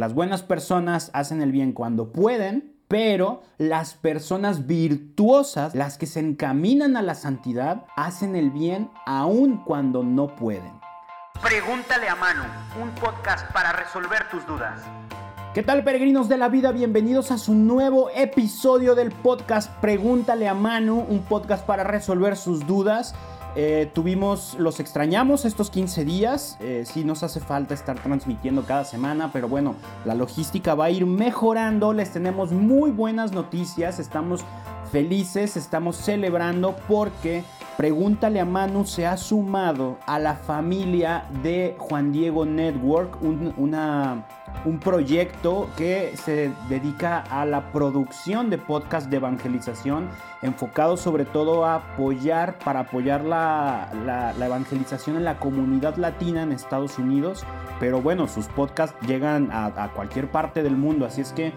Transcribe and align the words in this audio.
Las 0.00 0.14
buenas 0.14 0.44
personas 0.44 1.10
hacen 1.12 1.42
el 1.42 1.50
bien 1.50 1.72
cuando 1.72 2.12
pueden, 2.12 2.72
pero 2.86 3.42
las 3.58 3.94
personas 3.94 4.68
virtuosas, 4.68 5.74
las 5.74 5.98
que 5.98 6.06
se 6.06 6.20
encaminan 6.20 6.96
a 6.96 7.02
la 7.02 7.16
santidad, 7.16 7.84
hacen 7.96 8.36
el 8.36 8.52
bien 8.52 8.92
aun 9.06 9.64
cuando 9.64 10.04
no 10.04 10.36
pueden. 10.36 10.70
Pregúntale 11.42 12.08
a 12.08 12.14
Manu, 12.14 12.44
un 12.80 12.90
podcast 12.90 13.50
para 13.50 13.72
resolver 13.72 14.28
tus 14.30 14.46
dudas. 14.46 14.82
¿Qué 15.52 15.64
tal 15.64 15.82
peregrinos 15.82 16.28
de 16.28 16.36
la 16.36 16.48
vida? 16.48 16.70
Bienvenidos 16.70 17.32
a 17.32 17.38
su 17.38 17.54
nuevo 17.54 18.08
episodio 18.14 18.94
del 18.94 19.10
podcast 19.10 19.68
Pregúntale 19.80 20.46
a 20.46 20.54
Manu, 20.54 21.06
un 21.08 21.22
podcast 21.24 21.66
para 21.66 21.82
resolver 21.82 22.36
sus 22.36 22.64
dudas. 22.68 23.16
Eh, 23.60 23.90
tuvimos, 23.92 24.54
los 24.56 24.78
extrañamos 24.78 25.44
estos 25.44 25.68
15 25.68 26.04
días, 26.04 26.56
eh, 26.60 26.84
sí 26.86 27.02
nos 27.02 27.24
hace 27.24 27.40
falta 27.40 27.74
estar 27.74 28.00
transmitiendo 28.00 28.62
cada 28.64 28.84
semana, 28.84 29.32
pero 29.32 29.48
bueno, 29.48 29.74
la 30.04 30.14
logística 30.14 30.76
va 30.76 30.84
a 30.84 30.90
ir 30.90 31.06
mejorando, 31.06 31.92
les 31.92 32.12
tenemos 32.12 32.52
muy 32.52 32.92
buenas 32.92 33.32
noticias, 33.32 33.98
estamos 33.98 34.44
felices, 34.92 35.56
estamos 35.56 35.96
celebrando 35.96 36.76
porque 36.86 37.42
Pregúntale 37.78 38.40
a 38.40 38.44
Manu 38.44 38.84
se 38.84 39.06
ha 39.06 39.16
sumado 39.16 39.98
a 40.04 40.18
la 40.18 40.34
familia 40.34 41.26
de 41.44 41.76
Juan 41.78 42.10
Diego 42.10 42.44
Network, 42.44 43.22
un, 43.22 43.72
un 44.64 44.78
proyecto 44.78 45.68
que 45.76 46.14
se 46.16 46.52
dedica 46.68 47.20
a 47.20 47.44
la 47.44 47.72
producción 47.72 48.50
de 48.50 48.58
podcast 48.58 49.08
de 49.08 49.16
evangelización, 49.16 50.08
enfocado 50.42 50.96
sobre 50.96 51.24
todo 51.24 51.64
a 51.64 51.76
apoyar, 51.76 52.58
para 52.58 52.80
apoyar 52.80 53.24
la, 53.24 54.34
evangelización 54.40 55.16
en 55.16 55.24
la 55.24 55.38
comunidad 55.38 55.96
latina 55.96 56.42
en 56.42 56.52
Estados 56.52 56.98
Unidos. 56.98 57.44
Pero 57.80 58.00
bueno, 58.02 58.28
sus 58.28 58.46
podcasts 58.46 58.96
llegan 59.06 59.50
a 59.52 59.90
cualquier 59.94 60.30
parte 60.30 60.62
del 60.62 60.76
mundo, 60.76 61.06
así 61.06 61.20
es 61.20 61.32
que 61.32 61.52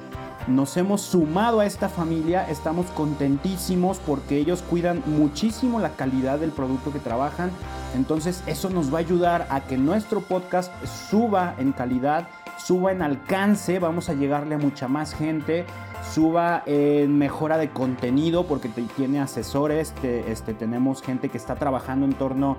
nos 0.47 0.75
hemos 0.77 1.01
sumado 1.01 1.59
a 1.59 1.65
esta 1.65 1.87
familia, 1.87 2.49
estamos 2.49 2.87
contentísimos 2.87 3.99
porque 3.99 4.37
ellos 4.37 4.63
cuidan 4.67 5.03
muchísimo 5.05 5.79
la 5.79 5.91
calidad 5.91 6.39
del 6.39 6.51
producto 6.51 6.91
que 6.91 6.99
trabajan. 6.99 7.51
Entonces 7.95 8.43
eso 8.47 8.69
nos 8.69 8.91
va 8.91 8.97
a 8.97 9.01
ayudar 9.01 9.47
a 9.49 9.61
que 9.61 9.77
nuestro 9.77 10.21
podcast 10.21 10.71
suba 11.09 11.53
en 11.59 11.73
calidad, 11.73 12.27
suba 12.65 12.91
en 12.91 13.01
alcance, 13.01 13.79
vamos 13.79 14.09
a 14.09 14.13
llegarle 14.13 14.55
a 14.55 14.57
mucha 14.57 14.87
más 14.87 15.13
gente 15.13 15.65
suba 16.01 16.63
en 16.65 17.17
mejora 17.17 17.57
de 17.57 17.69
contenido 17.69 18.45
porque 18.45 18.69
tiene 18.69 19.19
asesores, 19.19 19.93
este, 20.03 20.53
tenemos 20.53 21.01
gente 21.01 21.29
que 21.29 21.37
está 21.37 21.55
trabajando 21.55 22.05
en 22.05 22.13
torno 22.13 22.57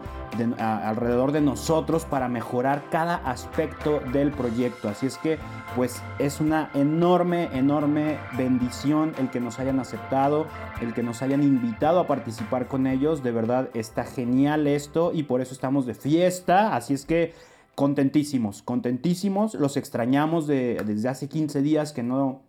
alrededor 0.58 1.32
de 1.32 1.40
nosotros 1.40 2.04
para 2.04 2.28
mejorar 2.28 2.84
cada 2.90 3.16
aspecto 3.16 4.00
del 4.12 4.30
proyecto. 4.30 4.88
Así 4.88 5.06
es 5.06 5.18
que 5.18 5.38
pues 5.76 6.02
es 6.18 6.40
una 6.40 6.70
enorme, 6.74 7.50
enorme 7.52 8.18
bendición 8.36 9.12
el 9.18 9.30
que 9.30 9.40
nos 9.40 9.58
hayan 9.58 9.80
aceptado, 9.80 10.46
el 10.80 10.94
que 10.94 11.02
nos 11.02 11.22
hayan 11.22 11.42
invitado 11.42 12.00
a 12.00 12.06
participar 12.06 12.68
con 12.68 12.86
ellos. 12.86 13.22
De 13.22 13.32
verdad 13.32 13.68
está 13.74 14.04
genial 14.04 14.66
esto 14.66 15.12
y 15.12 15.24
por 15.24 15.40
eso 15.40 15.52
estamos 15.52 15.84
de 15.86 15.94
fiesta. 15.94 16.74
Así 16.74 16.94
es 16.94 17.04
que 17.04 17.34
contentísimos, 17.74 18.62
contentísimos. 18.62 19.54
Los 19.54 19.76
extrañamos 19.76 20.46
desde 20.46 21.08
hace 21.08 21.28
15 21.28 21.62
días 21.62 21.92
que 21.92 22.02
no 22.02 22.42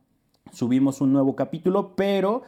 subimos 0.51 1.01
un 1.01 1.13
nuevo 1.13 1.35
capítulo, 1.35 1.95
pero 1.95 2.43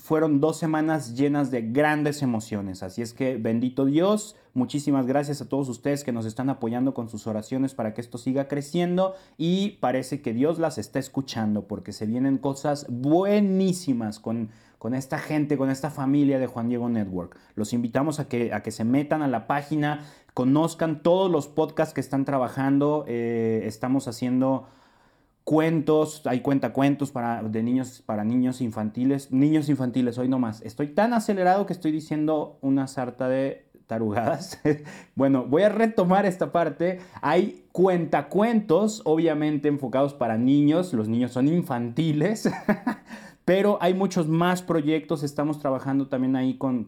fueron 0.00 0.40
dos 0.40 0.56
semanas 0.56 1.14
llenas 1.14 1.50
de 1.50 1.62
grandes 1.62 2.22
emociones. 2.22 2.82
Así 2.82 3.02
es 3.02 3.12
que 3.12 3.36
bendito 3.36 3.84
Dios, 3.84 4.34
muchísimas 4.54 5.06
gracias 5.06 5.42
a 5.42 5.48
todos 5.48 5.68
ustedes 5.68 6.04
que 6.04 6.12
nos 6.12 6.24
están 6.24 6.48
apoyando 6.48 6.94
con 6.94 7.08
sus 7.10 7.26
oraciones 7.26 7.74
para 7.74 7.92
que 7.92 8.00
esto 8.00 8.16
siga 8.16 8.48
creciendo 8.48 9.14
y 9.36 9.72
parece 9.80 10.22
que 10.22 10.32
Dios 10.32 10.58
las 10.58 10.78
está 10.78 10.98
escuchando 10.98 11.66
porque 11.66 11.92
se 11.92 12.06
vienen 12.06 12.38
cosas 12.38 12.86
buenísimas 12.88 14.20
con, 14.20 14.48
con 14.78 14.94
esta 14.94 15.18
gente, 15.18 15.58
con 15.58 15.68
esta 15.68 15.90
familia 15.90 16.38
de 16.38 16.46
Juan 16.46 16.70
Diego 16.70 16.88
Network. 16.88 17.36
Los 17.54 17.74
invitamos 17.74 18.18
a 18.18 18.28
que, 18.28 18.54
a 18.54 18.62
que 18.62 18.70
se 18.70 18.84
metan 18.84 19.20
a 19.20 19.28
la 19.28 19.46
página, 19.46 20.06
conozcan 20.34 21.02
todos 21.02 21.30
los 21.30 21.48
podcasts 21.48 21.94
que 21.94 22.00
están 22.00 22.24
trabajando. 22.24 23.04
Eh, 23.08 23.62
estamos 23.64 24.08
haciendo 24.08 24.66
cuentos, 25.44 26.22
hay 26.26 26.40
cuentacuentos 26.40 27.10
para, 27.10 27.42
de 27.42 27.62
niños, 27.62 28.02
para 28.04 28.24
niños 28.24 28.60
infantiles, 28.60 29.32
niños 29.32 29.68
infantiles, 29.68 30.18
hoy 30.18 30.28
no 30.28 30.38
más. 30.38 30.62
Estoy 30.62 30.88
tan 30.88 31.12
acelerado 31.12 31.66
que 31.66 31.72
estoy 31.72 31.92
diciendo 31.92 32.58
una 32.60 32.86
sarta 32.86 33.28
de 33.28 33.66
tarugadas. 33.86 34.60
bueno, 35.16 35.44
voy 35.46 35.62
a 35.62 35.68
retomar 35.68 36.24
esta 36.24 36.52
parte. 36.52 37.00
Hay 37.22 37.64
cuentacuentos, 37.72 39.02
obviamente 39.04 39.68
enfocados 39.68 40.14
para 40.14 40.38
niños, 40.38 40.92
los 40.92 41.08
niños 41.08 41.32
son 41.32 41.48
infantiles. 41.48 42.48
Pero 43.44 43.78
hay 43.80 43.94
muchos 43.94 44.28
más 44.28 44.62
proyectos, 44.62 45.22
estamos 45.22 45.58
trabajando 45.58 46.08
también 46.08 46.36
ahí 46.36 46.56
con, 46.56 46.86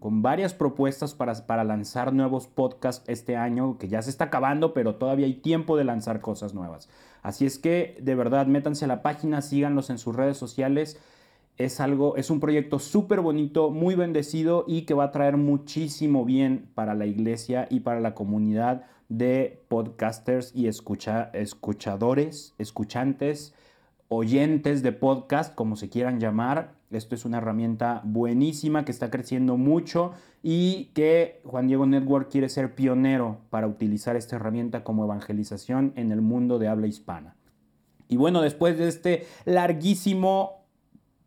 varias 0.00 0.54
propuestas 0.54 1.14
para, 1.14 1.34
para, 1.46 1.64
lanzar 1.64 2.12
nuevos 2.12 2.46
podcasts 2.46 3.02
este 3.08 3.36
año, 3.36 3.78
que 3.78 3.88
ya 3.88 4.02
se 4.02 4.10
está 4.10 4.24
acabando, 4.24 4.72
pero 4.72 4.96
todavía 4.96 5.26
hay 5.26 5.34
tiempo 5.34 5.76
de 5.76 5.84
lanzar 5.84 6.20
cosas 6.20 6.54
nuevas. 6.54 6.88
Así 7.22 7.44
es 7.44 7.58
que 7.58 7.98
de 8.00 8.14
verdad, 8.14 8.46
métanse 8.46 8.84
a 8.84 8.88
la 8.88 9.02
página, 9.02 9.42
síganlos 9.42 9.90
en 9.90 9.98
sus 9.98 10.14
redes 10.14 10.36
sociales. 10.36 11.00
Es 11.56 11.80
algo, 11.80 12.16
es 12.16 12.30
un 12.30 12.38
proyecto 12.38 12.78
súper 12.78 13.20
bonito, 13.20 13.70
muy 13.70 13.94
bendecido 13.94 14.64
y 14.68 14.82
que 14.82 14.94
va 14.94 15.04
a 15.04 15.10
traer 15.10 15.36
muchísimo 15.36 16.24
bien 16.24 16.68
para 16.74 16.94
la 16.94 17.06
iglesia 17.06 17.66
y 17.68 17.80
para 17.80 17.98
la 17.98 18.14
comunidad 18.14 18.84
de 19.08 19.64
podcasters 19.68 20.54
y 20.54 20.68
escucha, 20.68 21.30
escuchadores, 21.32 22.54
escuchantes 22.58 23.54
oyentes 24.08 24.82
de 24.82 24.92
podcast, 24.92 25.54
como 25.54 25.76
se 25.76 25.88
quieran 25.88 26.20
llamar. 26.20 26.74
Esto 26.90 27.14
es 27.14 27.24
una 27.24 27.38
herramienta 27.38 28.00
buenísima 28.04 28.84
que 28.84 28.92
está 28.92 29.10
creciendo 29.10 29.56
mucho 29.56 30.12
y 30.42 30.92
que 30.94 31.40
Juan 31.44 31.66
Diego 31.66 31.86
Network 31.86 32.30
quiere 32.30 32.48
ser 32.48 32.74
pionero 32.74 33.38
para 33.50 33.66
utilizar 33.66 34.16
esta 34.16 34.36
herramienta 34.36 34.84
como 34.84 35.04
evangelización 35.04 35.92
en 35.96 36.12
el 36.12 36.20
mundo 36.20 36.58
de 36.58 36.68
habla 36.68 36.86
hispana. 36.86 37.34
Y 38.08 38.16
bueno, 38.16 38.40
después 38.40 38.78
de 38.78 38.88
este 38.88 39.26
larguísimo 39.44 40.64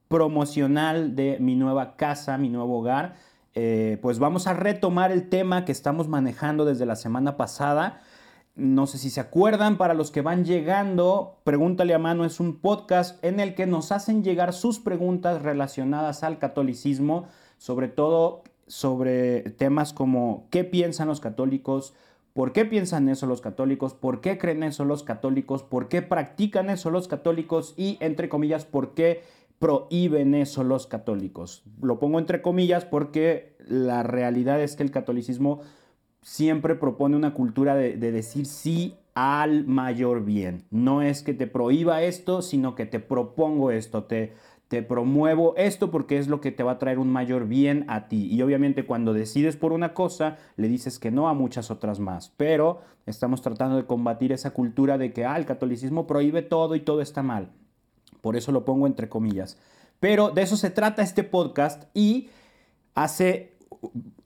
promocional 0.07 1.15
de 1.15 1.37
mi 1.39 1.55
nueva 1.55 1.97
casa, 1.97 2.37
mi 2.37 2.49
nuevo 2.49 2.79
hogar, 2.79 3.15
eh, 3.53 3.97
pues 4.01 4.19
vamos 4.19 4.47
a 4.47 4.53
retomar 4.53 5.11
el 5.11 5.27
tema 5.27 5.65
que 5.65 5.71
estamos 5.71 6.07
manejando 6.07 6.63
desde 6.63 6.85
la 6.85 6.95
semana 6.95 7.35
pasada 7.35 8.01
no 8.59 8.87
sé 8.87 8.97
si 8.97 9.09
se 9.09 9.21
acuerdan, 9.21 9.77
para 9.77 9.93
los 9.93 10.11
que 10.11 10.21
van 10.21 10.45
llegando, 10.45 11.37
Pregúntale 11.43 11.93
a 11.93 11.99
Mano 11.99 12.25
es 12.25 12.39
un 12.39 12.59
podcast 12.59 13.23
en 13.23 13.39
el 13.39 13.55
que 13.55 13.65
nos 13.65 13.91
hacen 13.91 14.23
llegar 14.23 14.53
sus 14.53 14.79
preguntas 14.79 15.41
relacionadas 15.41 16.23
al 16.23 16.37
catolicismo, 16.37 17.27
sobre 17.57 17.87
todo 17.87 18.43
sobre 18.67 19.41
temas 19.41 19.93
como 19.93 20.47
qué 20.51 20.63
piensan 20.63 21.07
los 21.07 21.21
católicos, 21.21 21.93
por 22.33 22.51
qué 22.51 22.65
piensan 22.65 23.09
eso 23.09 23.25
los 23.25 23.41
católicos, 23.41 23.93
por 23.93 24.21
qué 24.21 24.37
creen 24.37 24.63
eso 24.63 24.85
los 24.85 25.03
católicos, 25.03 25.63
por 25.63 25.87
qué 25.87 26.01
practican 26.01 26.69
eso 26.69 26.91
los 26.91 27.07
católicos 27.07 27.73
y, 27.77 27.97
entre 28.01 28.29
comillas, 28.29 28.65
por 28.65 28.93
qué 28.93 29.23
prohíben 29.57 30.35
eso 30.35 30.63
los 30.63 30.87
católicos. 30.87 31.63
Lo 31.81 31.99
pongo 31.99 32.19
entre 32.19 32.41
comillas 32.41 32.85
porque 32.85 33.57
la 33.59 34.03
realidad 34.03 34.61
es 34.61 34.75
que 34.75 34.83
el 34.83 34.91
catolicismo 34.91 35.61
siempre 36.21 36.75
propone 36.75 37.15
una 37.15 37.33
cultura 37.33 37.75
de, 37.75 37.97
decir 37.97 38.45
sí 38.45 38.95
al 39.13 39.65
mayor 39.65 40.23
bien. 40.25 40.63
No 40.71 41.01
es 41.01 41.23
que 41.23 41.33
te 41.33 41.47
prohíba 41.47 42.03
esto, 42.03 42.41
sino 42.41 42.75
que 42.75 42.85
te 42.85 42.99
propongo 42.99 43.71
esto, 43.71 44.03
te, 44.03 44.33
te 44.67 44.83
promuevo 44.83 45.55
esto 45.57 45.91
porque 45.91 46.17
es 46.17 46.27
lo 46.27 46.41
que 46.41 46.51
te 46.51 46.63
va 46.63 46.73
a 46.73 46.79
traer 46.79 46.99
un 46.99 47.11
mayor 47.11 47.47
bien 47.47 47.85
a 47.87 48.07
ti. 48.07 48.27
Y 48.31 48.41
obviamente 48.41 48.85
cuando 48.85 49.13
decides 49.13 49.57
por 49.57 49.73
una 49.73 49.93
cosa, 49.93 50.37
le 50.55 50.67
dices 50.67 50.99
que 50.99 51.11
no 51.11 51.27
a 51.29 51.33
muchas 51.33 51.71
otras 51.71 51.99
más. 51.99 52.33
Pero 52.37 52.81
estamos 53.05 53.41
tratando 53.41 53.77
de 53.77 53.85
combatir 53.85 54.31
esa 54.31 54.51
cultura 54.51 54.97
de 54.97 55.11
que 55.11 55.25
ah, 55.25 55.37
el 55.37 55.45
catolicismo 55.45 56.07
prohíbe 56.07 56.41
todo 56.41 56.75
y 56.75 56.81
todo 56.81 57.01
está 57.01 57.23
mal. 57.23 57.49
Por 58.21 58.35
eso 58.35 58.51
lo 58.51 58.65
pongo 58.65 58.87
entre 58.87 59.09
comillas. 59.09 59.57
Pero 59.99 60.29
de 60.29 60.43
eso 60.43 60.55
se 60.55 60.69
trata 60.69 61.01
este 61.01 61.23
podcast 61.23 61.83
y 61.93 62.29
hace 62.95 63.53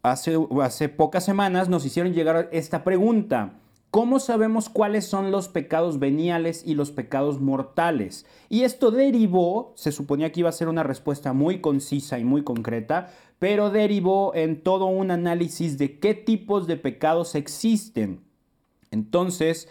hace, 0.01 0.90
pocas 0.90 1.25
semanas 1.25 1.69
nos 1.69 1.86
hicieron 1.86 2.13
llegar 2.13 2.50
esta 2.51 2.84
pregunta. 2.84 3.54
¿Cómo 3.90 4.19
sabemos 4.19 4.69
cuáles 4.69 5.06
son 5.06 5.31
los 5.31 5.48
pecados 5.50 6.00
veniales 6.00 6.63
y 6.66 6.74
los 6.74 6.92
pecados 6.92 7.40
mortales? 7.40 8.25
Y 8.50 8.63
esto 8.63 8.90
derivó, 8.90 9.74
se 9.75 9.92
suponía 9.92 10.31
que 10.31 10.40
iba 10.40 10.50
a 10.50 10.54
ser 10.54 10.68
una 10.68 10.81
respuesta 10.81 11.31
muy 11.31 11.62
concisa 11.62 12.18
y 12.18 12.24
muy 12.24 12.44
concreta, 12.44 13.12
pero 13.38 13.69
derivó 13.69 14.34
en 14.34 14.62
todo 14.63 14.86
un 14.86 15.12
análisis 15.12 15.78
de 15.78 16.00
qué 16.00 16.16
tipos 16.16 16.66
de 16.66 16.78
pecados 16.78 17.36
existen. 17.36 18.22
Entonces, 18.89 19.69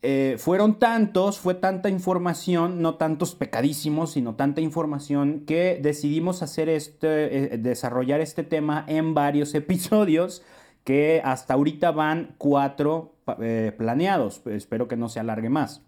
eh, 0.00 0.36
fueron 0.38 0.78
tantos, 0.78 1.40
fue 1.40 1.54
tanta 1.54 1.88
información, 1.88 2.80
no 2.80 2.94
tantos 2.94 3.34
pecadísimos, 3.34 4.12
sino 4.12 4.36
tanta 4.36 4.60
información 4.60 5.40
que 5.44 5.80
decidimos 5.82 6.42
hacer 6.42 6.68
este, 6.68 7.54
eh, 7.54 7.58
desarrollar 7.58 8.20
este 8.20 8.44
tema 8.44 8.84
en 8.86 9.14
varios 9.14 9.54
episodios 9.56 10.42
que 10.84 11.20
hasta 11.24 11.54
ahorita 11.54 11.90
van 11.90 12.36
cuatro 12.38 13.16
eh, 13.40 13.74
planeados. 13.76 14.46
Espero 14.46 14.86
que 14.86 14.96
no 14.96 15.08
se 15.08 15.20
alargue 15.20 15.50
más. 15.50 15.82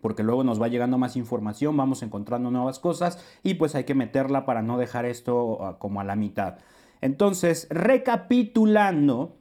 porque 0.00 0.22
luego 0.22 0.44
nos 0.44 0.62
va 0.62 0.68
llegando 0.68 0.96
más 0.96 1.16
información, 1.16 1.76
vamos 1.76 2.02
encontrando 2.02 2.50
nuevas 2.50 2.78
cosas 2.78 3.18
y 3.42 3.54
pues 3.54 3.74
hay 3.74 3.84
que 3.84 3.94
meterla 3.94 4.46
para 4.46 4.62
no 4.62 4.78
dejar 4.78 5.04
esto 5.04 5.58
ah, 5.62 5.78
como 5.78 6.00
a 6.00 6.04
la 6.04 6.16
mitad. 6.16 6.58
Entonces, 7.02 7.66
recapitulando, 7.70 9.36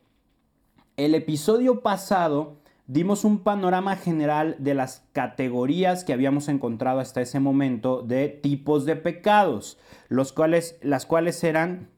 el 0.97 1.15
episodio 1.15 1.81
pasado 1.81 2.58
dimos 2.89 3.24
un 3.24 3.44
panorama 3.44 3.95
general 3.95 4.56
de 4.57 4.74
las 4.74 5.07
categorías 5.13 6.03
que 6.03 6.12
habíamos 6.12 6.47
encontrado 6.50 7.00
hasta 7.00 7.21
ese 7.21 7.39
momento 7.39 8.01
de 8.01 8.30
tipos 8.30 8.83
de 8.86 8.95
pecados, 8.95 9.77
los 10.07 10.33
cuales, 10.33 10.80
las 10.81 11.06
cuales 11.06 11.44
eran 11.44 11.91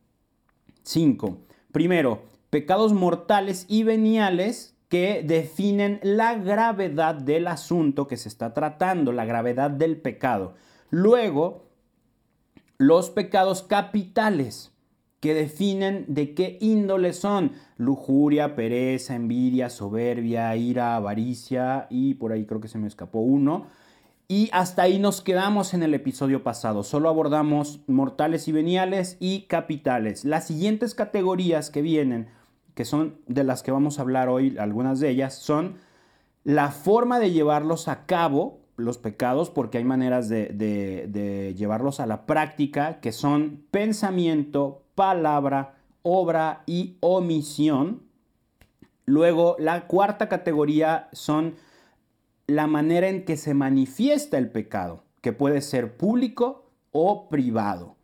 cinco. 0.83 1.37
Primero, 1.71 2.23
pecados 2.49 2.91
mortales 2.91 3.65
y 3.69 3.83
veniales 3.83 4.75
que 4.89 5.23
definen 5.25 6.01
la 6.03 6.35
gravedad 6.35 7.15
del 7.15 7.47
asunto 7.47 8.05
que 8.07 8.17
se 8.17 8.27
está 8.27 8.53
tratando, 8.53 9.13
la 9.13 9.23
gravedad 9.23 9.71
del 9.71 9.95
pecado. 9.95 10.55
Luego, 10.89 11.69
los 12.77 13.09
pecados 13.09 13.63
capitales 13.63 14.70
que 15.21 15.33
definen 15.33 16.03
de 16.09 16.33
qué 16.33 16.57
índole 16.59 17.13
son. 17.13 17.53
Lujuria, 17.77 18.55
pereza, 18.55 19.15
envidia, 19.15 19.69
soberbia, 19.69 20.53
ira, 20.57 20.97
avaricia 20.97 21.87
y 21.89 22.15
por 22.15 22.33
ahí 22.33 22.45
creo 22.45 22.59
que 22.59 22.67
se 22.67 22.77
me 22.77 22.87
escapó 22.87 23.19
uno. 23.21 23.67
Y 24.27 24.49
hasta 24.51 24.83
ahí 24.83 24.99
nos 24.99 25.21
quedamos 25.21 25.73
en 25.73 25.83
el 25.83 25.93
episodio 25.93 26.43
pasado. 26.43 26.83
Solo 26.83 27.07
abordamos 27.07 27.79
mortales 27.87 28.49
y 28.49 28.51
veniales 28.51 29.15
y 29.21 29.43
capitales. 29.43 30.25
Las 30.25 30.47
siguientes 30.47 30.93
categorías 30.93 31.69
que 31.69 31.81
vienen 31.81 32.27
que 32.75 32.85
son 32.85 33.17
de 33.27 33.43
las 33.43 33.63
que 33.63 33.71
vamos 33.71 33.99
a 33.99 34.01
hablar 34.01 34.29
hoy, 34.29 34.57
algunas 34.57 34.99
de 34.99 35.09
ellas, 35.09 35.35
son 35.35 35.75
la 36.43 36.71
forma 36.71 37.19
de 37.19 37.31
llevarlos 37.31 37.87
a 37.87 38.05
cabo, 38.05 38.61
los 38.77 38.97
pecados, 38.97 39.49
porque 39.49 39.77
hay 39.77 39.83
maneras 39.83 40.29
de, 40.29 41.53
llevarlos 41.55 41.99
a 41.99 42.07
la 42.07 42.25
práctica, 42.25 42.99
que 42.99 43.11
son 43.11 43.63
pensamiento, 43.71 44.80
palabra, 45.01 45.73
obra 46.03 46.61
y 46.67 46.97
omisión. 46.99 48.03
Luego, 49.07 49.55
la 49.57 49.87
cuarta 49.87 50.29
categoría 50.29 51.09
son 51.11 51.55
la 52.45 52.67
manera 52.67 53.09
en 53.09 53.25
que 53.25 53.35
se 53.35 53.55
manifiesta 53.55 54.37
el 54.37 54.51
pecado, 54.51 55.03
que 55.21 55.33
puede 55.33 55.61
ser 55.61 55.97
público 55.97 56.69
o 56.91 57.29
privado. 57.29 57.95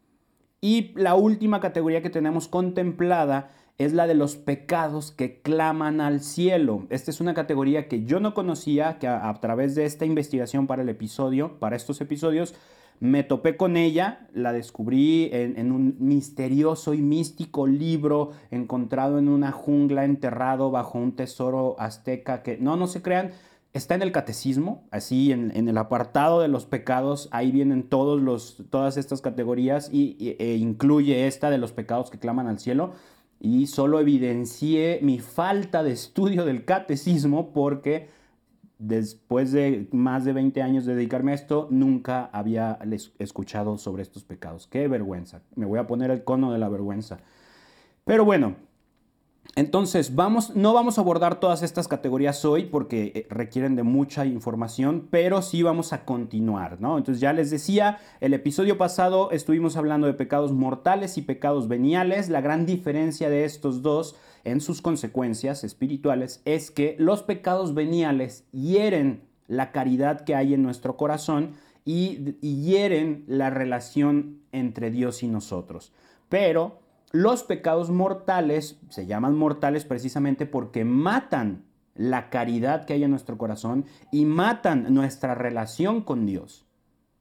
Y 0.59 0.91
la 0.95 1.13
última 1.13 1.59
categoría 1.59 2.01
que 2.01 2.09
tenemos 2.09 2.47
contemplada 2.47 3.51
es 3.77 3.93
la 3.93 4.07
de 4.07 4.15
los 4.15 4.35
pecados 4.35 5.11
que 5.11 5.39
claman 5.43 6.01
al 6.01 6.21
cielo. 6.21 6.87
Esta 6.89 7.11
es 7.11 7.21
una 7.21 7.35
categoría 7.35 7.87
que 7.87 8.05
yo 8.05 8.19
no 8.19 8.33
conocía, 8.33 8.97
que 8.97 9.07
a, 9.07 9.31
través 9.39 9.75
de 9.75 9.85
esta 9.85 10.05
investigación 10.05 10.65
para 10.65 10.81
el 10.81 10.89
episodio, 10.89 11.59
para 11.59 11.75
estos 11.75 12.01
episodios, 12.01 12.55
me 12.99 13.23
topé 13.23 13.57
con 13.57 13.77
ella, 13.77 14.27
la 14.33 14.53
descubrí 14.53 15.29
en, 15.31 15.71
un 15.71 15.95
misterioso 15.99 16.93
y 16.93 17.01
místico 17.01 17.67
libro 17.67 18.31
encontrado 18.49 19.19
en 19.19 19.29
una 19.29 19.51
jungla 19.51 20.05
enterrado 20.05 20.71
bajo 20.71 20.97
un 20.97 21.15
tesoro 21.15 21.75
azteca 21.79 22.41
que 22.41 22.57
no, 22.57 22.75
no 22.75 22.87
se 22.87 23.01
crean, 23.01 23.31
está 23.73 23.93
en 23.93 24.01
el 24.01 24.11
catecismo, 24.11 24.87
así 24.89 25.31
en, 25.31 25.51
en 25.55 25.69
el 25.69 25.77
apartado 25.77 26.41
de 26.41 26.47
los 26.47 26.65
pecados, 26.65 27.29
ahí 27.31 27.51
vienen 27.51 27.83
todos 27.83 28.19
los, 28.19 28.63
todas 28.71 28.97
estas 28.97 29.21
categorías 29.21 29.89
y, 29.93 30.35
e 30.39 30.55
incluye 30.55 31.27
esta 31.27 31.49
de 31.49 31.59
los 31.59 31.73
pecados 31.73 32.09
que 32.09 32.19
claman 32.19 32.47
al 32.47 32.59
cielo 32.59 32.93
y 33.39 33.67
solo 33.67 33.99
evidencié 33.99 34.99
mi 35.03 35.19
falta 35.19 35.83
de 35.83 35.91
estudio 35.91 36.45
del 36.45 36.65
catecismo 36.65 37.51
porque 37.53 38.09
después 38.79 39.51
de 39.51 39.87
más 39.91 40.25
de 40.25 40.33
20 40.33 40.61
años 40.61 40.85
de 40.85 40.95
dedicarme 40.95 41.31
a 41.31 41.35
esto, 41.35 41.67
nunca 41.71 42.29
había 42.31 42.79
escuchado 43.19 43.77
sobre 43.77 44.03
estos 44.03 44.23
pecados. 44.23 44.67
Qué 44.67 44.87
vergüenza. 44.87 45.41
Me 45.55 45.65
voy 45.65 45.79
a 45.79 45.87
poner 45.87 46.11
el 46.11 46.23
cono 46.23 46.51
de 46.51 46.59
la 46.59 46.69
vergüenza. 46.69 47.19
Pero 48.05 48.23
bueno, 48.23 48.55
entonces, 49.55 50.13
vamos, 50.13 50.55
no 50.55 50.73
vamos 50.73 50.97
a 50.97 51.01
abordar 51.01 51.39
todas 51.39 51.63
estas 51.63 51.87
categorías 51.87 52.45
hoy 52.45 52.65
porque 52.65 53.11
eh, 53.15 53.27
requieren 53.29 53.75
de 53.75 53.83
mucha 53.83 54.25
información, 54.25 55.07
pero 55.09 55.41
sí 55.41 55.63
vamos 55.63 55.93
a 55.93 56.05
continuar, 56.05 56.79
¿no? 56.79 56.97
Entonces, 56.97 57.19
ya 57.21 57.33
les 57.33 57.49
decía, 57.49 57.97
el 58.19 58.33
episodio 58.35 58.77
pasado 58.77 59.31
estuvimos 59.31 59.75
hablando 59.75 60.05
de 60.05 60.13
pecados 60.13 60.51
mortales 60.51 61.17
y 61.17 61.23
pecados 61.23 61.67
veniales. 61.67 62.29
La 62.29 62.41
gran 62.41 62.67
diferencia 62.67 63.29
de 63.29 63.45
estos 63.45 63.81
dos 63.81 64.15
en 64.51 64.61
sus 64.61 64.81
consecuencias 64.81 65.63
espirituales 65.63 66.41
es 66.45 66.71
que 66.71 66.95
los 66.99 67.21
pecados 67.21 67.73
veniales 67.73 68.45
hieren 68.51 69.27
la 69.47 69.71
caridad 69.71 70.21
que 70.21 70.35
hay 70.35 70.53
en 70.53 70.63
nuestro 70.63 70.95
corazón 70.95 71.53
y, 71.83 72.37
hieren 72.41 73.23
la 73.27 73.49
relación 73.49 74.41
entre 74.51 74.89
Dios 74.89 75.23
y 75.23 75.27
nosotros. 75.27 75.93
Pero 76.29 76.79
los 77.11 77.43
pecados 77.43 77.89
mortales 77.89 78.79
se 78.89 79.05
llaman 79.05 79.35
mortales 79.35 79.85
precisamente 79.85 80.45
porque 80.45 80.85
matan 80.85 81.65
la 81.95 82.29
caridad 82.29 82.85
que 82.85 82.93
hay 82.93 83.03
en 83.03 83.11
nuestro 83.11 83.37
corazón 83.37 83.85
y 84.11 84.25
matan 84.25 84.93
nuestra 84.93 85.35
relación 85.35 86.01
con 86.01 86.25
Dios. 86.25 86.65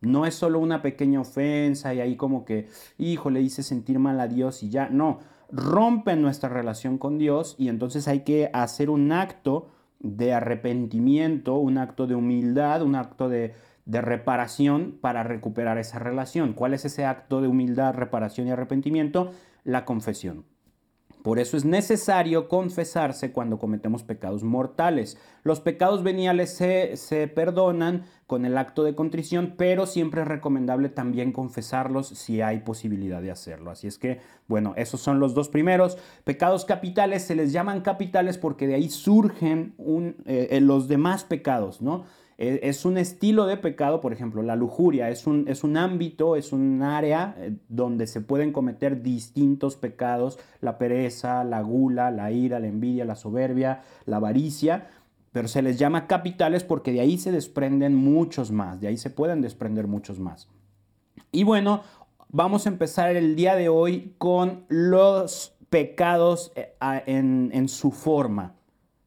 No 0.00 0.26
es 0.26 0.34
solo 0.34 0.61
una 0.61 0.82
pequeña 0.82 1.20
ofensa 1.20 1.94
y 1.94 2.00
ahí 2.00 2.17
como 2.17 2.44
que, 2.44 2.69
hijo, 2.99 3.31
le 3.31 3.40
hice 3.40 3.62
sentir 3.62 3.99
mal 3.99 4.20
a 4.20 4.28
Dios 4.28 4.62
y 4.62 4.69
ya. 4.69 4.88
No, 4.90 5.20
rompen 5.50 6.22
nuestra 6.22 6.48
relación 6.48 6.98
con 6.98 7.19
Dios 7.19 7.54
y 7.58 7.69
entonces 7.69 8.08
hay 8.08 8.20
que 8.20 8.50
hacer 8.52 8.90
un 8.90 9.12
acto 9.12 9.69
de 10.00 10.32
arrepentimiento, 10.34 11.56
un 11.56 11.78
acto 11.78 12.06
de 12.06 12.14
humildad, 12.14 12.82
un 12.82 12.94
acto 12.94 13.28
de, 13.28 13.54
de 13.84 14.00
reparación 14.00 14.98
para 15.00 15.22
recuperar 15.22 15.78
esa 15.78 15.98
relación. 15.98 16.52
¿Cuál 16.52 16.75
es 16.75 16.84
ese 16.84 17.04
acto 17.04 17.40
de 17.40 17.48
humildad, 17.48 17.94
reparación 17.94 18.48
y 18.48 18.50
arrepentimiento? 18.50 19.32
la 19.66 19.84
confesión. 19.84 20.44
Por 21.26 21.40
eso 21.40 21.56
es 21.56 21.64
necesario 21.64 22.46
confesarse 22.46 23.32
cuando 23.32 23.58
cometemos 23.58 24.05
pecados 24.05 24.44
mortales. 24.44 25.19
Los 25.43 25.58
pecados 25.58 26.05
veniales 26.05 26.55
se, 26.55 27.26
perdonan 27.34 28.05
con 28.28 28.44
el 28.44 28.56
acto 28.56 28.84
de 28.84 28.94
contrición, 28.94 29.55
pero 29.58 29.87
siempre 29.87 30.23
es 30.23 30.28
recomendable 30.28 30.88
también 30.88 31.32
confesarlos 31.32 32.06
si 32.06 32.43
hay 32.43 32.61
posibilidad 32.61 33.20
de 33.20 33.32
hacerlo. 33.32 33.73
Así 33.73 33.88
es 33.88 33.99
que, 33.99 34.20
bueno, 34.46 34.75
esos 34.76 35.00
son 35.00 35.19
los 35.19 35.34
dos 35.34 35.49
primeros. 35.49 35.99
Pecados 36.23 36.64
capitales 36.64 37.25
se 37.25 37.34
les 37.34 37.50
llaman 37.50 37.81
capitales 37.81 38.38
porque 38.38 38.69
de 38.69 38.75
ahí 38.76 38.88
surgen 38.88 39.75
eh, 40.26 40.61
los 40.62 40.87
demás 40.87 41.25
pecados, 41.25 41.82
¿no? 41.82 42.05
E, 42.38 42.60
es 42.64 42.84
un 42.84 42.98
estilo 42.98 43.46
de 43.46 43.56
pecado, 43.56 44.00
por 44.00 44.12
ejemplo, 44.12 44.42
la 44.42 44.56
lujuria 44.56 45.08
es 45.10 45.26
un, 45.26 45.46
es 45.48 45.64
un 45.64 45.76
ámbito, 45.76 46.37
es 46.37 46.52
un 46.52 46.82
área 46.82 47.34
eh, 47.38 47.56
donde 47.68 48.06
se 48.06 48.20
pueden 48.20 48.52
cometer 48.52 49.02
distintos 49.02 49.76
pecados, 49.76 50.38
la 50.61 50.76
pereza, 50.78 51.44
la 51.44 51.62
gula, 51.62 52.11
la 52.11 52.30
ira, 52.30 52.61
la 52.61 52.66
envidia, 52.66 53.04
la 53.04 53.16
soberbia, 53.16 53.82
la 54.04 54.16
avaricia, 54.16 54.88
pero 55.32 55.49
se 55.49 55.62
les 55.62 55.78
llama 55.78 56.06
capitales 56.06 56.64
porque 56.64 56.92
de 56.92 57.00
ahí 57.00 57.18
se 57.18 57.32
desprenden 57.32 57.94
muchos 57.94 58.50
más, 58.50 58.80
de 58.80 58.88
ahí 58.88 58.96
se 58.96 59.11
pueden 59.11 59.40
desprender 59.40 59.87
muchos 59.87 60.18
más. 60.18 60.49
Y 61.32 61.44
bueno, 61.44 61.82
vamos 62.28 62.66
a 62.66 62.68
empezar 62.68 63.16
el 63.16 63.34
día 63.37 63.56
de 63.56 63.68
hoy 63.68 64.14
con 64.18 64.64
los 64.68 65.54
pecados 65.70 66.52
eh, 66.54 66.75
en, 67.06 67.50
en 67.52 67.68
su 67.68 67.90
forma 67.90 68.55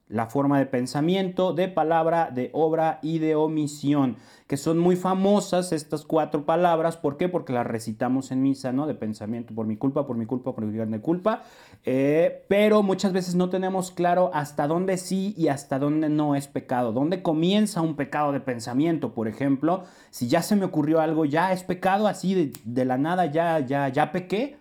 la 0.09 0.25
forma 0.25 0.57
de 0.57 0.65
pensamiento, 0.65 1.53
de 1.53 1.67
palabra, 1.67 2.31
de 2.33 2.49
obra 2.53 2.97
y 3.03 3.19
de 3.19 3.35
omisión, 3.35 4.17
que 4.47 4.57
son 4.57 4.79
muy 4.79 4.95
famosas 4.95 5.71
estas 5.71 6.03
cuatro 6.03 6.45
palabras. 6.45 6.97
¿Por 6.97 7.15
qué? 7.15 7.29
Porque 7.29 7.53
las 7.53 7.67
recitamos 7.67 8.31
en 8.31 8.41
misa, 8.41 8.73
¿no? 8.73 8.87
De 8.87 8.95
pensamiento, 8.95 9.53
por 9.53 9.67
mi 9.67 9.77
culpa, 9.77 10.07
por 10.07 10.17
mi 10.17 10.25
culpa, 10.25 10.55
por 10.55 10.65
mi 10.65 10.75
grande 10.75 10.99
culpa. 10.99 11.43
Eh, 11.85 12.43
pero 12.49 12.81
muchas 12.81 13.13
veces 13.13 13.35
no 13.35 13.49
tenemos 13.49 13.91
claro 13.91 14.31
hasta 14.33 14.67
dónde 14.67 14.97
sí 14.97 15.35
y 15.37 15.47
hasta 15.49 15.77
dónde 15.77 16.09
no 16.09 16.35
es 16.35 16.47
pecado. 16.47 16.91
¿Dónde 16.91 17.21
comienza 17.21 17.81
un 17.81 17.95
pecado 17.95 18.31
de 18.31 18.39
pensamiento, 18.39 19.13
por 19.13 19.27
ejemplo? 19.27 19.83
Si 20.09 20.27
ya 20.27 20.41
se 20.41 20.55
me 20.55 20.65
ocurrió 20.65 21.01
algo, 21.01 21.25
ya 21.25 21.53
es 21.53 21.63
pecado 21.63 22.07
así 22.07 22.33
de, 22.33 22.51
de 22.65 22.85
la 22.85 22.97
nada, 22.97 23.27
ya, 23.27 23.59
ya, 23.59 23.89
ya 23.89 24.11
pequé 24.11 24.57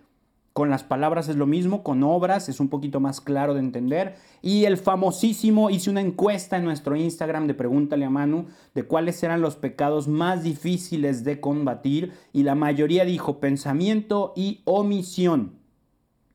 con 0.53 0.69
las 0.69 0.83
palabras 0.83 1.29
es 1.29 1.35
lo 1.35 1.45
mismo, 1.45 1.83
con 1.83 2.03
obras 2.03 2.49
es 2.49 2.59
un 2.59 2.69
poquito 2.69 2.99
más 2.99 3.21
claro 3.21 3.53
de 3.53 3.59
entender. 3.59 4.15
Y 4.41 4.65
el 4.65 4.77
famosísimo, 4.77 5.69
hice 5.69 5.89
una 5.89 6.01
encuesta 6.01 6.57
en 6.57 6.65
nuestro 6.65 6.95
Instagram 6.95 7.47
de 7.47 7.53
Pregúntale 7.53 8.05
a 8.05 8.09
Manu 8.09 8.47
de 8.73 8.83
cuáles 8.83 9.21
eran 9.23 9.41
los 9.41 9.55
pecados 9.55 10.07
más 10.07 10.43
difíciles 10.43 11.23
de 11.23 11.39
combatir. 11.39 12.13
Y 12.33 12.43
la 12.43 12.55
mayoría 12.55 13.05
dijo 13.05 13.39
pensamiento 13.39 14.33
y 14.35 14.61
omisión. 14.65 15.59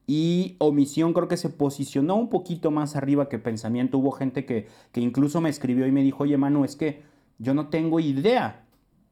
Y 0.06 0.56
omisión 0.58 1.12
creo 1.12 1.28
que 1.28 1.36
se 1.36 1.48
posicionó 1.48 2.16
un 2.16 2.28
poquito 2.28 2.70
más 2.70 2.94
arriba 2.94 3.28
que 3.28 3.38
pensamiento. 3.38 3.98
Hubo 3.98 4.12
gente 4.12 4.44
que, 4.44 4.68
que 4.92 5.00
incluso 5.00 5.40
me 5.40 5.48
escribió 5.50 5.86
y 5.86 5.92
me 5.92 6.02
dijo, 6.02 6.24
oye 6.24 6.36
Manu, 6.36 6.64
es 6.64 6.76
que 6.76 7.02
yo 7.38 7.54
no 7.54 7.68
tengo 7.68 8.00
idea 8.00 8.64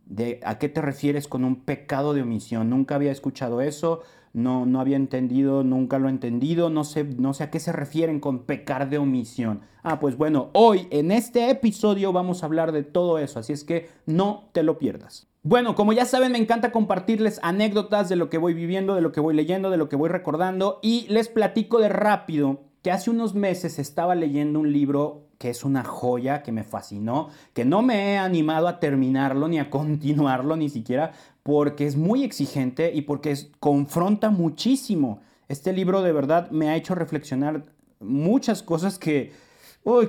de 0.07 0.41
a 0.45 0.59
qué 0.59 0.69
te 0.69 0.83
refieres 0.83 1.29
con 1.29 1.45
un 1.45 1.57
pecado 1.57 2.13
de 2.13 2.23
omisión. 2.23 2.71
Nunca 2.71 2.95
había 2.95 3.13
escuchado 3.13 3.61
eso 3.61 4.03
no, 4.33 4.67
no 4.67 4.81
había 4.81 4.97
entendido, 4.97 5.65
nunca 5.65 5.99
lo 5.99 6.09
he 6.09 6.11
entendido, 6.11 6.71
no 6.71 6.85
sé, 6.85 7.05
no 7.05 7.35
sé 7.35 7.45
a 7.45 7.51
qué 7.51 7.61
se 7.61 7.73
refieren 7.73 8.21
con 8.21 8.45
pecar 8.45 8.89
de 8.89 8.99
omisión. 8.99 9.61
Ah, 9.83 10.01
pues 10.01 10.17
bueno, 10.17 10.51
hoy 10.53 10.87
en 10.91 11.11
este 11.11 11.51
episodio 11.51 12.13
vamos 12.13 12.43
a 12.43 12.47
hablar 12.47 12.73
de 12.73 12.83
todo 12.83 13.19
eso, 13.19 13.39
así 13.39 13.53
es 13.53 13.65
que 13.65 13.89
no 14.07 14.49
te 14.53 14.63
lo 14.63 14.79
pierdas. 14.79 15.27
Bueno, 15.43 15.75
como 15.75 15.93
ya 15.93 16.05
saben, 16.05 16.33
me 16.33 16.39
encanta 16.39 16.71
compartirles 16.71 17.41
anécdotas 17.43 18.09
de 18.09 18.17
lo 18.17 18.31
que 18.31 18.39
voy 18.39 18.55
viviendo, 18.55 18.95
de 18.95 19.01
lo 19.01 19.11
que 19.11 19.21
voy 19.21 19.35
leyendo, 19.35 19.71
de 19.71 19.77
lo 19.77 19.89
que 19.89 19.97
voy 19.97 20.09
recordando 20.09 20.79
y 20.83 21.07
les 21.09 21.29
platico 21.29 21.81
de 21.81 21.89
rápido 21.89 22.61
que 22.83 22.91
hace 22.91 23.11
unos 23.11 23.35
meses 23.35 23.79
estaba 23.79 24.15
leyendo 24.15 24.61
un 24.61 24.73
libro 24.73 25.29
que 25.39 25.51
es 25.51 25.65
una 25.65 25.83
joya, 25.83 26.45
que 26.45 26.53
me 26.53 26.63
fascinó, 26.63 27.29
que 27.53 27.65
no 27.65 27.83
me 27.83 28.13
he 28.13 28.19
animado 28.19 28.69
a 28.69 28.79
terminarlo 28.79 29.49
ni 29.49 29.59
a 29.59 29.71
continuarlo 29.71 30.57
ni 30.57 30.69
siquiera, 30.69 31.13
porque 31.43 31.87
es 31.87 31.97
muy 31.97 32.25
exigente 32.25 32.93
y 32.95 33.03
porque 33.03 33.37
confronta 33.59 34.31
muchísimo. 34.31 35.21
Este 35.49 35.73
libro 35.73 36.03
de 36.03 36.13
verdad 36.13 36.51
me 36.51 36.69
ha 36.69 36.77
hecho 36.77 36.95
reflexionar 36.95 37.65
muchas 38.01 38.63
cosas 38.63 38.99
que, 38.99 39.33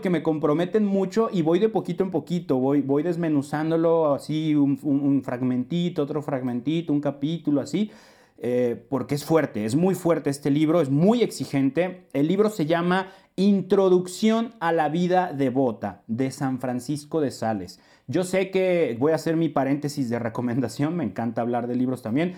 que 0.01 0.09
me 0.09 0.23
comprometen 0.23 0.85
mucho 0.85 1.29
y 1.31 1.41
voy 1.41 1.59
de 1.59 1.69
poquito 1.69 2.03
en 2.03 2.11
poquito, 2.11 2.57
voy, 2.57 3.03
desmenuzándolo 3.03 4.13
así, 4.13 4.55
un, 4.55 4.79
un 4.83 5.23
fragmentito, 5.23 6.03
otro 6.03 6.21
fragmentito, 6.21 6.93
un 6.93 7.01
capítulo 7.01 7.61
así, 7.61 7.91
eh, 8.37 8.85
porque 8.89 9.15
es 9.15 9.23
fuerte, 9.23 9.65
es 9.65 9.75
muy 9.75 9.95
fuerte 9.95 10.29
este 10.29 10.51
libro, 10.51 10.81
es 10.81 10.89
muy 10.89 11.23
exigente. 11.23 12.07
El 12.13 12.27
libro 12.27 12.49
se 12.49 12.65
llama 12.65 13.07
Introducción 13.35 14.53
a 14.59 14.71
la 14.71 14.89
vida 14.89 15.33
devota 15.33 16.03
de 16.07 16.29
San 16.29 16.59
Francisco 16.59 17.21
de 17.21 17.31
Sales. 17.31 17.79
Yo 18.07 18.23
sé 18.23 18.51
que 18.51 18.97
voy 18.99 19.13
a 19.13 19.15
hacer 19.15 19.35
mi 19.35 19.49
paréntesis 19.49 20.09
de 20.09 20.19
recomendación, 20.19 20.95
me 20.95 21.03
encanta 21.03 21.41
hablar 21.41 21.67
de 21.67 21.75
libros 21.75 22.01
también. 22.01 22.33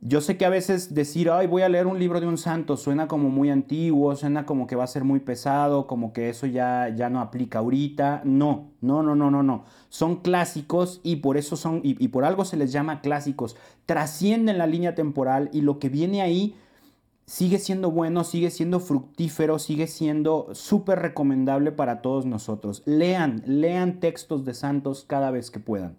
Yo 0.00 0.20
sé 0.20 0.36
que 0.36 0.44
a 0.44 0.48
veces 0.48 0.94
decir, 0.94 1.28
ay, 1.28 1.48
voy 1.48 1.62
a 1.62 1.68
leer 1.68 1.88
un 1.88 1.98
libro 1.98 2.20
de 2.20 2.28
un 2.28 2.38
santo 2.38 2.76
suena 2.76 3.08
como 3.08 3.30
muy 3.30 3.50
antiguo, 3.50 4.14
suena 4.14 4.46
como 4.46 4.68
que 4.68 4.76
va 4.76 4.84
a 4.84 4.86
ser 4.86 5.02
muy 5.02 5.18
pesado, 5.18 5.88
como 5.88 6.12
que 6.12 6.28
eso 6.28 6.46
ya, 6.46 6.88
ya 6.88 7.10
no 7.10 7.20
aplica 7.20 7.58
ahorita. 7.58 8.22
No, 8.24 8.70
no, 8.80 9.02
no, 9.02 9.16
no, 9.16 9.28
no, 9.32 9.42
no. 9.42 9.64
Son 9.88 10.16
clásicos 10.22 11.00
y 11.02 11.16
por 11.16 11.36
eso 11.36 11.56
son, 11.56 11.80
y, 11.82 12.02
y 12.02 12.08
por 12.08 12.24
algo 12.24 12.44
se 12.44 12.56
les 12.56 12.70
llama 12.70 13.00
clásicos. 13.00 13.56
Trascienden 13.86 14.58
la 14.58 14.68
línea 14.68 14.94
temporal 14.94 15.50
y 15.52 15.62
lo 15.62 15.80
que 15.80 15.88
viene 15.88 16.22
ahí 16.22 16.54
sigue 17.28 17.58
siendo 17.58 17.90
bueno, 17.90 18.24
sigue 18.24 18.50
siendo 18.50 18.80
fructífero, 18.80 19.58
sigue 19.58 19.86
siendo 19.86 20.48
súper 20.54 21.00
recomendable 21.00 21.72
para 21.72 22.00
todos 22.00 22.24
nosotros. 22.24 22.82
Lean, 22.86 23.42
lean 23.44 24.00
textos 24.00 24.46
de 24.46 24.54
santos 24.54 25.04
cada 25.06 25.30
vez 25.30 25.50
que 25.50 25.60
puedan. 25.60 25.96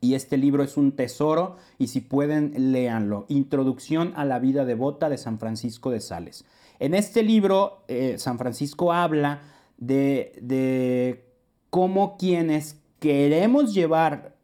Y 0.00 0.14
este 0.14 0.36
libro 0.38 0.62
es 0.62 0.76
un 0.76 0.92
tesoro 0.92 1.56
y 1.76 1.88
si 1.88 2.00
pueden, 2.00 2.72
léanlo. 2.72 3.26
Introducción 3.28 4.12
a 4.14 4.24
la 4.24 4.38
vida 4.38 4.64
devota 4.64 5.10
de 5.10 5.18
San 5.18 5.40
Francisco 5.40 5.90
de 5.90 5.98
Sales. 5.98 6.44
En 6.78 6.94
este 6.94 7.24
libro, 7.24 7.82
eh, 7.88 8.14
San 8.18 8.38
Francisco 8.38 8.92
habla 8.92 9.42
de, 9.76 10.38
de 10.40 11.26
cómo 11.68 12.16
quienes 12.16 12.80
queremos 13.00 13.74
llevar 13.74 14.38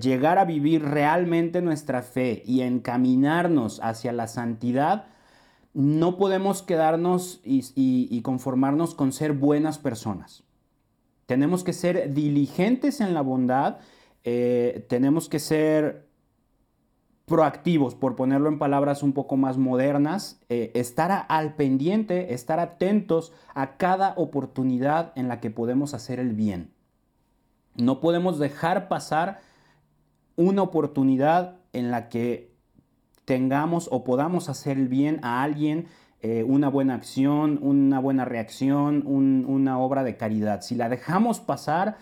llegar 0.00 0.38
a 0.38 0.44
vivir 0.44 0.84
realmente 0.84 1.60
nuestra 1.60 2.02
fe 2.02 2.42
y 2.46 2.60
encaminarnos 2.60 3.80
hacia 3.82 4.12
la 4.12 4.28
santidad, 4.28 5.06
no 5.74 6.16
podemos 6.16 6.62
quedarnos 6.62 7.40
y, 7.44 8.20
conformarnos 8.22 8.94
con 8.94 9.12
ser 9.12 9.32
buenas 9.32 9.78
personas. 9.78 10.44
Tenemos 11.26 11.64
que 11.64 11.72
ser 11.72 12.12
diligentes 12.12 13.00
en 13.00 13.14
la 13.14 13.22
bondad 13.22 13.78
eh, 14.24 14.86
tenemos 14.88 15.28
que 15.28 15.38
ser 15.38 16.06
proactivos, 17.26 17.94
por 17.94 18.16
ponerlo 18.16 18.48
en 18.48 18.58
palabras 18.58 19.02
un 19.02 19.12
poco 19.12 19.36
más 19.36 19.56
modernas, 19.56 20.40
eh, 20.48 20.70
estar 20.74 21.26
al 21.28 21.54
pendiente, 21.54 22.34
estar 22.34 22.60
atentos 22.60 23.32
a 23.54 23.76
cada 23.76 24.14
oportunidad 24.16 25.12
en 25.16 25.28
la 25.28 25.40
que 25.40 25.50
podemos 25.50 25.94
hacer 25.94 26.18
el 26.20 26.34
bien. 26.34 26.72
No 27.74 28.00
podemos 28.00 28.38
dejar 28.38 28.88
pasar 28.88 29.40
una 30.36 30.62
oportunidad 30.62 31.56
en 31.72 31.90
la 31.90 32.08
que 32.08 32.51
tengamos 33.24 33.88
o 33.90 34.04
podamos 34.04 34.48
hacer 34.48 34.78
el 34.78 34.88
bien 34.88 35.20
a 35.22 35.42
alguien, 35.42 35.86
eh, 36.20 36.44
una 36.44 36.68
buena 36.68 36.94
acción, 36.94 37.58
una 37.62 37.98
buena 37.98 38.24
reacción, 38.24 39.02
una 39.06 39.78
obra 39.78 40.04
de 40.04 40.16
caridad. 40.16 40.60
Si 40.62 40.76
la 40.76 40.88
dejamos 40.88 41.40
pasar, 41.40 41.96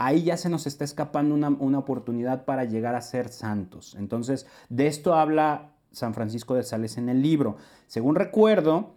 ahí 0.00 0.24
ya 0.24 0.36
se 0.36 0.48
nos 0.48 0.66
está 0.66 0.82
escapando 0.82 1.34
una, 1.34 1.78
oportunidad 1.78 2.46
para 2.46 2.64
llegar 2.64 2.94
a 2.94 3.02
ser 3.02 3.28
santos. 3.28 3.94
Entonces, 3.96 4.46
de 4.70 4.86
esto 4.86 5.14
habla 5.14 5.72
San 5.92 6.14
Francisco 6.14 6.54
de 6.54 6.64
Sales 6.64 6.96
en 6.96 7.10
el 7.10 7.22
libro. 7.22 7.58
Según 7.86 8.14
recuerdo, 8.14 8.94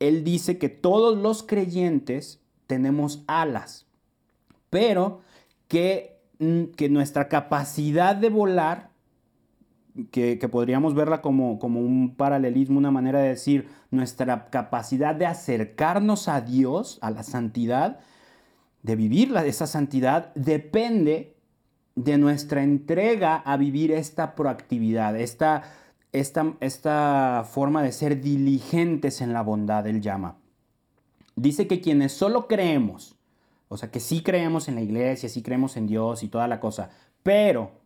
él 0.00 0.24
dice 0.24 0.58
que 0.58 0.68
todos 0.68 1.16
los 1.16 1.44
creyentes 1.44 2.40
tenemos 2.66 3.22
alas, 3.28 3.86
pero 4.70 5.20
que, 5.68 6.20
mm, 6.40 6.64
que 6.76 6.88
nuestra 6.88 7.28
capacidad 7.28 8.16
de 8.16 8.28
volar, 8.28 8.90
que, 10.10 10.36
podríamos 10.50 10.94
verla 10.94 11.22
como, 11.22 11.58
como 11.58 11.80
un 11.80 12.16
paralelismo, 12.16 12.78
una 12.78 12.90
manera 12.90 13.20
de 13.20 13.28
decir, 13.28 13.68
nuestra 13.90 14.50
capacidad 14.50 15.14
de 15.14 15.26
acercarnos 15.26 16.28
a 16.28 16.40
Dios, 16.40 16.98
a 17.00 17.10
la 17.10 17.22
santidad, 17.22 18.00
de 18.82 18.96
vivir 18.96 19.34
esa 19.36 19.66
santidad 19.66 20.34
depende 20.34 21.36
de 21.94 22.18
nuestra 22.18 22.62
entrega 22.62 23.36
a 23.36 23.56
vivir 23.56 23.92
esta 23.92 24.34
proactividad, 24.34 25.18
esta, 25.18 25.62
esta, 26.12 26.54
esta 26.60 27.46
forma 27.48 27.82
de 27.82 27.92
ser 27.92 28.20
diligentes 28.20 29.20
en 29.20 29.32
la 29.32 29.42
bondad, 29.42 29.86
él 29.86 30.00
llama. 30.00 30.36
Dice 31.36 31.66
que 31.66 31.80
quienes 31.80 32.12
solo 32.12 32.46
creemos, 32.46 33.16
o 33.68 33.76
sea, 33.76 33.90
que 33.90 34.00
sí 34.00 34.22
creemos 34.22 34.68
en 34.68 34.74
la 34.74 34.82
iglesia, 34.82 35.28
sí 35.28 35.42
creemos 35.42 35.76
en 35.76 35.86
Dios 35.86 36.22
y 36.22 36.28
toda 36.28 36.48
la 36.48 36.60
cosa, 36.60 36.90
pero 37.22 37.83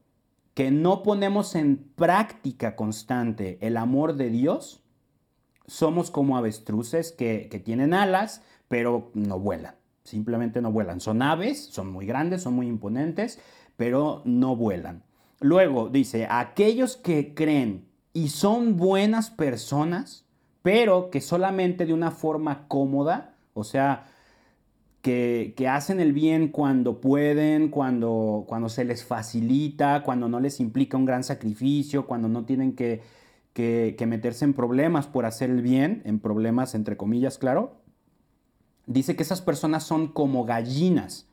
que 0.58 0.72
no 0.72 1.04
ponemos 1.04 1.54
en 1.54 1.76
práctica 1.94 2.74
constante 2.74 3.58
el 3.60 3.76
amor 3.76 4.16
de 4.16 4.28
Dios, 4.28 4.82
somos 5.68 6.10
como 6.10 6.36
avestruces 6.36 7.12
que, 7.12 7.46
que 7.48 7.60
tienen 7.60 7.94
alas, 7.94 8.42
pero 8.66 9.12
no 9.14 9.38
vuelan 9.38 9.78
simplemente 10.08 10.60
no 10.60 10.72
vuelan. 10.72 11.00
Son 11.00 11.22
aves, 11.22 11.66
son 11.66 11.92
muy 11.92 12.06
grandes, 12.06 12.42
son 12.42 12.54
muy 12.54 12.66
imponentes, 12.66 13.38
pero 13.76 14.22
no 14.24 14.56
vuelan. 14.56 15.04
Luego 15.40 15.88
dice, 15.88 16.26
aquellos 16.28 16.96
que 16.96 17.34
creen 17.34 17.86
y 18.12 18.30
son 18.30 18.76
buenas 18.76 19.30
personas, 19.30 20.24
pero 20.62 21.10
que 21.10 21.20
solamente 21.20 21.86
de 21.86 21.92
una 21.92 22.10
forma 22.10 22.66
cómoda, 22.66 23.36
o 23.54 23.62
sea, 23.62 24.06
que, 25.10 25.68
hacen 25.68 26.00
el 26.00 26.12
bien 26.12 26.48
cuando 26.48 27.00
pueden, 27.00 27.68
cuando, 27.68 28.44
cuando 28.46 28.68
se 28.68 28.84
les 28.84 29.04
facilita, 29.04 30.02
cuando 30.02 30.28
no 30.28 30.40
les 30.40 30.60
implica 30.60 30.96
un 30.96 31.04
gran 31.04 31.24
sacrificio, 31.24 32.06
cuando 32.06 32.28
no 32.28 32.44
tienen 32.44 32.74
que, 32.74 33.02
que 33.54 34.06
meterse 34.06 34.44
en 34.44 34.54
problemas 34.54 35.06
por 35.06 35.26
hacer 35.26 35.50
el 35.50 35.62
bien, 35.62 36.02
en 36.04 36.20
problemas 36.20 36.74
entre 36.74 36.96
comillas, 36.96 37.38
claro, 37.38 37.76
dice 38.86 39.16
que 39.16 39.22
esas 39.22 39.42
personas 39.42 39.84
son 39.84 40.08
como 40.08 40.44
gallinas, 40.44 41.28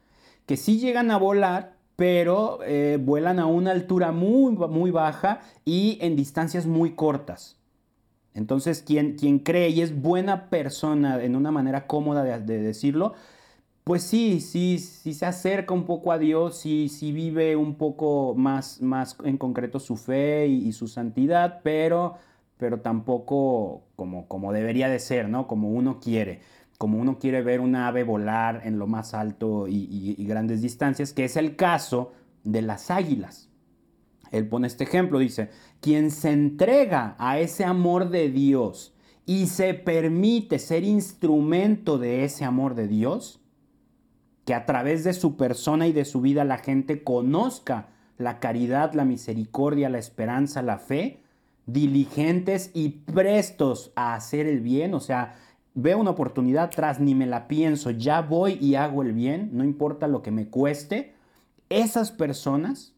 que 0.46 0.58
sí 0.58 0.79
llegan 0.79 1.10
a 1.12 1.17
volar, 1.17 1.75
pero 1.96 2.60
eh, 2.63 3.00
vuelan 3.01 3.39
a 3.39 3.46
una 3.46 3.72
altura 3.72 4.12
muy, 4.12 4.53
muy 4.53 4.91
baja 4.91 5.41
y 5.63 5.98
en 6.01 6.15
distancias 6.15 6.65
muy 6.65 6.91
cortas. 6.91 7.58
Entonces, 8.34 8.84
quien, 8.86 9.15
quien 9.15 9.39
cree 9.39 9.70
y 9.70 9.82
es 9.82 10.01
buena 10.01 10.50
persona 10.50 11.24
en 11.24 11.38
una 11.38 11.51
manera 11.51 11.88
cómoda 11.88 12.24
de, 12.24 12.60
decirlo, 12.60 13.13
pues 13.86 14.04
sí, 14.04 14.42
sí, 14.42 14.80
sí 14.80 15.13
se 15.13 15.25
acerca 15.25 15.74
un 15.74 15.86
poco 15.86 16.12
a 16.12 16.18
Dios, 16.18 16.58
sí, 16.58 16.89
sí 16.89 17.12
vive 17.12 17.56
un 17.56 17.75
poco 17.75 18.34
más, 18.36 18.82
más 18.82 19.15
en 19.24 19.38
concreto 19.38 19.80
su 19.80 19.96
fe 19.96 20.48
y, 20.48 20.74
su 20.74 20.88
santidad, 20.88 21.62
pero, 21.63 22.15
pero 22.58 22.82
tampoco 22.82 23.84
como, 23.96 24.27
como 24.27 24.51
debería 24.51 24.89
de 24.89 25.00
ser, 25.00 25.30
¿no? 25.30 25.48
Como 25.48 25.70
uno 25.70 26.00
quiere 26.00 26.42
como 26.77 27.00
uno 27.00 27.20
quiere 27.20 27.42
ver 27.42 27.62
una 27.62 27.88
ave 27.88 28.04
volar 28.04 28.62
en 28.65 28.80
lo 28.80 28.88
más 28.88 29.13
alto 29.13 29.68
y, 29.68 30.15
grandes 30.27 30.62
distancias, 30.62 31.13
que 31.13 31.25
es 31.25 31.38
el 31.38 31.56
caso 31.56 32.12
de 32.44 32.62
las 32.62 32.92
águilas. 32.92 33.50
Él 34.32 34.48
pone 34.48 34.68
este 34.68 34.84
ejemplo, 34.84 35.20
dice, 35.20 35.50
quien 35.80 36.12
se 36.12 36.32
entrega 36.32 37.15
a 37.18 37.39
ese 37.39 37.63
amor 37.63 38.10
de 38.10 38.30
Dios 38.30 38.94
y 39.25 39.48
se 39.48 39.74
permite 39.74 40.60
ser 40.60 40.84
instrumento 40.84 41.98
de 41.98 42.25
ese 42.25 42.44
amor 42.44 42.75
de 42.75 42.88
Dios, 42.88 43.44
que 44.45 44.53
a 44.53 44.65
través 44.65 45.03
de 45.03 45.13
su 45.13 45.35
persona 45.35 45.87
y 45.87 45.91
de 45.91 46.05
su 46.05 46.21
vida 46.21 46.43
la 46.43 46.59
gente 46.59 47.03
conozca 47.03 47.87
la 48.17 48.39
caridad, 48.39 48.93
la 48.93 49.03
misericordia, 49.03 49.89
la 49.89 49.97
esperanza, 49.97 50.61
la 50.61 50.77
fe, 50.77 51.19
diligentes 51.65 52.69
y 52.73 52.89
prestos 52.89 53.91
a 53.95 54.13
hacer 54.13 54.45
el 54.45 54.61
bien, 54.61 54.93
o 54.93 54.99
sea, 54.99 55.35
veo 55.73 55.97
una 55.97 56.11
oportunidad 56.11 56.69
tras, 56.69 56.99
ni 56.99 57.15
me 57.15 57.25
la 57.25 57.47
pienso, 57.47 57.91
ya 57.91 58.21
voy 58.21 58.57
y 58.61 58.75
hago 58.75 59.01
el 59.01 59.13
bien, 59.13 59.49
no 59.51 59.63
importa 59.63 60.07
lo 60.07 60.21
que 60.21 60.31
me 60.31 60.47
cueste, 60.47 61.13
esas 61.69 62.11
personas 62.11 62.93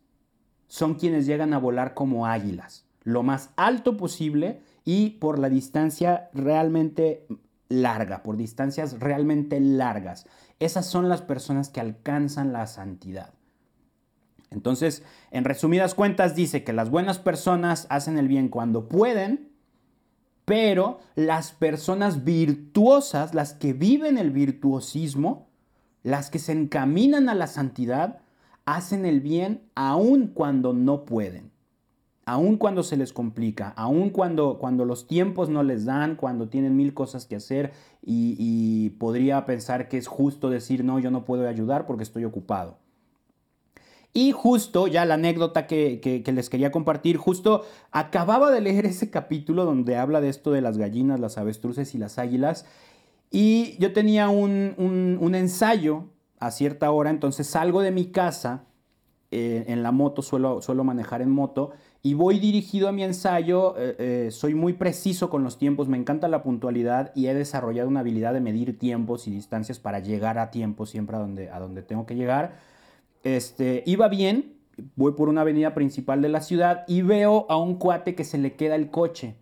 son 0.67 0.95
quienes 0.95 1.25
llegan 1.25 1.53
a 1.53 1.59
volar 1.59 1.93
como 1.93 2.27
águilas, 2.27 2.85
lo 3.03 3.23
más 3.23 3.51
alto 3.55 3.95
posible 3.95 4.59
y 4.83 5.11
por 5.11 5.39
la 5.39 5.49
distancia 5.49 6.29
realmente 6.33 7.25
larga, 7.69 8.21
por 8.23 8.37
distancias 8.37 8.99
realmente 8.99 9.59
largas. 9.59 10.25
Esas 10.59 10.85
son 10.85 11.09
las 11.09 11.21
personas 11.21 11.69
que 11.69 11.79
alcanzan 11.79 12.53
la 12.53 12.67
santidad. 12.67 13.33
Entonces, 14.49 15.03
en 15.31 15.43
resumidas 15.43 15.93
cuentas, 15.93 16.35
dice 16.35 16.63
que 16.63 16.73
las 16.73 16.89
buenas 16.89 17.19
personas 17.19 17.85
hacen 17.89 18.17
el 18.17 18.27
bien 18.27 18.49
cuando 18.49 18.87
pueden, 18.87 19.51
pero 20.45 20.99
las 21.15 21.51
personas 21.51 22.23
virtuosas, 22.23 23.33
las 23.33 23.53
que 23.53 23.73
viven 23.73 24.17
el 24.17 24.31
virtuosismo, 24.31 25.49
las 26.03 26.29
que 26.29 26.39
se 26.39 26.53
encaminan 26.53 27.27
a 27.27 27.35
la 27.35 27.47
santidad, 27.47 28.21
hacen 28.65 29.05
el 29.05 29.19
bien 29.19 29.63
aun 29.75 30.27
cuando 30.27 30.73
no 30.73 31.03
pueden, 31.03 31.51
aun 32.27 32.57
cuando 32.57 32.83
se 32.83 32.97
les 32.97 33.13
complica, 33.13 33.69
aun 33.77 34.09
cuando, 34.09 34.57
cuando 34.59 34.83
los 34.83 35.07
tiempos 35.07 35.47
no 35.47 35.63
les 35.63 35.85
dan, 35.85 36.17
cuando 36.17 36.49
tienen 36.49 36.75
mil 36.75 36.93
cosas 36.93 37.25
que 37.25 37.37
hacer 37.37 37.71
y, 38.05 38.89
podría 38.99 39.45
pensar 39.45 39.87
que 39.87 39.97
es 39.97 40.07
justo 40.07 40.49
decir, 40.49 40.83
no, 40.83 40.99
yo 40.99 41.09
no 41.09 41.23
puedo 41.23 41.47
ayudar 41.47 41.85
porque 41.85 42.03
estoy 42.03 42.25
ocupado. 42.25 42.79
Y 44.11 44.33
justo, 44.33 44.87
ya 44.87 45.05
la 45.05 45.13
anécdota 45.13 45.67
que, 45.67 46.21
les 46.25 46.49
quería 46.49 46.69
compartir, 46.69 47.15
justo 47.15 47.63
acababa 47.91 48.51
de 48.51 48.59
leer 48.59 48.85
ese 48.87 49.09
capítulo 49.09 49.63
donde 49.63 49.95
habla 49.95 50.19
de 50.19 50.27
esto 50.27 50.51
de 50.51 50.59
las 50.59 50.77
gallinas, 50.77 51.21
las 51.21 51.37
avestruces 51.37 51.95
y 51.95 51.97
las 51.97 52.19
águilas. 52.19 52.65
Y 53.31 53.77
yo 53.79 53.93
tenía 53.93 54.27
un, 54.27 55.31
ensayo 55.33 56.03
a 56.39 56.51
cierta 56.51 56.91
hora, 56.91 57.09
entonces 57.09 57.47
salgo 57.47 57.81
de 57.81 57.91
mi 57.91 58.07
casa 58.07 58.65
eh, 59.31 59.63
en 59.67 59.81
la 59.81 59.93
moto, 59.93 60.21
suelo, 60.21 60.61
suelo, 60.61 60.83
manejar 60.83 61.21
en 61.21 61.31
moto, 61.31 61.71
y 62.03 62.13
voy 62.13 62.39
dirigido 62.39 62.87
a 62.87 62.91
mi 62.91 63.03
ensayo. 63.03 63.75
Eh, 63.77 63.95
eh, 63.99 64.31
soy 64.31 64.53
muy 64.55 64.73
preciso 64.73 65.29
con 65.29 65.43
los 65.43 65.57
tiempos, 65.57 65.87
me 65.87 65.97
encanta 65.97 66.27
la 66.27 66.43
puntualidad 66.43 67.11
y 67.15 67.27
he 67.27 67.33
desarrollado 67.33 67.89
una 67.89 68.01
habilidad 68.01 68.33
de 68.33 68.41
medir 68.41 68.77
tiempos 68.77 69.27
y 69.27 69.31
distancias 69.31 69.79
para 69.79 69.99
llegar 69.99 70.37
a 70.37 70.51
tiempo 70.51 70.85
siempre 70.85 71.15
a 71.15 71.19
donde, 71.19 71.49
a 71.49 71.59
donde 71.59 71.81
tengo 71.81 72.05
que 72.05 72.15
llegar. 72.15 72.59
Este, 73.23 73.83
iba 73.85 74.07
bien, 74.07 74.57
voy 74.95 75.13
por 75.13 75.29
una 75.29 75.41
avenida 75.41 75.73
principal 75.73 76.21
de 76.21 76.29
la 76.29 76.41
ciudad 76.41 76.85
y 76.87 77.01
veo 77.01 77.45
a 77.49 77.57
un 77.57 77.75
cuate 77.75 78.15
que 78.15 78.23
se 78.23 78.37
le 78.37 78.55
queda 78.55 78.75
el 78.75 78.89
coche, 78.89 79.35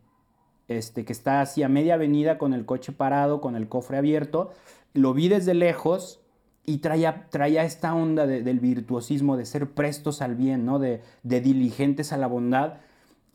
este, 0.67 1.05
que 1.05 1.13
está 1.13 1.41
así 1.41 1.61
a 1.61 1.69
media 1.69 1.95
avenida 1.95 2.37
con 2.37 2.53
el 2.53 2.65
coche 2.65 2.91
parado, 2.91 3.41
con 3.41 3.55
el 3.55 3.67
cofre 3.67 3.97
abierto. 3.97 4.51
Lo 4.93 5.13
vi 5.13 5.27
desde 5.27 5.53
lejos 5.53 6.24
y 6.65 6.79
traía, 6.79 7.27
traía 7.29 7.63
esta 7.63 7.93
onda 7.93 8.25
del 8.25 8.59
virtuosismo, 8.59 9.37
de 9.37 9.45
ser 9.45 9.71
prestos 9.71 10.21
al 10.21 10.35
bien, 10.35 10.65
¿no? 10.65 10.79
de, 10.79 11.01
de 11.23 11.41
diligentes 11.41 12.11
a 12.11 12.17
la 12.17 12.27
bondad. 12.27 12.75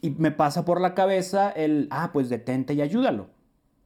Y 0.03 0.11
me 0.11 0.31
pasa 0.31 0.65
por 0.65 0.81
la 0.81 0.95
cabeza 0.95 1.51
el, 1.51 1.87
ah, 1.91 2.11
pues 2.13 2.29
detente 2.29 2.75
y 2.75 2.81
ayúdalo, 2.81 3.29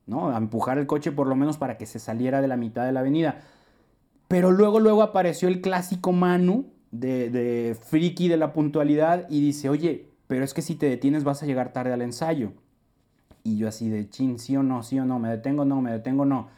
¿no? 0.06 0.30
A 0.30 0.36
empujar 0.36 0.78
el 0.78 0.86
coche 0.86 1.10
por 1.10 1.26
lo 1.26 1.34
menos 1.34 1.58
para 1.58 1.76
que 1.76 1.86
se 1.86 1.98
saliera 1.98 2.40
de 2.40 2.48
la 2.48 2.56
mitad 2.56 2.86
de 2.86 2.92
la 2.92 3.00
avenida. 3.00 3.42
Pero 4.28 4.52
luego, 4.52 4.78
luego 4.80 5.02
apareció 5.02 5.48
el 5.48 5.60
clásico 5.60 6.12
Manu 6.12 6.66
de, 6.92 7.30
de 7.30 7.74
friki 7.74 8.28
de 8.28 8.36
la 8.36 8.52
puntualidad 8.52 9.26
y 9.28 9.40
dice, 9.40 9.68
oye, 9.68 10.08
pero 10.28 10.44
es 10.44 10.54
que 10.54 10.62
si 10.62 10.76
te 10.76 10.88
detienes 10.88 11.24
vas 11.24 11.42
a 11.42 11.46
llegar 11.46 11.72
tarde 11.72 11.92
al 11.92 12.02
ensayo. 12.02 12.52
Y 13.42 13.58
yo 13.58 13.68
así 13.68 13.90
de 13.90 14.08
chin, 14.08 14.38
sí 14.38 14.56
o 14.56 14.62
no, 14.62 14.82
sí 14.82 14.98
o 14.98 15.04
no, 15.04 15.18
me 15.18 15.28
detengo, 15.28 15.64
no, 15.64 15.82
me 15.82 15.90
detengo, 15.90 16.24
no. 16.24 16.48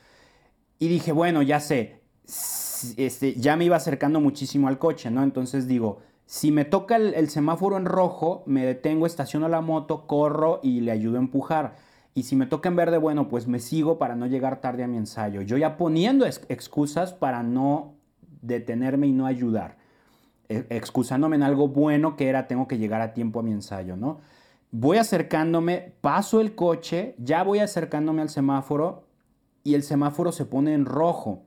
Y 0.78 0.88
dije, 0.88 1.12
bueno, 1.12 1.42
ya 1.42 1.60
sé, 1.60 1.95
este, 2.26 3.34
ya 3.34 3.56
me 3.56 3.64
iba 3.64 3.76
acercando 3.76 4.20
muchísimo 4.20 4.68
al 4.68 4.78
coche, 4.78 5.10
¿no? 5.10 5.22
Entonces 5.22 5.66
digo, 5.66 6.00
si 6.26 6.50
me 6.50 6.64
toca 6.64 6.96
el, 6.96 7.30
semáforo 7.30 7.76
en 7.76 7.84
rojo, 7.84 8.42
me 8.46 8.64
detengo, 8.66 9.06
estaciono 9.06 9.48
la 9.48 9.60
moto, 9.60 10.06
corro 10.06 10.60
y 10.62 10.80
le 10.80 10.90
ayudo 10.90 11.16
a 11.16 11.20
empujar. 11.20 11.76
Y 12.14 12.24
si 12.24 12.34
me 12.34 12.46
toca 12.46 12.68
en 12.68 12.76
verde, 12.76 12.98
bueno, 12.98 13.28
pues 13.28 13.46
me 13.46 13.60
sigo 13.60 13.98
para 13.98 14.16
no 14.16 14.26
llegar 14.26 14.60
tarde 14.60 14.82
a 14.82 14.88
mi 14.88 14.96
ensayo. 14.96 15.42
Yo 15.42 15.56
ya 15.56 15.76
poniendo 15.76 16.26
excusas 16.26 17.12
para 17.12 17.42
no 17.42 17.94
detenerme 18.42 19.06
y 19.06 19.12
no 19.12 19.26
ayudar. 19.26 19.76
E, 20.48 20.66
excusándome 20.70 21.36
en 21.36 21.42
algo 21.42 21.68
bueno 21.68 22.16
que 22.16 22.28
era 22.28 22.48
tengo 22.48 22.66
que 22.66 22.78
llegar 22.78 23.00
a 23.00 23.14
tiempo 23.14 23.40
a 23.40 23.42
mi 23.42 23.52
ensayo, 23.52 23.96
¿no? 23.96 24.20
Voy 24.72 24.98
acercándome, 24.98 25.94
paso 26.00 26.40
el 26.40 26.54
coche, 26.54 27.14
ya 27.18 27.44
voy 27.44 27.60
acercándome 27.60 28.22
al 28.22 28.30
semáforo 28.30 29.04
y 29.62 29.74
el 29.74 29.82
semáforo 29.82 30.32
se 30.32 30.44
pone 30.44 30.74
en 30.74 30.84
rojo. 30.84 31.44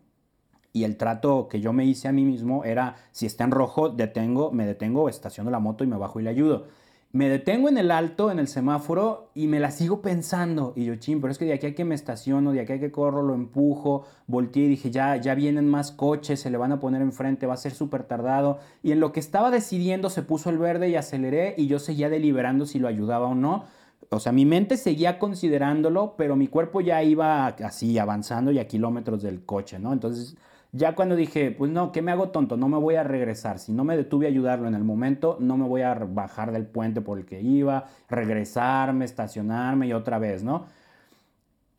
Y 0.74 0.84
el 0.84 0.98
trato 0.98 1.48
que 1.48 1.62
yo 1.62 1.74
me 1.74 1.86
hice 1.86 2.08
a 2.08 2.12
mí 2.12 2.24
mismo 2.24 2.64
era, 2.64 2.96
si 3.12 3.26
está 3.26 3.44
en 3.44 3.52
rojo, 3.52 3.90
detengo, 3.90 4.52
me 4.52 4.66
detengo, 4.66 5.10
estaciono 5.10 5.50
la 5.50 5.60
moto 5.60 5.84
y 5.84 5.88
me 5.88 5.98
bajo 5.98 6.20
y 6.20 6.24
le 6.24 6.30
ayudo 6.30 6.66
me 7.12 7.28
detengo 7.28 7.70
en 7.70 7.80
el 7.80 7.90
alto, 7.90 8.30
en 8.30 8.38
el 8.38 8.48
semáforo, 8.48 9.32
y 9.34 9.48
me 9.48 9.60
la 9.60 9.72
sigo 9.72 10.02
pensando. 10.02 10.74
Y 10.76 10.86
yo, 10.86 10.96
ching, 10.96 11.22
pero 11.22 11.32
es 11.32 11.40
que 11.40 11.46
de 11.46 11.54
aquí 11.54 11.66
a 11.66 11.74
que 11.74 11.84
me 11.84 11.96
estaciono, 11.96 12.52
de 12.52 12.62
aquí 12.62 12.74
a 12.74 12.80
que 12.80 12.92
corro, 12.92 13.24
lo 13.24 13.34
empujo, 13.34 14.06
volteé 14.28 14.66
y 14.66 14.68
dije, 14.68 14.92
ya, 14.92 15.16
ya 15.16 15.34
vienen 15.34 15.68
más 15.68 15.92
coches, 15.92 16.40
se 16.40 16.52
le 16.52 16.58
van 16.58 16.72
a 16.72 16.80
poner 16.80 17.02
enfrente, 17.02 17.48
va 17.48 17.56
a 17.56 17.58
ser 17.58 17.74
súper 17.74 18.04
tardado. 18.04 18.60
Y 18.84 18.92
en 18.92 19.00
lo 19.00 19.12
que 19.12 19.20
estaba 19.20 19.50
decidiendo 19.50 20.12
se 20.12 20.22
puso 20.22 20.52
el 20.52 20.60
verde 20.60 20.90
y 20.90 20.96
aceleré 20.96 21.56
y 21.58 21.66
yo 21.66 21.80
seguía 21.80 22.10
deliberando 22.10 22.68
si 22.68 22.78
lo 22.78 22.88
ayudaba 22.88 23.26
o 23.28 23.36
no. 23.36 23.66
O 24.12 24.20
sea, 24.20 24.32
mi 24.32 24.46
mente 24.46 24.78
seguía 24.78 25.18
considerándolo, 25.18 26.14
pero 26.16 26.36
mi 26.36 26.48
cuerpo 26.48 26.80
ya 26.82 27.02
iba 27.04 27.48
así 27.48 27.98
avanzando 27.98 28.52
y 28.52 28.60
a 28.60 28.68
kilómetros 28.68 29.24
del 29.24 29.44
coche, 29.46 29.80
¿no? 29.80 29.94
Entonces 29.94 30.36
ya 30.72 30.94
cuando 30.96 31.16
dije, 31.16 31.52
pues 31.52 31.72
no, 31.72 31.92
¿qué 31.92 32.02
me 32.02 32.12
hago 32.12 32.30
tonto? 32.30 32.58
No 32.58 32.70
me 32.70 32.78
voy 32.78 32.96
a 32.96 33.04
regresar. 33.04 33.60
Si 33.60 33.72
no 33.72 33.84
me 33.84 33.98
detuve 33.98 34.28
a 34.28 34.30
ayudarlo 34.30 34.68
en 34.68 34.76
el 34.76 34.84
momento, 34.84 35.38
no 35.40 35.58
me 35.58 35.68
voy 35.68 35.82
a 35.82 35.94
bajar 35.96 36.52
del 36.52 36.68
puente 36.68 37.02
por 37.02 37.18
el 37.18 37.26
que 37.26 37.42
iba, 37.42 37.88
regresarme, 38.10 39.06
estacionarme 39.06 39.88
y 39.88 39.94
otra 39.94 40.20
vez, 40.20 40.44
¿no? 40.44 40.66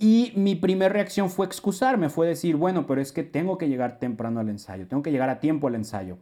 Y 0.02 0.32
mi 0.34 0.54
primera 0.54 0.92
reacción 0.92 1.28
fue 1.28 1.44
excusarme, 1.44 2.08
fue 2.08 2.26
decir, 2.26 2.56
bueno, 2.56 2.86
pero 2.86 3.02
es 3.02 3.12
que 3.12 3.22
tengo 3.22 3.58
que 3.58 3.68
llegar 3.68 3.98
temprano 3.98 4.40
al 4.40 4.48
ensayo, 4.48 4.88
tengo 4.88 5.02
que 5.02 5.12
llegar 5.12 5.28
a 5.28 5.40
tiempo 5.40 5.68
al 5.68 5.74
ensayo. 5.74 6.16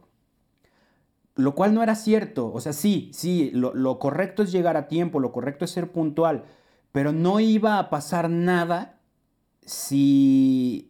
Lo 1.35 1.55
cual 1.55 1.73
no 1.73 1.81
era 1.81 1.95
cierto. 1.95 2.51
O 2.51 2.59
sea, 2.59 2.73
sí, 2.73 3.09
sí, 3.13 3.51
lo, 3.53 3.97
correcto 3.97 4.43
es 4.43 4.51
llegar 4.51 4.75
a 4.75 4.89
tiempo, 4.89 5.21
lo 5.21 5.31
correcto 5.31 5.63
es 5.63 5.71
ser 5.71 5.93
puntual, 5.93 6.43
pero 6.91 7.13
no 7.13 7.39
iba 7.39 7.79
a 7.79 7.89
pasar 7.89 8.29
nada 8.29 8.99
si 9.61 10.88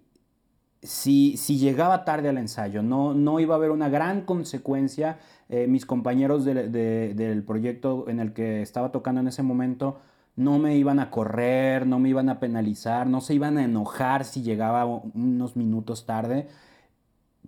si, 0.82 1.36
llegaba 1.58 2.06
tarde 2.06 2.30
al 2.30 2.38
ensayo, 2.38 2.82
no, 2.82 3.13
no 3.13 3.39
iba 3.39 3.56
a 3.56 3.58
haber 3.58 3.72
una 3.72 3.89
gran 3.89 4.22
consecuencia. 4.22 5.20
Eh, 5.50 5.68
mis 5.68 5.86
compañeros 5.86 6.46
del 6.46 7.44
proyecto 7.46 8.06
en 8.08 8.20
el 8.20 8.34
que 8.34 8.62
estaba 8.62 8.92
tocando 8.92 9.22
en 9.22 9.28
ese 9.28 9.44
momento 9.44 10.00
no 10.36 10.58
me 10.58 10.78
iban 10.78 11.00
a 11.00 11.12
correr, 11.12 11.86
no 11.86 12.00
me 12.00 12.08
iban 12.10 12.30
a 12.30 12.39
penalizar, 12.39 13.08
no 13.08 13.20
se 13.20 13.34
iban 13.34 13.58
a 13.58 13.63
enojar 13.65 14.24
si 14.24 14.42
llegaba 14.42 14.86
unos 14.86 15.58
minutos 15.58 16.06
tarde 16.06 16.48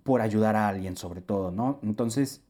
por 0.03 0.21
ayudar 0.21 0.57
a 0.57 0.67
alguien 0.67 0.97
sobre 0.97 1.21
todo, 1.21 1.51
¿no? 1.51 1.79
Entonces 1.83 2.43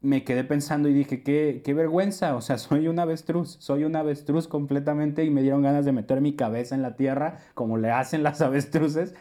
me 0.00 0.22
quedé 0.24 0.44
pensando 0.44 0.88
y 0.88 0.94
dije, 0.94 1.22
qué, 1.24 1.62
qué 1.64 1.74
vergüenza, 1.74 2.36
o 2.36 2.40
sea, 2.40 2.58
soy 2.58 2.86
un 2.86 3.00
avestruz, 3.00 3.56
soy 3.58 3.84
un 3.84 3.96
avestruz 3.96 4.46
completamente 4.48 5.24
y 5.24 5.30
me 5.30 5.42
dieron 5.42 5.62
ganas 5.62 5.84
de 5.84 5.92
meter 5.92 6.20
mi 6.20 6.34
cabeza 6.34 6.74
en 6.76 6.82
la 6.82 6.94
tierra 6.94 7.38
como 7.54 7.76
le 7.76 7.90
hacen 7.90 8.22
las 8.22 8.40
avestruces 8.42 9.14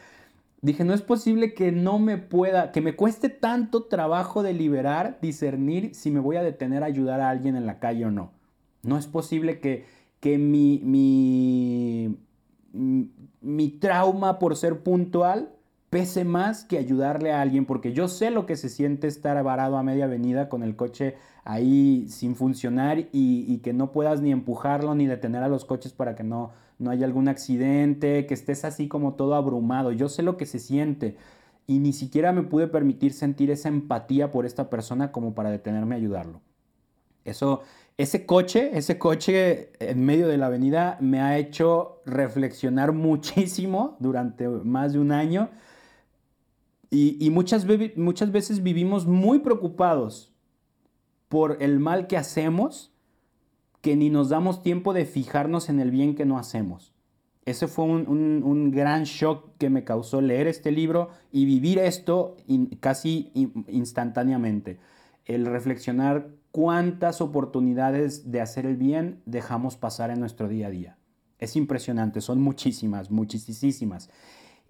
Dije, 0.62 0.84
no 0.84 0.93
es 0.93 1.02
posible 1.02 1.54
que 1.54 1.72
no 1.72 2.00
me 2.00 2.17
pueda, 2.17 2.72
que 2.72 2.82
me 2.82 2.95
cueste 2.95 3.30
tanto 3.30 3.84
trabajo 3.86 4.43
deliberar, 4.43 5.19
discernir 5.22 5.95
si 5.95 6.12
me 6.12 6.19
voy 6.19 6.36
a 6.36 6.43
detener 6.43 6.84
a 6.84 6.88
ayudar 6.88 7.22
a 7.22 7.30
alguien 7.30 7.56
en 7.56 7.65
la 7.65 7.80
calle 7.80 8.06
o 8.06 8.12
no. 8.12 8.32
No 8.84 8.98
es 8.98 9.08
posible 9.08 9.60
que, 9.60 9.86
que 10.19 10.38
mi, 10.38 10.82
mi, 10.84 12.17
mi 13.41 13.69
trauma 13.69 14.38
por 14.39 14.56
ser 14.56 14.84
puntual 14.84 15.54
pese 15.89 16.24
más 16.24 16.65
que 16.65 16.78
ayudarle 16.78 17.32
a 17.32 17.41
alguien, 17.41 17.65
porque 17.65 17.93
yo 17.93 18.08
sé 18.08 18.30
lo 18.30 18.45
que 18.45 18.56
se 18.56 18.69
siente 18.69 19.08
estar 19.08 19.41
varado 19.43 19.78
a 19.78 19.84
media 19.84 20.06
avenida 20.06 20.50
con 20.50 20.63
el 20.63 20.76
coche 20.76 21.15
ahí 21.43 22.06
sin 22.10 22.36
funcionar 22.36 23.08
y, 23.12 23.58
que 23.60 23.74
no 23.74 23.91
puedas 23.91 24.22
ni 24.22 24.32
empujarlo 24.32 24.93
ni 24.93 25.08
detener 25.08 25.43
a 25.43 25.48
los 25.48 25.65
coches 25.65 25.93
para 25.93 26.15
que 26.15 26.24
no, 26.24 26.52
no 26.80 26.92
haya 26.92 27.06
algún 27.06 27.28
accidente, 27.28 28.26
que 28.26 28.34
estés 28.34 28.65
así 28.65 28.88
como 28.88 29.13
todo 29.13 29.36
abrumado. 29.36 29.92
Yo 29.92 30.10
sé 30.10 30.24
lo 30.24 30.38
que 30.38 30.46
se 30.46 30.60
siente 30.60 31.18
y 31.68 31.80
ni 31.80 31.94
siquiera 31.94 32.32
me 32.32 32.42
pude 32.44 32.68
permitir 32.68 33.13
sentir 33.13 33.52
esa 33.52 33.70
empatía 33.70 34.32
por 34.32 34.46
esta 34.46 34.70
persona 34.70 35.12
como 35.12 35.36
para 35.36 35.52
detenerme 35.52 35.96
a 35.96 35.98
ayudarlo. 36.00 36.42
Eso, 37.26 37.62
ese 37.98 38.26
coche, 38.26 38.72
ese 38.78 38.98
coche 38.98 39.72
en 39.80 40.04
medio 40.04 40.28
de 40.28 40.38
la 40.38 40.48
avenida 40.48 40.98
me 41.00 41.22
ha 41.22 41.38
hecho 41.38 42.02
reflexionar 42.06 42.92
muchísimo 42.94 43.98
durante 44.00 44.48
más 44.48 44.94
de 44.94 45.00
un 45.00 45.12
año 45.12 45.50
y, 46.92 47.30
muchas 47.30 47.68
veces 47.68 48.63
vivimos 48.63 49.06
muy 49.06 49.39
preocupados 49.39 50.34
por 51.28 51.62
el 51.62 51.80
mal 51.80 52.08
que 52.08 52.18
hacemos 52.18 52.92
que 53.82 53.96
ni 53.96 54.10
nos 54.10 54.30
damos 54.30 54.62
tiempo 54.62 54.94
de 54.94 55.06
fijarnos 55.06 55.70
en 55.70 55.80
el 55.80 55.92
bien 55.92 56.15
que 56.15 56.26
no 56.26 56.38
hacemos. 56.38 56.94
Ese 57.46 57.68
fue 57.68 57.86
un, 57.86 58.72
gran 58.72 59.06
shock 59.06 59.58
que 59.58 59.70
me 59.70 59.84
causó 59.84 60.22
leer 60.22 60.48
este 60.48 60.72
libro 60.72 61.10
y 61.32 61.46
vivir 61.46 61.80
esto 61.80 62.38
casi 62.80 63.32
instantáneamente. 63.68 64.78
El 65.26 65.46
reflexionar 65.46 66.30
cuántas 66.52 67.22
oportunidades 67.22 68.32
de 68.32 68.42
hacer 68.42 68.65
el 68.65 68.78
bien 68.78 69.22
dejamos 69.26 69.78
pasar 69.78 70.12
en 70.12 70.20
nuestro 70.20 70.48
día 70.48 70.68
a 70.68 70.72
día. 70.72 70.98
Es 71.39 71.56
impresionante, 71.56 72.22
son 72.22 72.42
muchísimas, 72.42 73.10
muchísimas. 73.10 74.10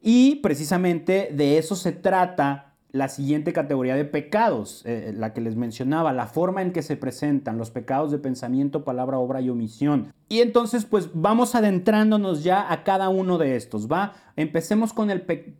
Y 0.01 0.35
precisamente 0.35 1.31
de 1.33 1.57
eso 1.57 1.75
se 1.75 1.91
trata 1.91 2.68
la 2.91 3.07
siguiente 3.07 3.53
categoría 3.53 3.95
de 3.95 4.05
pecados, 4.05 4.81
eh, 4.85 5.13
la 5.15 5.33
que 5.33 5.41
les 5.41 5.55
mencionaba, 5.55 6.11
la 6.11 6.25
forma 6.25 6.61
en 6.61 6.71
que 6.71 6.81
se 6.81 6.97
presentan 6.97 7.57
los 7.57 7.69
pecados 7.69 8.11
de 8.11 8.17
pensamiento, 8.17 8.83
palabra, 8.83 9.19
obra 9.19 9.41
y 9.41 9.49
omisión. 9.49 10.11
Y 10.27 10.39
entonces, 10.39 10.85
pues 10.85 11.09
vamos 11.13 11.53
adentrándonos 11.53 12.43
ya 12.43 12.71
a 12.71 12.83
cada 12.83 13.09
uno 13.09 13.37
de 13.37 13.55
estos, 13.55 13.87
¿va? 13.87 14.13
Empecemos 14.35 14.93
con 14.93 15.09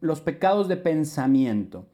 los 0.01 0.21
pecados 0.21 0.67
de 0.67 0.77
pensamiento. 0.77 1.85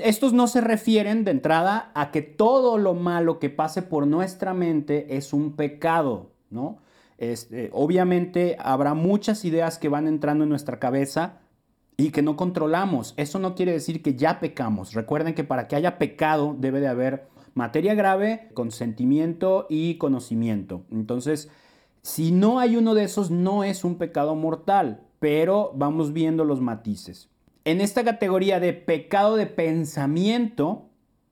estos 0.00 0.32
no 0.32 0.48
se 0.48 0.60
refieren 0.60 1.24
de 1.24 1.30
entrada 1.30 1.92
a 1.94 2.10
que 2.10 2.22
todo 2.22 2.78
lo 2.78 2.94
malo 2.94 3.38
que 3.38 3.50
pase 3.50 3.82
por 3.82 4.08
nuestra 4.08 4.54
mente 4.54 5.16
es 5.16 5.32
un 5.32 5.52
pecado, 5.52 6.32
¿no? 6.50 6.78
Este, 7.18 7.68
obviamente 7.72 8.56
habrá 8.60 8.94
muchas 8.94 9.44
ideas 9.44 9.78
que 9.78 9.88
van 9.88 10.06
entrando 10.06 10.44
en 10.44 10.50
nuestra 10.50 10.78
cabeza, 10.78 11.40
y 12.00 12.12
que 12.12 12.22
no 12.22 12.36
controlamos. 12.36 13.12
Eso 13.16 13.38
no 13.40 13.54
quiere 13.54 13.72
decir 13.72 14.02
que 14.02 14.14
ya 14.14 14.40
pecamos. 14.40 14.94
Recuerden 14.94 15.34
que 15.34 15.44
para 15.44 15.66
que 15.66 15.76
haya 15.76 15.98
pecado 15.98 16.56
debe 16.56 16.80
de 16.80 16.86
haber 16.86 17.28
materia 17.54 17.94
grave, 17.94 18.48
consentimiento 18.54 19.66
y 19.68 19.96
conocimiento. 19.96 20.84
Entonces, 20.92 21.50
si 22.02 22.30
no 22.30 22.60
hay 22.60 22.76
uno 22.76 22.94
de 22.94 23.02
esos, 23.02 23.32
no 23.32 23.64
es 23.64 23.82
un 23.82 23.96
pecado 23.96 24.36
mortal, 24.36 25.02
pero 25.18 25.72
vamos 25.74 26.12
viendo 26.12 26.44
los 26.44 26.60
matices. 26.60 27.28
En 27.64 27.80
esta 27.80 28.04
categoría 28.04 28.60
de 28.60 28.72
pecado 28.74 29.34
de 29.34 29.46
pensamiento, 29.46 30.86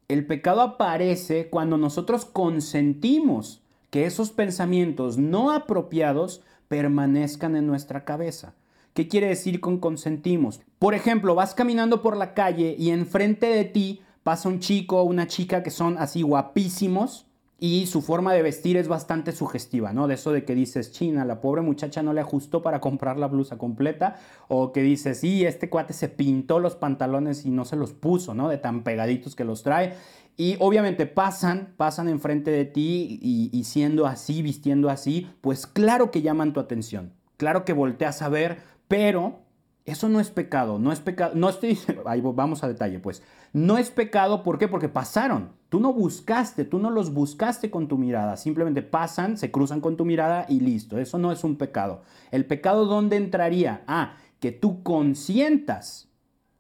el 0.08 0.26
pecado 0.26 0.62
aparece 0.62 1.48
cuando 1.48 1.78
nosotros 1.78 2.24
consentimos 2.24 3.62
que 3.90 4.04
esos 4.04 4.32
pensamientos 4.32 5.16
no 5.16 5.52
apropiados 5.52 6.42
permanezcan 6.66 7.54
en 7.54 7.68
nuestra 7.68 8.04
cabeza. 8.04 8.54
¿Qué 8.96 9.08
quiere 9.08 9.26
decir 9.26 9.60
con 9.60 9.78
consentimos? 9.78 10.62
Por 10.78 10.94
ejemplo, 10.94 11.34
vas 11.34 11.54
caminando 11.54 12.00
por 12.00 12.16
la 12.16 12.32
calle 12.32 12.74
y 12.78 12.88
enfrente 12.88 13.46
de 13.46 13.64
ti 13.66 14.00
pasa 14.22 14.48
un 14.48 14.58
chico 14.58 15.02
o 15.02 15.04
una 15.04 15.26
chica 15.26 15.62
que 15.62 15.68
son 15.68 15.98
así 15.98 16.22
guapísimos 16.22 17.26
y 17.60 17.88
su 17.88 18.00
forma 18.00 18.32
de 18.32 18.40
vestir 18.40 18.78
es 18.78 18.88
bastante 18.88 19.32
sugestiva, 19.32 19.92
¿no? 19.92 20.08
De 20.08 20.14
eso 20.14 20.32
de 20.32 20.46
que 20.46 20.54
dices, 20.54 20.92
China, 20.92 21.26
la 21.26 21.42
pobre 21.42 21.60
muchacha 21.60 22.02
no 22.02 22.14
le 22.14 22.22
ajustó 22.22 22.62
para 22.62 22.80
comprar 22.80 23.18
la 23.18 23.26
blusa 23.26 23.58
completa, 23.58 24.16
o 24.48 24.72
que 24.72 24.80
dices, 24.80 25.20
sí, 25.20 25.44
este 25.44 25.68
cuate 25.68 25.92
se 25.92 26.08
pintó 26.08 26.58
los 26.58 26.74
pantalones 26.74 27.44
y 27.44 27.50
no 27.50 27.66
se 27.66 27.76
los 27.76 27.92
puso, 27.92 28.32
¿no? 28.32 28.48
De 28.48 28.56
tan 28.56 28.82
pegaditos 28.82 29.36
que 29.36 29.44
los 29.44 29.62
trae. 29.62 29.92
Y 30.38 30.56
obviamente 30.58 31.04
pasan, 31.04 31.74
pasan 31.76 32.08
enfrente 32.08 32.50
de 32.50 32.64
ti 32.64 33.18
y, 33.20 33.50
y 33.52 33.64
siendo 33.64 34.06
así, 34.06 34.40
vistiendo 34.40 34.88
así, 34.88 35.28
pues 35.42 35.66
claro 35.66 36.10
que 36.10 36.22
llaman 36.22 36.54
tu 36.54 36.60
atención. 36.60 37.12
Claro 37.36 37.66
que 37.66 37.74
volteas 37.74 38.22
a 38.22 38.30
ver 38.30 38.75
pero 38.88 39.46
eso 39.86 40.08
no 40.08 40.18
es 40.18 40.30
pecado, 40.30 40.80
no 40.80 40.90
es 40.90 41.00
pecado, 41.00 41.32
no 41.36 41.48
estoy, 41.48 41.78
ahí 42.06 42.20
vamos 42.20 42.64
a 42.64 42.68
detalle, 42.68 42.98
pues, 42.98 43.22
no 43.52 43.78
es 43.78 43.90
pecado, 43.90 44.42
¿por 44.42 44.58
qué? 44.58 44.66
Porque 44.66 44.88
pasaron, 44.88 45.52
tú 45.68 45.80
no 45.80 45.92
buscaste, 45.92 46.64
tú 46.64 46.78
no 46.78 46.90
los 46.90 47.14
buscaste 47.14 47.70
con 47.70 47.86
tu 47.86 47.96
mirada, 47.96 48.36
simplemente 48.36 48.82
pasan, 48.82 49.38
se 49.38 49.52
cruzan 49.52 49.80
con 49.80 49.96
tu 49.96 50.04
mirada 50.04 50.44
y 50.48 50.60
listo, 50.60 50.98
eso 50.98 51.18
no 51.18 51.30
es 51.30 51.44
un 51.44 51.56
pecado. 51.56 52.02
El 52.32 52.46
pecado, 52.46 52.86
¿dónde 52.86 53.16
entraría? 53.16 53.84
Ah, 53.86 54.16
que 54.40 54.50
tú 54.50 54.82
consientas 54.82 56.10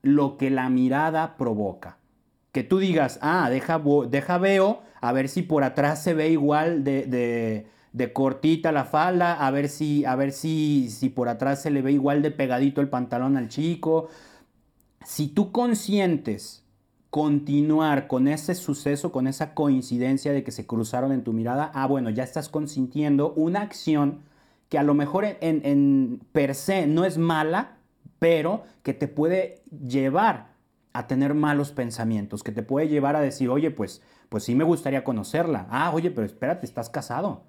lo 0.02 0.36
que 0.36 0.50
la 0.50 0.70
mirada 0.70 1.36
provoca. 1.36 1.98
Que 2.52 2.62
tú 2.62 2.78
digas, 2.78 3.18
ah, 3.22 3.50
deja, 3.50 3.82
deja 4.08 4.38
veo, 4.38 4.82
a 5.00 5.12
ver 5.12 5.28
si 5.28 5.42
por 5.42 5.64
atrás 5.64 6.02
se 6.02 6.14
ve 6.14 6.30
igual 6.30 6.84
de 6.84 7.06
de 7.06 7.66
cortita 8.12 8.72
la 8.72 8.84
falda, 8.84 9.34
a 9.34 9.50
ver 9.50 9.68
si, 9.68 10.04
a 10.04 10.16
ver 10.16 10.32
si, 10.32 10.90
si 10.90 11.08
por 11.08 11.28
atrás 11.28 11.62
se 11.62 11.70
le 11.70 11.82
ve 11.82 11.92
igual 11.92 12.22
de 12.22 12.30
pegadito 12.30 12.80
el 12.80 12.88
pantalón 12.88 13.36
al 13.36 13.48
chico. 13.48 14.08
Si 15.04 15.28
tú 15.28 15.52
consientes 15.52 16.64
continuar 17.10 18.06
con 18.08 18.28
ese 18.28 18.54
suceso, 18.54 19.12
con 19.12 19.26
esa 19.26 19.54
coincidencia 19.54 20.32
de 20.32 20.44
que 20.44 20.50
se 20.50 20.66
cruzaron 20.66 21.12
en 21.12 21.24
tu 21.24 21.32
mirada, 21.32 21.70
ah, 21.74 21.86
bueno, 21.86 22.10
ya 22.10 22.24
estás 22.24 22.50
consintiendo 22.50 23.32
una 23.32 23.62
acción 23.62 24.20
que 24.68 24.78
a 24.78 24.82
lo 24.82 24.94
mejor 24.94 25.24
en, 25.24 25.38
en 25.64 26.20
per 26.32 26.54
se 26.54 26.86
no 26.86 27.04
es 27.04 27.16
mala, 27.16 27.78
pero 28.18 28.64
que 28.82 28.92
te 28.92 29.08
puede 29.08 29.62
llevar 29.70 30.48
a 30.92 31.06
tener 31.06 31.34
malos 31.34 31.72
pensamientos, 31.72 32.42
que 32.42 32.52
te 32.52 32.62
puede 32.62 32.88
llevar 32.88 33.16
a 33.16 33.20
decir, 33.20 33.48
oye, 33.48 33.70
pues, 33.70 34.02
pues 34.28 34.44
sí 34.44 34.54
me 34.54 34.64
gustaría 34.64 35.04
conocerla. 35.04 35.66
Ah, 35.70 35.92
oye, 35.94 36.10
pero 36.10 36.26
espérate, 36.26 36.66
estás 36.66 36.90
casado. 36.90 37.44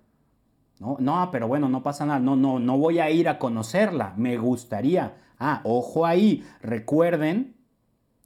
No, 0.79 0.97
no, 0.99 1.29
pero 1.31 1.47
bueno, 1.47 1.69
no 1.69 1.83
pasa 1.83 2.05
nada. 2.05 2.19
No, 2.19 2.35
no, 2.35 2.59
no 2.59 2.77
voy 2.77 2.99
a 2.99 3.09
ir 3.09 3.29
a 3.29 3.39
conocerla. 3.39 4.13
Me 4.17 4.37
gustaría. 4.37 5.15
Ah, 5.39 5.61
ojo 5.63 6.05
ahí. 6.05 6.43
Recuerden 6.61 7.55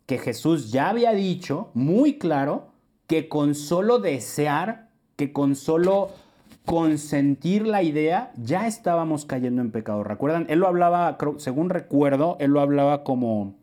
que 0.06 0.18
Jesús 0.18 0.72
ya 0.72 0.90
había 0.90 1.14
dicho 1.14 1.72
muy 1.74 2.18
claro 2.18 2.70
que 3.08 3.30
con 3.30 3.56
solo 3.56 4.00
desear, 4.00 4.90
que 5.16 5.32
con 5.32 5.56
solo 5.56 6.10
consentir 6.66 7.66
la 7.66 7.84
idea, 7.84 8.32
ya 8.38 8.68
estábamos 8.68 9.26
cayendo 9.26 9.62
en 9.62 9.72
pecado. 9.72 10.04
¿Recuerdan? 10.04 10.46
Él 10.50 10.60
lo 10.60 10.68
hablaba, 10.68 11.18
según 11.38 11.70
recuerdo, 11.70 12.38
él 12.40 12.52
lo 12.52 12.62
hablaba 12.62 13.04
como 13.04 13.56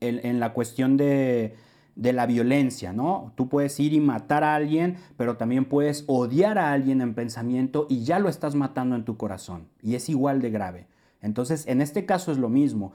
en 0.00 0.38
la 0.38 0.52
cuestión 0.52 0.96
de, 0.96 1.56
de 1.98 2.12
la 2.12 2.26
violencia, 2.26 2.92
¿no? 2.92 3.32
Tú 3.34 3.48
puedes 3.48 3.78
ir 3.80 3.92
y 3.92 3.98
matar 3.98 4.44
a 4.44 4.54
alguien, 4.54 4.98
pero 5.16 5.36
también 5.36 5.64
puedes 5.64 6.04
odiar 6.06 6.56
a 6.56 6.72
alguien 6.72 7.00
en 7.00 7.12
pensamiento 7.14 7.88
y 7.90 8.04
ya 8.04 8.20
lo 8.20 8.28
estás 8.28 8.54
matando 8.54 8.94
en 8.94 9.04
tu 9.04 9.16
corazón. 9.16 9.66
Y 9.82 9.96
es 9.96 10.08
igual 10.08 10.40
de 10.40 10.50
grave. 10.50 10.86
Entonces, 11.20 11.66
en 11.66 11.80
este 11.80 12.06
caso 12.06 12.30
es 12.30 12.38
lo 12.38 12.48
mismo. 12.48 12.92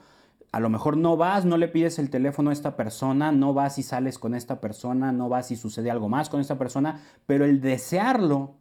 A 0.52 0.60
lo 0.60 0.70
mejor 0.70 0.96
no 0.96 1.18
vas, 1.18 1.44
no 1.44 1.58
le 1.58 1.68
pides 1.68 1.98
el 1.98 2.08
teléfono 2.08 2.48
a 2.48 2.54
esta 2.54 2.76
persona, 2.76 3.30
no 3.30 3.52
vas 3.52 3.78
y 3.78 3.82
sales 3.82 4.18
con 4.18 4.34
esta 4.34 4.62
persona, 4.62 5.12
no 5.12 5.28
vas 5.28 5.50
y 5.50 5.56
sucede 5.56 5.90
algo 5.90 6.08
más 6.08 6.30
con 6.30 6.40
esta 6.40 6.56
persona, 6.56 7.02
pero 7.26 7.44
el 7.44 7.60
desearlo 7.60 8.54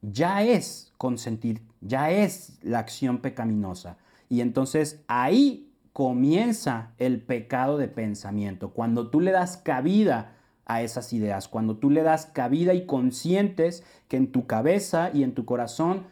ya 0.00 0.42
es 0.42 0.94
consentir, 0.96 1.60
ya 1.82 2.10
es 2.10 2.58
la 2.62 2.78
acción 2.78 3.18
pecaminosa. 3.18 3.98
Y 4.30 4.40
entonces 4.40 5.04
ahí 5.06 5.70
comienza 5.92 6.92
el 6.98 7.20
pecado 7.20 7.78
de 7.78 7.88
pensamiento. 7.88 8.70
Cuando 8.70 9.10
tú 9.10 9.20
le 9.20 9.30
das 9.30 9.56
cabida 9.56 10.36
a 10.64 10.82
esas 10.82 11.12
ideas, 11.12 11.48
cuando 11.48 11.76
tú 11.76 11.90
le 11.90 12.02
das 12.02 12.26
cabida 12.26 12.72
y 12.74 12.86
consientes 12.86 13.84
que 14.08 14.16
en 14.16 14.32
tu 14.32 14.46
cabeza 14.46 15.10
y 15.12 15.22
en 15.22 15.34
tu 15.34 15.44
corazón 15.44 16.04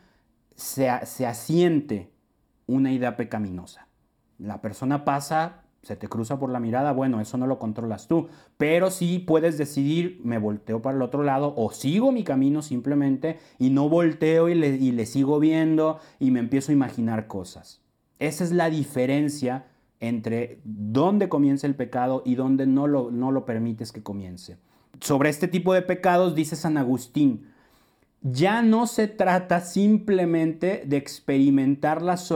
se, 0.54 0.90
se 1.04 1.26
asiente 1.26 2.10
una 2.66 2.92
idea 2.92 3.16
pecaminosa. 3.16 3.86
La 4.38 4.60
persona 4.60 5.04
pasa, 5.04 5.62
se 5.82 5.96
te 5.96 6.08
cruza 6.08 6.38
por 6.38 6.50
la 6.50 6.60
mirada, 6.60 6.92
bueno, 6.92 7.20
eso 7.20 7.38
no 7.38 7.46
lo 7.46 7.58
controlas 7.58 8.06
tú, 8.06 8.28
pero 8.58 8.90
sí 8.90 9.18
puedes 9.18 9.56
decidir, 9.56 10.20
me 10.24 10.38
volteo 10.38 10.82
para 10.82 10.96
el 10.96 11.02
otro 11.02 11.22
lado 11.22 11.54
o 11.56 11.70
sigo 11.72 12.12
mi 12.12 12.22
camino 12.22 12.60
simplemente 12.60 13.38
y 13.58 13.70
no 13.70 13.88
volteo 13.88 14.50
y 14.50 14.54
le, 14.54 14.68
y 14.76 14.92
le 14.92 15.06
sigo 15.06 15.40
viendo 15.40 16.00
y 16.18 16.30
me 16.30 16.40
empiezo 16.40 16.70
a 16.70 16.74
imaginar 16.74 17.26
cosas. 17.26 17.80
Esa 18.18 18.44
es 18.44 18.52
la 18.52 18.68
diferencia 18.68 19.64
entre 20.00 20.60
dónde 20.64 21.28
comienza 21.28 21.66
el 21.66 21.76
pecado 21.76 22.22
y 22.24 22.34
dónde 22.34 22.66
no 22.66 22.86
lo, 22.86 23.10
no 23.10 23.30
lo 23.30 23.44
permites 23.44 23.92
que 23.92 24.02
comience. 24.02 24.56
Sobre 25.00 25.28
este 25.28 25.46
tipo 25.46 25.72
de 25.74 25.82
pecados 25.82 26.34
dice 26.34 26.56
San 26.56 26.76
Agustín, 26.76 27.46
ya 28.22 28.62
no 28.62 28.86
se 28.86 29.08
trata 29.08 29.60
simplemente 29.60 30.82
de 30.86 30.96
experimentar 30.96 32.02
las, 32.02 32.32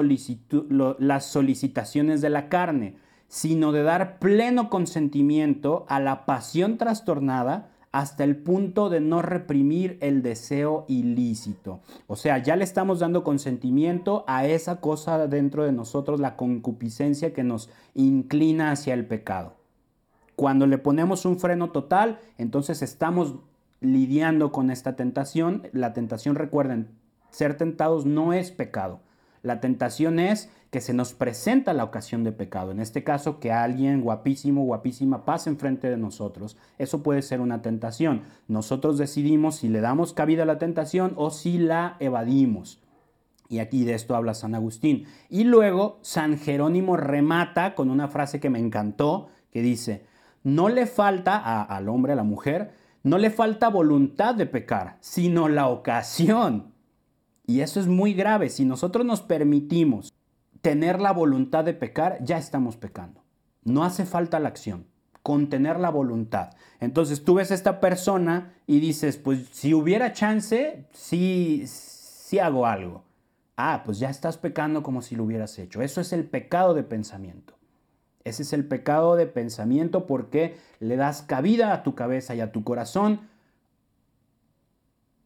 las 0.99 1.27
solicitaciones 1.27 2.21
de 2.21 2.31
la 2.31 2.49
carne, 2.49 2.97
sino 3.29 3.73
de 3.73 3.83
dar 3.83 4.19
pleno 4.19 4.71
consentimiento 4.71 5.85
a 5.89 6.01
la 6.01 6.25
pasión 6.25 6.79
trastornada 6.79 7.71
hasta 7.95 8.25
el 8.25 8.35
punto 8.35 8.91
de 8.91 8.99
no 9.01 9.23
reprimir 9.23 9.99
el 10.01 10.21
deseo 10.21 10.85
ilícito. 10.89 11.79
O 12.09 12.17
sea, 12.17 12.39
ya 12.39 12.57
le 12.57 12.65
estamos 12.65 12.99
dando 12.99 13.23
consentimiento 13.23 14.25
a 14.27 14.49
esa 14.49 14.81
cosa 14.81 15.29
dentro 15.29 15.63
de 15.63 15.71
nosotros, 15.71 16.19
la 16.19 16.35
concupiscencia 16.35 17.33
que 17.33 17.45
nos 17.45 17.71
inclina 17.95 18.73
hacia 18.73 18.95
el 18.95 19.07
pecado. 19.07 19.55
Cuando 20.35 20.67
le 20.67 20.77
ponemos 20.77 21.25
un 21.25 21.39
freno 21.39 21.71
total, 21.71 22.19
entonces 22.37 22.83
estamos 22.83 23.37
lidiando 23.81 24.51
con 24.51 24.73
esta 24.73 24.97
tentación. 24.97 25.69
La 25.71 25.93
tentación, 25.93 26.35
recuerden, 26.35 26.89
ser 27.31 27.57
tentados 27.57 28.07
no 28.07 28.33
es 28.33 28.51
pecado. 28.51 29.03
La 29.43 29.61
tentación 29.61 30.19
es 30.19 30.51
que 30.75 30.81
se 30.81 30.93
nos 30.93 31.15
presenta 31.15 31.73
la 31.73 31.85
ocasión 31.85 32.25
de 32.25 32.33
pecado. 32.33 32.73
En 32.73 32.81
este 32.81 33.05
caso, 33.05 33.39
que 33.39 33.53
alguien 33.53 34.01
guapísimo, 34.01 34.65
guapísima 34.65 35.25
pase 35.25 35.49
enfrente 35.49 35.89
de 35.89 35.97
nosotros. 35.97 36.57
Eso 36.79 37.01
puede 37.05 37.23
ser 37.23 37.41
una 37.41 37.63
tentación. 37.63 38.23
Nosotros 38.49 38.99
decidimos 38.99 39.55
si 39.55 39.69
le 39.69 39.81
damos 39.81 40.13
cabida 40.15 40.43
a 40.43 40.47
la 40.47 40.59
tentación 40.59 41.13
o 41.15 41.31
si 41.31 41.59
la 41.59 41.95
evadimos. 42.01 42.83
Y 43.49 43.61
aquí 43.61 43.85
de 43.85 43.95
esto 43.95 44.17
habla 44.17 44.35
San 44.35 44.57
Agustín. 44.57 45.07
Y 45.31 45.45
luego 45.45 46.01
San 46.03 46.39
Jerónimo 46.39 46.97
remata 46.97 47.77
con 47.77 47.89
una 47.89 48.09
frase 48.09 48.41
que 48.41 48.51
me 48.51 48.59
encantó, 48.59 49.29
que 49.53 49.63
dice, 49.63 50.05
no 50.43 50.69
le 50.69 50.87
falta 50.87 51.63
al 51.63 51.89
hombre, 51.89 52.15
a 52.15 52.17
la 52.17 52.25
mujer, 52.25 52.73
no 53.05 53.19
le 53.19 53.31
falta 53.31 53.69
voluntad 53.69 54.35
de 54.35 54.47
pecar, 54.47 54.97
sino 54.99 55.49
la 55.49 55.69
ocasión. 55.69 56.73
Y 57.47 57.61
eso 57.61 57.79
es 57.79 57.87
muy 57.87 58.13
grave. 58.13 58.51
Si 58.51 58.65
nosotros 58.65 59.07
nos 59.07 59.21
permitimos 59.23 60.13
tener 60.65 60.99
la 60.99 61.13
voluntad 61.13 61.63
de 61.63 61.75
pecar, 61.75 62.25
ya 62.25 62.39
estamos 62.39 62.79
pecando. 62.79 63.23
No 63.65 63.85
hace 63.85 64.07
falta 64.07 64.41
la 64.41 64.49
acción, 64.49 64.87
contener 65.23 65.79
la 65.79 65.91
voluntad. 65.91 66.55
Entonces 66.81 67.23
tú 67.23 67.35
ves 67.35 67.51
a 67.51 67.55
esta 67.55 67.81
persona 67.81 68.55
y 68.67 68.81
dices, 68.81 69.19
pues 69.19 69.47
si 69.53 69.75
hubiera 69.75 70.15
chance, 70.15 70.87
sí, 70.91 71.65
sí 71.67 72.39
hago 72.39 72.65
algo. 72.65 73.05
Ah, 73.59 73.83
pues 73.85 73.99
ya 73.99 74.09
estás 74.09 74.39
pecando 74.39 74.83
como 74.83 75.03
si 75.03 75.17
lo 75.17 75.25
hubieras 75.25 75.59
hecho. 75.59 75.83
Eso 75.83 76.01
es 76.01 76.15
el 76.15 76.25
pecado 76.25 76.73
de 76.73 76.83
pensamiento. 76.83 77.53
Ese 78.25 78.43
es 78.43 78.55
el 78.55 78.65
pecado 78.65 79.17
de 79.17 79.27
pensamiento 79.27 80.07
porque 80.07 80.57
le 80.81 80.97
das 80.97 81.21
cabida 81.21 81.75
a 81.75 81.83
tu 81.83 81.95
cabeza 81.95 82.35
y 82.35 82.41
a 82.41 82.53
tu 82.53 82.65
corazón. 82.65 83.21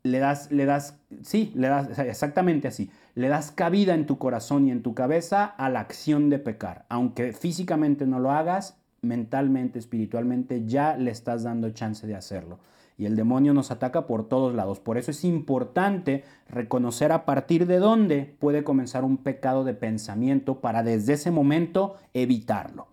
Le 0.02 0.18
das, 0.18 0.50
le 0.50 0.64
das, 0.64 0.98
sí, 1.22 1.52
le 1.54 1.68
das 1.68 1.96
exactamente 2.00 2.66
así. 2.66 2.90
Le 3.18 3.26
das 3.26 3.50
cabida 3.50 3.94
en 3.94 4.06
tu 4.06 4.16
corazón 4.16 4.68
y 4.68 4.70
en 4.70 4.84
tu 4.84 4.94
cabeza 4.94 5.44
a 5.44 5.68
la 5.70 5.80
acción 5.80 6.30
de 6.30 6.38
pecar. 6.38 6.84
Aunque 6.88 7.32
físicamente 7.32 8.06
no 8.06 8.20
lo 8.20 8.30
hagas, 8.30 8.78
mentalmente, 9.02 9.80
espiritualmente, 9.80 10.66
ya 10.66 10.96
le 10.96 11.10
estás 11.10 11.42
dando 11.42 11.68
chance 11.70 12.06
de 12.06 12.14
hacerlo 12.14 12.60
y 12.96 13.06
el 13.06 13.16
demonio 13.16 13.54
nos 13.54 13.72
ataca 13.72 14.06
por 14.06 14.28
todos 14.28 14.54
lados. 14.54 14.78
Por 14.78 14.98
eso 14.98 15.10
es 15.10 15.24
importante 15.24 16.22
reconocer 16.48 17.10
a 17.10 17.24
partir 17.24 17.66
de 17.66 17.78
dónde 17.78 18.36
puede 18.38 18.62
comenzar 18.62 19.02
un 19.02 19.16
pecado 19.16 19.64
de 19.64 19.74
pensamiento 19.74 20.60
para 20.60 20.84
desde 20.84 21.14
ese 21.14 21.32
momento 21.32 21.96
evitarlo. 22.14 22.86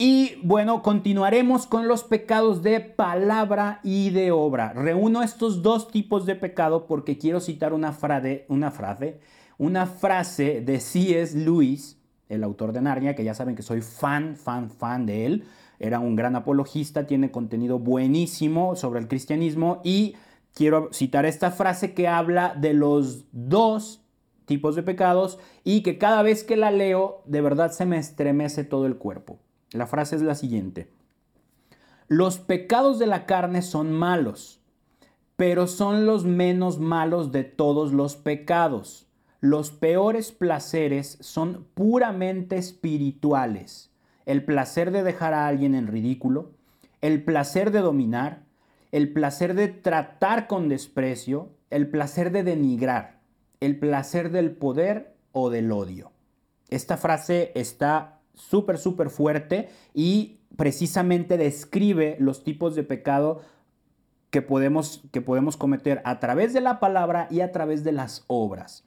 Y 0.00 0.36
bueno, 0.44 0.82
continuaremos 0.82 1.66
con 1.66 1.88
los 1.88 2.04
pecados 2.04 2.62
de 2.62 2.80
palabra 2.80 3.80
y 3.82 4.10
de 4.10 4.30
obra. 4.30 4.72
Reúno 4.72 5.24
estos 5.24 5.62
dos 5.62 5.90
tipos 5.90 6.24
de 6.24 6.36
pecado 6.36 6.86
porque 6.86 7.18
quiero 7.18 7.40
citar 7.40 7.72
una, 7.72 7.92
frase, 7.92 8.46
una 8.48 8.70
frase, 8.70 9.18
una 9.58 9.86
frase 9.86 10.60
de 10.60 10.78
C.S. 10.78 11.36
Lewis, 11.36 11.98
el 12.28 12.44
autor 12.44 12.72
de 12.72 12.80
Narnia, 12.80 13.16
que 13.16 13.24
ya 13.24 13.34
saben 13.34 13.56
que 13.56 13.62
soy 13.62 13.82
fan, 13.82 14.36
fan, 14.36 14.70
fan 14.70 15.04
de 15.04 15.26
él 15.26 15.44
era 15.78 16.00
un 16.00 16.16
gran 16.16 16.36
apologista, 16.36 17.06
tiene 17.06 17.30
contenido 17.30 17.78
buenísimo 17.78 18.76
sobre 18.76 19.00
el 19.00 19.08
cristianismo 19.08 19.80
y 19.84 20.16
quiero 20.54 20.90
citar 20.92 21.24
esta 21.24 21.50
frase 21.50 21.94
que 21.94 22.08
habla 22.08 22.54
de 22.54 22.74
los 22.74 23.24
dos 23.32 24.02
tipos 24.44 24.74
de 24.74 24.82
pecados 24.82 25.38
y 25.62 25.82
que 25.82 25.98
cada 25.98 26.22
vez 26.22 26.42
que 26.42 26.56
la 26.56 26.70
leo 26.70 27.22
de 27.26 27.40
verdad 27.40 27.70
se 27.70 27.86
me 27.86 27.98
estremece 27.98 28.64
todo 28.64 28.86
el 28.86 28.96
cuerpo. 28.96 29.38
La 29.72 29.86
frase 29.86 30.16
es 30.16 30.22
la 30.22 30.34
siguiente. 30.34 30.90
Los 32.08 32.38
pecados 32.38 32.98
de 32.98 33.06
la 33.06 33.26
carne 33.26 33.62
son 33.62 33.92
malos, 33.92 34.60
pero 35.36 35.66
son 35.66 36.06
los 36.06 36.24
menos 36.24 36.78
malos 36.78 37.32
de 37.32 37.44
todos 37.44 37.92
los 37.92 38.16
pecados. 38.16 39.06
Los 39.40 39.70
peores 39.70 40.32
placeres 40.32 41.18
son 41.20 41.66
puramente 41.74 42.56
espirituales 42.56 43.88
el 44.28 44.44
placer 44.44 44.90
de 44.90 45.02
dejar 45.02 45.32
a 45.32 45.46
alguien 45.46 45.74
en 45.74 45.86
ridículo, 45.86 46.50
el 47.00 47.24
placer 47.24 47.70
de 47.70 47.80
dominar, 47.80 48.42
el 48.92 49.10
placer 49.10 49.54
de 49.54 49.68
tratar 49.68 50.46
con 50.46 50.68
desprecio, 50.68 51.48
el 51.70 51.88
placer 51.88 52.30
de 52.30 52.42
denigrar, 52.42 53.20
el 53.60 53.78
placer 53.78 54.30
del 54.30 54.50
poder 54.50 55.14
o 55.32 55.48
del 55.48 55.72
odio. 55.72 56.12
Esta 56.68 56.98
frase 56.98 57.52
está 57.54 58.17
súper, 58.38 58.78
súper 58.78 59.10
fuerte 59.10 59.68
y 59.94 60.38
precisamente 60.56 61.36
describe 61.36 62.16
los 62.18 62.44
tipos 62.44 62.74
de 62.74 62.82
pecado 62.82 63.42
que 64.30 64.42
podemos, 64.42 65.02
que 65.12 65.20
podemos 65.20 65.56
cometer 65.56 66.02
a 66.04 66.20
través 66.20 66.52
de 66.52 66.60
la 66.60 66.80
palabra 66.80 67.28
y 67.30 67.40
a 67.40 67.52
través 67.52 67.84
de 67.84 67.92
las 67.92 68.24
obras. 68.26 68.84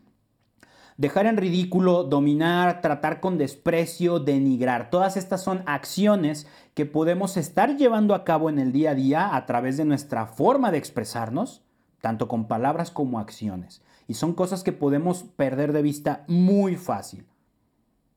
Dejar 0.98 1.26
en 1.26 1.38
ridículo, 1.38 2.04
dominar, 2.04 2.82
tratar 2.82 3.22
con 3.22 3.38
desprecio, 3.38 4.20
denigrar. 4.20 4.92
Todas 4.92 5.18
estas 5.18 5.42
son 5.42 5.64
acciones 5.66 6.46
que 6.76 6.86
podemos 6.86 7.38
estar 7.38 7.76
llevando 7.76 8.14
a 8.14 8.24
cabo 8.24 8.50
en 8.50 8.60
el 8.60 8.72
día 8.72 8.92
a 8.92 8.96
día 8.96 9.36
a 9.36 9.46
través 9.46 9.78
de 9.78 9.86
nuestra 9.86 10.28
forma 10.28 10.70
de 10.70 10.78
expresarnos, 10.78 11.64
tanto 12.02 12.28
con 12.28 12.48
palabras 12.48 12.92
como 12.92 13.20
acciones. 13.20 13.82
Y 14.08 14.14
son 14.14 14.34
cosas 14.34 14.64
que 14.64 14.74
podemos 14.74 15.24
perder 15.24 15.74
de 15.74 15.82
vista 15.82 16.24
muy 16.28 16.76
fácil. 16.76 17.26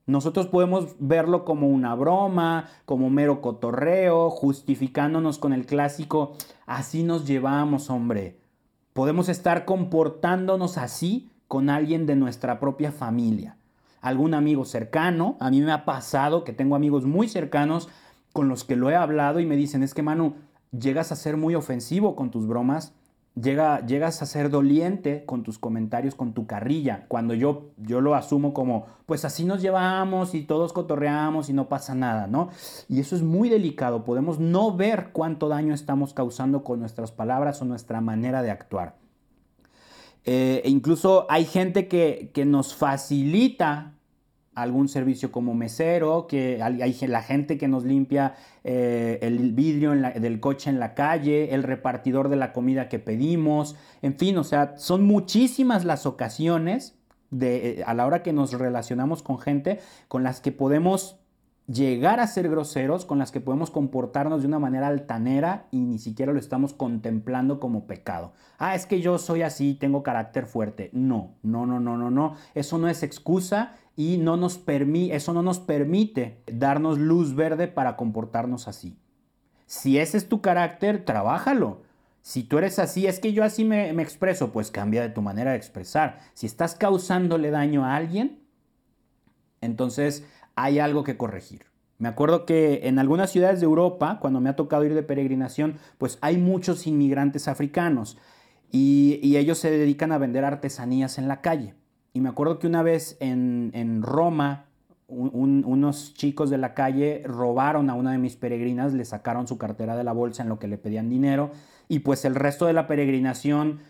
Nosotros 0.07 0.49
podemos 0.49 0.97
verlo 0.99 1.45
como 1.45 1.69
una 1.69 1.95
broma, 1.95 2.69
como 2.85 3.09
mero 3.09 3.41
cotorreo, 3.41 4.29
justificándonos 4.29 5.39
con 5.39 5.53
el 5.55 5.65
clásico, 5.65 6.33
así 6.67 7.03
nos 7.03 7.27
llevamos, 7.27 7.89
hombre. 7.89 8.39
Podemos 8.93 9.29
estar 9.29 9.65
comportándonos 9.65 10.77
así 10.77 11.31
con 11.49 11.71
alguien 11.71 12.07
de 12.07 12.17
nuestra 12.17 12.61
propia 12.61 12.93
familia, 12.93 13.57
algún 14.03 14.35
amigo 14.35 14.67
cercano. 14.67 15.37
A 15.41 15.51
mí 15.51 15.63
me 15.63 15.73
ha 15.73 15.87
pasado 15.87 16.45
que 16.45 16.53
tengo 16.53 16.77
amigos 16.77 17.07
muy 17.07 17.27
cercanos 17.27 17.89
con 18.35 18.49
los 18.49 18.65
que 18.65 18.77
lo 18.77 18.91
he 18.91 18.97
hablado 18.97 19.41
y 19.41 19.47
me 19.47 19.57
dicen, 19.57 19.83
es 19.83 19.95
que 19.95 20.03
Manu, 20.03 20.35
llegas 20.71 21.13
a 21.13 21.17
ser 21.17 21.37
muy 21.37 21.55
ofensivo 21.55 22.15
con 22.15 22.31
tus 22.31 22.47
bromas, 22.47 22.93
llega, 23.41 23.85
llegas 23.85 24.23
a 24.23 24.27
ser 24.27 24.51
doliente 24.51 25.25
con 25.25 25.43
tus 25.43 25.59
comentarios, 25.59 26.15
con 26.15 26.33
tu 26.33 26.47
carrilla, 26.47 27.07
cuando 27.09 27.35
yo, 27.35 27.71
yo 27.79 28.01
lo 28.01 28.15
asumo 28.15 28.55
como, 28.55 28.87
pues 29.07 29.25
así 29.25 29.45
nos 29.45 29.63
llevamos 29.63 30.35
y 30.35 30.43
todos 30.43 30.73
cotorreamos 30.73 31.49
y 31.49 31.53
no 31.53 31.69
pasa 31.69 31.95
nada, 31.95 32.27
¿no? 32.27 32.51
Y 32.89 33.01
eso 33.01 33.17
es 33.17 33.23
muy 33.23 33.49
delicado, 33.49 34.05
podemos 34.05 34.39
no 34.39 34.77
ver 34.77 35.11
cuánto 35.13 35.49
daño 35.49 35.75
estamos 35.75 36.15
causando 36.15 36.65
con 36.65 36.81
nuestras 36.81 37.13
palabras 37.13 37.61
o 37.63 37.65
nuestra 37.65 38.01
manera 38.01 38.43
de 38.43 38.51
actuar. 38.51 38.97
Eh, 40.25 40.63
e 40.65 40.71
incluso 40.71 41.27
hay 41.29 41.45
gente 41.45 41.87
que, 41.87 42.31
nos 42.47 42.75
facilita 42.75 43.94
algún 44.55 44.89
servicio 44.89 45.33
como 45.33 45.55
mesero, 45.55 46.27
que 46.27 46.63
hay, 46.63 46.95
la 47.07 47.23
gente 47.23 47.59
que 47.59 47.69
nos 47.69 47.85
limpia 47.85 48.35
eh, 48.63 49.19
el 49.23 49.53
vidrio 49.53 49.93
del 49.93 50.41
coche 50.41 50.71
en 50.71 50.81
la 50.81 50.95
calle, 50.95 51.55
el 51.55 51.63
repartidor 51.63 52.29
de 52.29 52.37
la 52.37 52.53
comida 52.53 52.89
que 52.89 52.99
pedimos, 52.99 53.77
en 54.03 54.17
fin, 54.17 54.37
o 54.39 54.45
sea, 54.45 54.75
son 54.77 55.05
muchísimas 55.05 55.85
las 55.85 56.07
ocasiones 56.07 56.97
de, 57.31 57.81
eh, 57.81 57.85
a 57.87 57.95
la 57.95 58.07
hora 58.07 58.23
que 58.23 58.33
nos 58.33 58.53
relacionamos 58.53 59.23
con 59.23 59.39
gente 59.39 59.81
con 60.09 60.23
las 60.23 60.41
que 60.41 60.53
podemos 60.53 61.19
llegar 61.67 62.21
a 62.21 62.27
ser 62.27 62.49
groseros, 62.49 63.05
con 63.05 63.19
las 63.19 63.33
que 63.33 63.41
podemos 63.41 63.71
comportarnos 63.71 64.43
de 64.43 64.49
una 64.49 64.59
manera 64.59 64.89
altanera 64.89 65.67
y 65.71 65.79
ni 65.81 65.99
siquiera 65.99 66.33
lo 66.33 66.39
estamos 66.39 66.75
contemplando 66.75 67.59
como 67.61 67.87
pecado. 67.87 68.33
Ah, 68.59 68.75
es 68.75 68.87
que 68.87 69.01
yo 69.01 69.19
soy 69.19 69.43
así, 69.43 69.75
tengo 69.75 70.03
carácter 70.03 70.47
fuerte. 70.47 70.91
No, 70.93 71.35
no, 71.43 71.67
no, 71.67 71.81
no, 71.81 71.97
no, 71.97 72.11
no. 72.11 72.37
Eso 72.55 72.79
no 72.79 72.89
es 72.89 73.03
excusa 73.03 73.75
y 73.97 74.19
no 74.19 74.37
nos 74.37 74.63
eso 74.67 75.33
no 75.33 75.43
nos 75.43 75.61
permite 75.61 76.43
darnos 76.47 76.99
luz 76.99 77.35
verde 77.35 77.69
para 77.69 77.97
comportarnos 77.97 78.69
así. 78.69 78.99
Si 79.67 79.99
ese 79.99 80.19
es 80.19 80.29
tu 80.29 80.41
carácter, 80.41 81.05
trabájalo. 81.05 81.83
Si 82.21 82.43
tú 82.43 82.59
eres 82.59 82.79
así, 82.79 83.07
es 83.07 83.21
que 83.21 83.33
yo 83.33 83.45
así 83.45 83.65
me 83.65 83.91
expreso, 84.03 84.51
pues 84.51 84.71
cambia 84.71 85.03
de 85.03 85.11
tu 85.11 85.21
manera 85.21 85.53
de 85.53 85.59
expresar. 85.59 86.21
Si 86.33 86.47
estás 86.47 86.75
causándole 86.75 87.51
daño 87.51 87.85
a 87.85 87.97
alguien, 87.97 88.45
entonces 89.65 90.25
hay 90.57 90.79
algo 90.79 91.05
que 91.05 91.17
corregir. 91.17 91.67
Me 91.99 92.09
acuerdo 92.09 92.45
que 92.45 92.89
en 92.89 92.99
algunas 92.99 93.31
ciudades 93.31 93.61
de 93.61 93.67
Europa, 93.67 94.19
cuando 94.21 94.41
me 94.41 94.51
ha 94.51 94.57
tocado 94.57 94.85
ir 94.85 94.95
de 94.95 95.03
peregrinación, 95.03 95.77
pues 95.99 96.19
hay 96.21 96.39
muchos 96.39 96.87
inmigrantes 96.87 97.49
africanos 97.49 98.19
y, 98.71 99.37
ellos 99.37 99.59
se 99.59 99.71
dedican 99.71 100.11
a 100.11 100.19
vender 100.19 100.45
artesanías 100.45 101.19
en 101.19 101.29
la 101.29 101.41
calle. 101.41 101.75
Y 102.13 102.21
me 102.21 102.29
acuerdo 102.29 102.59
que 102.59 102.67
una 102.67 102.83
vez 102.83 103.17
en, 103.21 104.03
Roma, 104.03 104.67
unos 105.07 106.15
chicos 106.15 106.51
de 106.51 106.59
la 106.59 106.75
calle 106.75 107.23
robaron 107.25 107.91
a 107.91 107.95
una 107.95 108.13
de 108.13 108.19
mis 108.19 108.37
peregrinas, 108.37 108.93
le 108.93 109.05
sacaron 109.05 109.47
su 109.47 109.59
cartera 109.59 109.97
de 109.97 110.05
la 110.05 110.13
bolsa 110.13 110.43
en 110.43 110.49
lo 110.49 110.59
que 110.59 110.69
le 110.69 110.79
pedían 110.79 111.09
dinero 111.09 111.53
y 111.89 112.01
pues 112.01 112.25
el 112.25 112.35
resto 112.35 112.67
de 112.67 112.73
la 112.73 112.87
peregrinación 112.87 113.81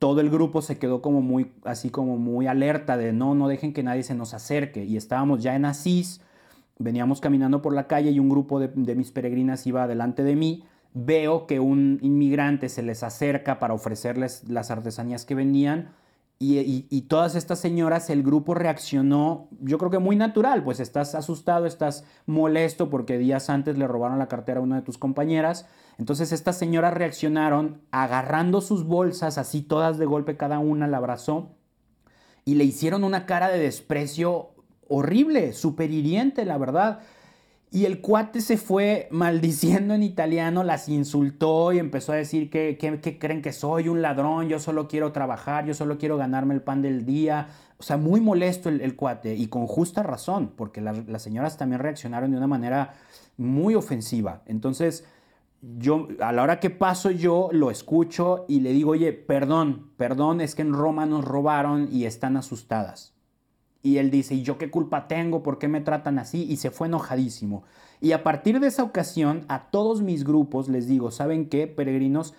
todo 0.00 0.22
el 0.22 0.30
grupo 0.30 0.62
se 0.62 0.78
quedó 0.78 1.02
como 1.02 1.20
muy, 1.20 1.52
así 1.62 1.90
como 1.90 2.16
muy 2.16 2.46
alerta 2.46 2.96
de 2.96 3.12
no, 3.12 3.34
no 3.34 3.48
dejen 3.48 3.74
que 3.74 3.82
nadie 3.82 4.02
se 4.02 4.14
nos 4.14 4.32
acerque. 4.32 4.82
Y 4.82 4.96
estábamos 4.96 5.42
ya 5.42 5.54
en 5.54 5.66
Asís, 5.66 6.22
veníamos 6.78 7.20
caminando 7.20 7.60
por 7.60 7.74
la 7.74 7.86
calle 7.86 8.10
y 8.10 8.18
un 8.18 8.30
grupo 8.30 8.58
de, 8.60 8.94
mis 8.94 9.12
peregrinas 9.12 9.66
iba 9.66 9.86
delante 9.86 10.24
de 10.24 10.36
mí. 10.36 10.64
Veo 10.94 11.46
que 11.46 11.60
un 11.60 11.98
inmigrante 12.00 12.70
se 12.70 12.82
les 12.82 13.02
acerca 13.02 13.58
para 13.58 13.74
ofrecerles 13.74 14.48
las 14.48 14.70
artesanías 14.70 15.26
que 15.26 15.34
vendían. 15.34 15.90
Y, 16.42 17.02
todas 17.02 17.34
estas 17.34 17.60
señoras, 17.60 18.08
el 18.08 18.22
grupo 18.22 18.54
reaccionó, 18.54 19.48
yo 19.60 19.76
creo 19.76 19.90
que 19.90 19.98
muy 19.98 20.16
natural, 20.16 20.64
pues 20.64 20.80
estás 20.80 21.14
asustado, 21.14 21.66
estás 21.66 22.04
molesto 22.24 22.88
porque 22.88 23.18
días 23.18 23.50
antes 23.50 23.76
le 23.76 23.86
robaron 23.86 24.18
la 24.18 24.28
cartera 24.28 24.60
a 24.60 24.62
una 24.62 24.76
de 24.76 24.82
tus 24.82 24.96
compañeras 24.96 25.66
entonces 26.00 26.32
estas 26.32 26.56
señoras 26.56 26.94
reaccionaron 26.94 27.82
agarrando 27.90 28.62
sus 28.62 28.84
bolsas, 28.86 29.36
así 29.36 29.60
todas 29.60 29.98
de 29.98 30.06
golpe, 30.06 30.38
cada 30.38 30.58
una 30.58 30.86
la 30.86 30.96
abrazó 30.96 31.50
y 32.46 32.54
le 32.54 32.64
hicieron 32.64 33.04
una 33.04 33.26
cara 33.26 33.50
de 33.50 33.58
desprecio 33.58 34.54
horrible, 34.88 35.52
súper 35.52 35.90
hiriente, 35.90 36.46
la 36.46 36.56
verdad. 36.56 37.00
Y 37.72 37.84
el 37.84 38.00
cuate 38.00 38.40
se 38.40 38.56
fue 38.56 39.06
maldiciendo 39.12 39.94
en 39.94 40.02
italiano, 40.02 40.64
las 40.64 40.88
insultó 40.88 41.72
y 41.72 41.78
empezó 41.78 42.12
a 42.12 42.16
decir 42.16 42.50
que, 42.50 42.76
creen 43.20 43.42
que 43.42 43.52
soy 43.52 43.88
un 43.88 44.02
ladrón, 44.02 44.48
yo 44.48 44.58
solo 44.58 44.88
quiero 44.88 45.12
trabajar, 45.12 45.66
yo 45.66 45.74
solo 45.74 45.96
quiero 45.96 46.16
ganarme 46.16 46.54
el 46.54 46.62
pan 46.62 46.82
del 46.82 47.06
día. 47.06 47.48
O 47.78 47.84
sea, 47.84 47.96
muy 47.96 48.20
molesto 48.20 48.68
el, 48.68 48.96
cuate 48.96 49.36
y 49.36 49.46
con 49.46 49.68
justa 49.68 50.02
razón, 50.02 50.52
porque 50.56 50.80
las 50.80 51.22
señoras 51.22 51.56
también 51.56 51.80
reaccionaron 51.80 52.32
de 52.32 52.38
una 52.38 52.48
manera 52.48 52.94
muy 53.36 53.76
ofensiva. 53.76 54.42
Entonces, 54.46 55.04
yo 55.62 56.08
a 56.20 56.32
la 56.32 56.42
hora 56.42 56.58
que 56.58 56.70
paso 56.70 57.10
yo 57.10 57.50
lo 57.52 57.70
escucho 57.70 58.46
y 58.48 58.60
le 58.60 58.72
digo, 58.72 58.92
oye, 58.92 59.12
perdón, 59.12 59.90
perdón, 59.96 60.40
es 60.40 60.54
que 60.54 60.62
en 60.62 60.72
Roma 60.72 61.06
nos 61.06 61.24
robaron 61.24 61.88
y 61.92 62.04
están 62.04 62.36
asustadas. 62.36 63.14
Y 63.82 63.96
él 63.96 64.10
dice, 64.10 64.34
¿y 64.34 64.42
yo 64.42 64.58
qué 64.58 64.70
culpa 64.70 65.08
tengo? 65.08 65.42
¿Por 65.42 65.58
qué 65.58 65.68
me 65.68 65.80
tratan 65.80 66.18
así? 66.18 66.44
Y 66.48 66.56
se 66.58 66.70
fue 66.70 66.88
enojadísimo. 66.88 67.64
Y 68.00 68.12
a 68.12 68.22
partir 68.22 68.60
de 68.60 68.66
esa 68.66 68.82
ocasión, 68.82 69.44
a 69.48 69.70
todos 69.70 70.02
mis 70.02 70.24
grupos 70.24 70.68
les 70.68 70.86
digo, 70.86 71.10
¿saben 71.10 71.48
qué, 71.48 71.66
peregrinos? 71.66 72.34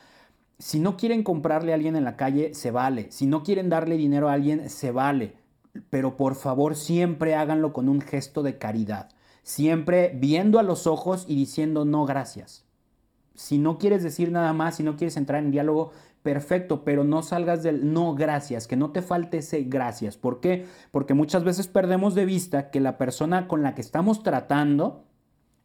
Si 0.60 0.80
no 0.80 0.98
quieren 0.98 1.24
comprarle 1.24 1.72
a 1.72 1.76
alguien 1.76 1.96
en 1.96 2.04
la 2.04 2.16
calle, 2.16 2.54
se 2.54 2.70
vale. 2.70 3.12
Si 3.12 3.26
no 3.26 3.44
quieren 3.44 3.70
darle 3.70 3.98
dinero 3.98 4.30
a 4.30 4.34
alguien, 4.34 4.70
se 4.70 4.92
vale. 4.92 5.34
Pero 5.90 6.18
por 6.18 6.36
favor, 6.36 6.76
siempre 6.76 7.36
háganlo 7.36 7.74
con 7.74 7.90
un 7.90 8.02
gesto 8.02 8.44
de 8.44 8.58
caridad. 8.58 9.10
Siempre 9.44 10.12
viendo 10.16 10.60
a 10.60 10.64
los 10.64 10.86
ojos 10.86 11.26
y 11.28 11.36
diciendo 11.36 11.86
no 11.86 12.06
gracias. 12.06 12.66
Si 13.34 13.58
no 13.58 13.80
quieres 13.80 14.04
decir 14.04 14.32
nada 14.32 14.54
más, 14.54 14.76
si 14.76 14.84
no 14.84 14.98
quieres 14.98 15.18
entrar 15.18 15.44
en 15.44 15.50
diálogo, 15.50 15.92
perfecto, 16.24 16.84
pero 16.84 17.04
no 17.04 17.24
salgas 17.24 17.64
del 17.64 17.94
no 17.94 18.16
gracias, 18.16 18.68
que 18.68 18.76
no 18.76 18.92
te 18.92 19.02
falte 19.02 19.40
ese 19.40 19.64
gracias. 19.64 20.18
¿Por 20.18 20.40
qué? 20.40 20.66
Porque 20.92 21.14
muchas 21.14 21.44
veces 21.44 21.68
perdemos 21.68 22.16
de 22.16 22.26
vista 22.26 22.70
que 22.70 22.80
la 22.80 22.98
persona 22.98 23.48
con 23.48 23.64
la 23.64 23.76
que 23.76 23.82
estamos 23.82 24.24
tratando, 24.24 25.06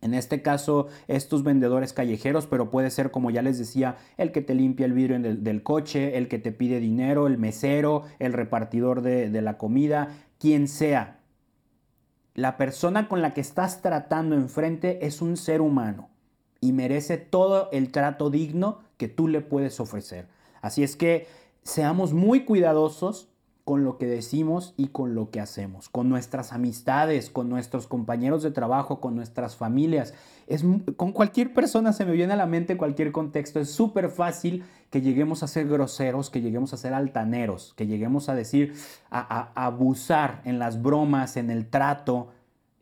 en 0.01 0.14
este 0.14 0.42
caso, 0.42 0.88
estos 1.09 1.42
vendedores 1.42 1.92
callejeros, 1.92 2.47
pero 2.47 2.71
puede 2.71 2.90
ser, 2.90 3.11
como 3.11 3.31
ya 3.31 3.42
les 3.42 3.59
decía, 3.59 3.97
el 4.16 4.33
que 4.33 4.42
te 4.42 4.55
limpia 4.55 4.87
el 4.87 4.92
vidrio 4.92 5.19
del, 5.21 5.62
coche, 5.62 6.16
el 6.16 6.29
que 6.29 6.38
te 6.38 6.53
pide 6.53 6.81
dinero, 6.81 7.27
el 7.27 7.38
mesero, 7.38 8.05
el 8.19 8.33
repartidor 8.33 9.03
de, 9.03 9.31
de 9.31 9.42
la 9.42 9.59
comida, 9.59 10.09
quien 10.38 10.69
sea. 10.69 11.21
La 12.35 12.57
persona 12.59 13.09
con 13.09 13.23
la 13.23 13.33
que 13.33 13.40
estás 13.40 13.81
tratando 13.81 14.35
enfrente 14.35 15.07
es 15.07 15.23
un 15.23 15.37
ser 15.37 15.61
humano 15.61 16.11
y 16.61 16.73
merece 16.73 17.16
todo 17.16 17.71
el 17.73 17.90
trato 17.90 18.31
digno 18.31 18.81
que 18.97 19.09
tú 19.09 19.29
le 19.29 19.40
puedes 19.40 19.81
ofrecer. 19.81 20.29
Así 20.66 20.83
es 20.83 20.96
que 20.96 21.26
seamos 21.62 22.12
muy 22.12 22.44
cuidadosos 22.44 23.29
con 23.66 23.83
lo 23.83 23.98
que 23.98 24.07
decimos 24.07 24.74
y 24.76 24.88
con 24.88 25.16
lo 25.16 25.31
que 25.33 25.40
hacemos, 25.40 25.88
con 25.88 26.09
nuestras 26.09 26.52
amistades, 26.52 27.31
con 27.31 27.48
nuestros 27.48 27.88
compañeros 27.88 28.44
de 28.44 28.52
trabajo, 28.52 29.00
con 29.00 29.16
nuestras 29.16 29.57
familias. 29.57 30.14
Es, 30.46 30.64
con 30.96 31.11
cualquier 31.11 31.52
persona 31.52 31.92
se 31.92 32.05
me 32.05 32.12
viene 32.12 32.35
a 32.35 32.37
la 32.37 32.46
mente 32.46 32.76
cualquier 32.76 33.11
contexto. 33.11 33.59
Es 33.59 33.72
súper 33.72 34.09
fácil 34.09 34.62
que 34.90 35.00
lleguemos 35.00 35.42
a 35.42 35.48
ser 35.48 35.66
groseros, 35.66 36.31
que 36.31 36.42
lleguemos 36.42 36.72
a 36.74 36.76
ser 36.76 36.94
altaneros, 36.94 37.74
que 37.76 37.88
lleguemos 37.88 38.29
a 38.29 38.37
decir, 38.37 38.74
a, 39.11 39.50
abusar 39.57 40.42
en 40.44 40.61
las 40.61 40.81
bromas, 40.81 41.37
en 41.37 41.50
el 41.50 41.66
trato, 41.66 42.29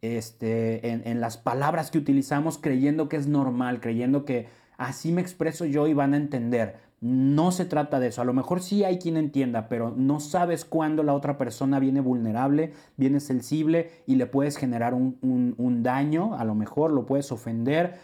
este, 0.03 0.91
en, 0.91 1.01
en 1.07 1.19
las 1.23 1.39
palabras 1.39 1.91
que 1.91 1.97
utilizamos, 1.97 2.59
creyendo 2.59 3.09
que 3.09 3.17
es 3.17 3.27
normal, 3.27 3.81
creyendo 3.81 4.27
que 4.27 4.49
así 4.77 5.13
me 5.13 5.23
expreso 5.23 5.65
yo 5.65 5.87
y 5.87 5.95
van 5.95 6.13
a 6.13 6.19
entender. 6.19 6.84
No 7.05 7.53
se 7.53 7.67
trata 7.67 8.01
de 8.01 8.07
eso. 8.07 8.23
A 8.23 8.25
lo 8.25 8.33
mejor 8.33 8.63
sí 8.63 8.83
hay 8.83 8.99
quien 8.99 9.19
entienda, 9.19 9.69
pero 9.69 9.93
no 9.95 10.21
sabes 10.21 10.65
cuándo 10.65 11.03
la 11.03 11.13
otra 11.13 11.37
persona 11.37 11.79
viene 11.79 12.01
vulnerable, 12.01 12.73
viene 12.97 13.21
sensible 13.21 13.91
y 14.07 14.15
le 14.15 14.25
puedes 14.25 14.57
generar 14.57 14.95
un, 14.95 15.83
daño. 15.83 16.35
A 16.35 16.45
lo 16.45 16.55
mejor 16.55 16.93
lo 16.93 17.05
puedes 17.05 17.31
ofender. 17.31 17.99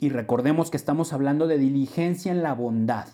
Y 0.00 0.08
recordemos 0.08 0.68
que 0.68 0.76
estamos 0.76 1.12
hablando 1.12 1.46
de 1.46 1.58
diligencia 1.58 2.32
en 2.32 2.42
la 2.42 2.52
bondad, 2.52 3.06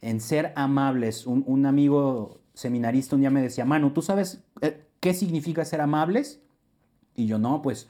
en 0.00 0.20
ser 0.20 0.52
amables. 0.56 1.24
Un, 1.28 1.64
amigo 1.64 2.40
seminarista 2.52 3.14
un 3.14 3.20
día 3.20 3.30
me 3.30 3.42
decía, 3.42 3.64
Manu, 3.64 3.90
¿tú 3.90 4.02
sabes 4.02 4.42
eh, 4.60 4.88
qué 4.98 5.14
significa 5.14 5.64
ser 5.64 5.80
amables? 5.80 6.40
Y 7.14 7.26
yo 7.26 7.38
no, 7.38 7.62
pues 7.62 7.88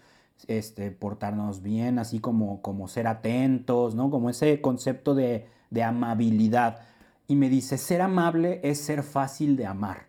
este, 0.49 0.91
portarnos 0.91 1.63
bien, 1.63 1.99
así 1.99 2.19
como, 2.19 2.61
como 2.61 2.89
ser 2.89 3.07
atentos, 3.07 3.95
¿no? 3.95 4.11
Como 4.11 4.29
ese 4.29 4.61
concepto 4.61 5.15
de 5.15 5.56
de 5.71 5.83
amabilidad. 5.83 6.81
Y 7.29 7.37
me 7.37 7.49
dice, 7.49 7.79
ser 7.79 8.03
amable 8.03 8.61
es 8.63 8.81
ser 8.81 9.03
fácil 9.03 9.57
de 9.57 9.67
amar. 9.67 10.09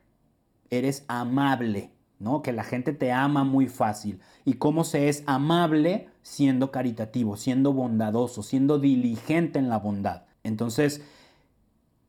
Eres 0.69 1.05
amable, 1.07 1.91
¿no? 2.19 2.41
Que 2.41 2.51
la 2.51 2.63
gente 2.63 2.93
te 2.93 3.11
ama 3.11 3.43
muy 3.43 3.67
fácil. 3.67 4.19
¿Y 4.45 4.53
cómo 4.53 4.83
se 4.83 5.09
es 5.09 5.23
amable? 5.25 6.09
Siendo 6.21 6.71
caritativo, 6.71 7.37
siendo 7.37 7.73
bondadoso, 7.73 8.43
siendo 8.43 8.79
diligente 8.79 9.59
en 9.59 9.69
la 9.69 9.79
bondad. 9.79 10.23
Entonces, 10.43 11.01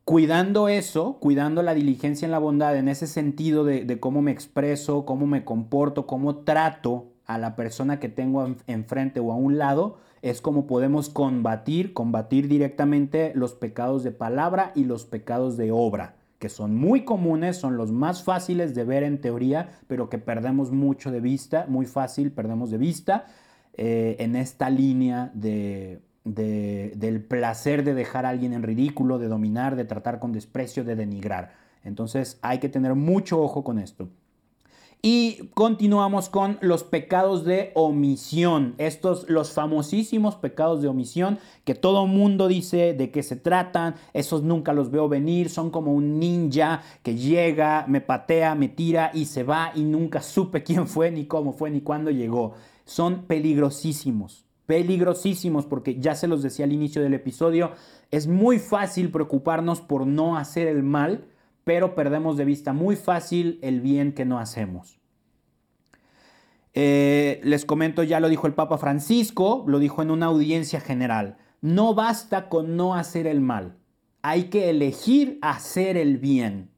cuidando 0.05 0.67
eso, 0.67 1.17
cuidando 1.19 1.63
la 1.63 1.73
diligencia 1.73 2.25
en 2.25 2.31
la 2.31 2.39
bondad, 2.39 2.75
en 2.77 2.87
ese 2.87 3.07
sentido 3.07 3.63
de, 3.63 3.85
de 3.85 3.99
cómo 3.99 4.21
me 4.21 4.31
expreso, 4.31 5.05
cómo 5.05 5.25
me 5.25 5.45
comporto, 5.45 6.05
cómo 6.05 6.37
trato 6.37 7.13
a 7.25 7.37
la 7.37 7.55
persona 7.55 7.99
que 7.99 8.09
tengo 8.09 8.55
enfrente 8.65 9.19
o 9.19 9.31
a 9.31 9.35
un 9.35 9.57
lado, 9.59 9.99
es 10.21 10.41
como 10.41 10.67
podemos 10.67 11.09
combatir, 11.09 11.93
combatir 11.93 12.47
directamente 12.47 13.31
los 13.35 13.53
pecados 13.53 14.03
de 14.03 14.11
palabra 14.11 14.71
y 14.75 14.83
los 14.83 15.05
pecados 15.05 15.57
de 15.57 15.71
obra, 15.71 16.15
que 16.39 16.49
son 16.49 16.75
muy 16.75 17.05
comunes, 17.05 17.57
son 17.57 17.77
los 17.77 17.91
más 17.91 18.23
fáciles 18.23 18.75
de 18.75 18.83
ver 18.83 19.03
en 19.03 19.21
teoría, 19.21 19.71
pero 19.87 20.09
que 20.09 20.17
perdemos 20.17 20.71
mucho 20.71 21.11
de 21.11 21.19
vista, 21.19 21.65
muy 21.67 21.85
fácil 21.85 22.31
perdemos 22.31 22.71
de 22.71 22.77
vista 22.77 23.25
eh, 23.73 24.17
en 24.19 24.35
esta 24.35 24.69
línea 24.69 25.31
de, 25.33 26.01
del 26.25 27.23
placer 27.23 27.83
de 27.83 27.93
dejar 27.93 28.25
a 28.25 28.29
alguien 28.29 28.53
en 28.53 28.63
ridículo, 28.63 29.19
de 29.19 29.27
dominar, 29.27 29.75
de 29.75 29.85
tratar 29.85 30.19
con 30.19 30.31
desprecio, 30.31 30.83
de 30.83 30.95
denigrar. 30.95 31.53
Entonces 31.83 32.39
hay 32.41 32.59
que 32.59 32.69
tener 32.69 32.95
mucho 32.95 33.41
ojo 33.41 33.63
con 33.63 33.79
esto. 33.79 34.09
Y 35.01 35.47
continuamos 35.53 36.27
con 36.27 36.57
los 36.59 36.83
pecados 36.83 37.45
de 37.45 37.71
omisión. 37.73 38.75
Estos, 38.77 39.29
los 39.29 39.53
famosísimos 39.53 40.35
pecados 40.35 40.81
de 40.81 40.89
omisión 40.89 41.39
que 41.63 41.73
todo 41.73 42.05
mundo 42.05 42.49
dice 42.49 42.93
de 42.93 43.09
qué 43.09 43.23
se 43.23 43.37
tratan. 43.37 43.95
Esos 44.13 44.43
nunca 44.43 44.73
los 44.73 44.91
veo 44.91 45.07
venir. 45.07 45.49
Son 45.49 45.71
como 45.71 45.93
un 45.93 46.19
ninja 46.19 46.81
que 47.01 47.15
llega, 47.15 47.85
me 47.87 48.01
patea, 48.01 48.55
me 48.55 48.67
tira 48.67 49.11
y 49.13 49.25
se 49.25 49.43
va 49.43 49.71
y 49.73 49.83
nunca 49.83 50.21
supe 50.21 50.63
quién 50.63 50.85
fue, 50.85 51.11
ni 51.11 51.27
cómo 51.27 51.53
fue, 51.53 51.71
ni 51.71 51.79
cuándo 51.79 52.11
llegó. 52.11 52.55
Son 52.83 53.23
peligrosísimos. 53.23 54.43
Peligrosísimos 54.65 55.65
porque 55.65 55.97
ya 55.97 56.13
se 56.13 56.27
los 56.27 56.43
decía 56.43 56.65
al 56.65 56.73
inicio 56.73 57.01
del 57.01 57.13
episodio. 57.13 57.71
Es 58.11 58.27
muy 58.27 58.59
fácil 58.59 59.11
preocuparnos 59.11 59.79
por 59.79 60.05
no 60.05 60.35
hacer 60.35 60.67
el 60.67 60.83
mal 60.83 61.23
pero 61.69 61.93
perdemos 61.93 62.35
de 62.35 62.45
vista 62.45 62.73
muy 62.73 62.95
fácil 62.95 63.59
el 63.61 63.79
bien 63.79 64.13
que 64.13 64.25
no 64.25 64.39
hacemos. 64.39 64.99
Eh, 66.73 67.39
les 67.43 67.63
comento, 67.63 68.01
ya 68.01 68.19
lo 68.19 68.27
dijo 68.27 68.47
el 68.47 68.55
Papa 68.55 68.79
Francisco, 68.79 69.65
lo 69.67 69.77
dijo 69.77 70.01
en 70.01 70.09
una 70.09 70.25
audiencia 70.25 70.81
general, 70.81 71.37
no 71.61 71.93
basta 71.93 72.49
con 72.49 72.75
no 72.75 72.95
hacer 72.95 73.27
el 73.27 73.39
mal, 73.39 73.77
hay 74.23 74.45
que 74.45 74.71
elegir 74.71 75.37
hacer 75.43 75.95
el 75.95 76.17
bien. 76.17 76.71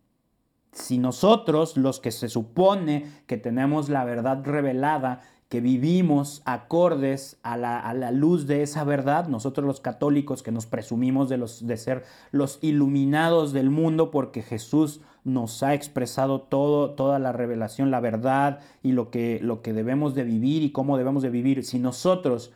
Si 0.74 0.98
nosotros, 0.98 1.78
los 1.78 2.02
que 2.02 2.12
se 2.12 2.28
supone 2.28 3.06
que 3.28 3.38
tenemos 3.38 3.88
la 3.88 4.04
verdad 4.04 4.44
revelada, 4.44 5.22
que 5.52 5.60
vivimos 5.60 6.42
acordes 6.46 7.38
a 7.44 7.58
la, 7.58 8.12
luz 8.12 8.48
de 8.48 8.64
esa 8.64 8.86
verdad, 8.86 9.28
nosotros 9.28 9.68
los 9.68 9.82
católicos 9.82 10.44
que 10.44 10.52
nos 10.54 10.66
presumimos 10.66 11.28
de, 11.28 11.36
los, 11.36 11.68
de 11.68 11.76
ser 11.76 12.06
los 12.32 12.58
iluminados 12.62 13.52
del 13.52 13.70
mundo 13.70 14.12
porque 14.12 14.44
Jesús 14.44 15.02
nos 15.26 15.62
ha 15.62 15.74
expresado 15.74 16.40
todo, 16.40 16.92
toda 16.92 17.20
la 17.20 17.34
revelación, 17.34 17.92
la 17.92 18.00
verdad 18.00 18.60
y 18.82 18.94
lo 18.94 19.12
que, 19.12 19.42
lo 19.44 19.62
que 19.62 19.74
debemos 19.74 20.16
de 20.16 20.24
vivir 20.24 20.64
y 20.64 20.72
cómo 20.72 20.98
debemos 20.98 21.22
de 21.22 21.32
vivir. 21.32 21.66
Si 21.66 21.80
nosotros 21.80 22.54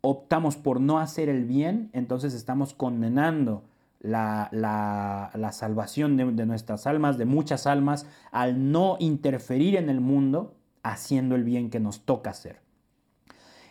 optamos 0.00 0.56
por 0.56 0.80
no 0.80 1.00
hacer 1.00 1.28
el 1.28 1.44
bien, 1.44 1.90
entonces 1.92 2.32
estamos 2.32 2.72
condenando 2.72 3.64
la, 4.00 4.48
salvación 5.52 6.16
de, 6.16 6.24
de 6.32 6.46
nuestras 6.46 6.86
almas, 6.86 7.18
de 7.18 7.26
muchas 7.26 7.66
almas, 7.66 8.06
al 8.32 8.72
no 8.72 8.96
interferir 8.98 9.76
en 9.76 9.90
el 9.90 10.00
mundo 10.00 10.54
haciendo 10.82 11.34
el 11.34 11.44
bien 11.44 11.70
que 11.70 11.80
nos 11.80 12.04
toca 12.04 12.30
hacer. 12.30 12.60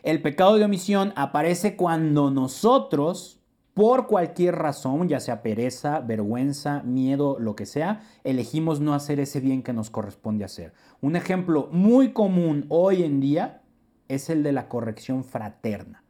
El 0.04 0.22
pecado 0.22 0.56
de 0.56 0.64
omisión 0.64 1.12
aparece 1.16 1.76
cuando 1.76 2.32
nosotros, 2.32 3.42
por 3.74 4.08
cualquier 4.08 4.56
razón, 4.56 5.10
ya 5.10 5.20
sea 5.20 5.42
pereza, 5.42 6.00
vergüenza, 6.00 6.82
miedo, 6.84 7.38
lo 7.40 7.56
que 7.56 7.66
sea, 7.66 8.04
elegimos 8.24 8.80
no 8.80 8.94
hacer 8.94 9.20
ese 9.20 9.40
bien 9.40 9.64
que 9.64 9.74
nos 9.74 9.90
corresponde 9.90 10.46
hacer. 10.46 10.72
Un 11.02 11.16
ejemplo 11.16 11.68
muy 11.72 12.14
común 12.14 12.66
hoy 12.70 13.04
en 13.04 13.20
día 13.20 13.64
es 14.08 14.30
el 14.30 14.44
de 14.44 14.54
la 14.54 14.70
corrección 14.70 15.24
fraterna. 15.24 16.04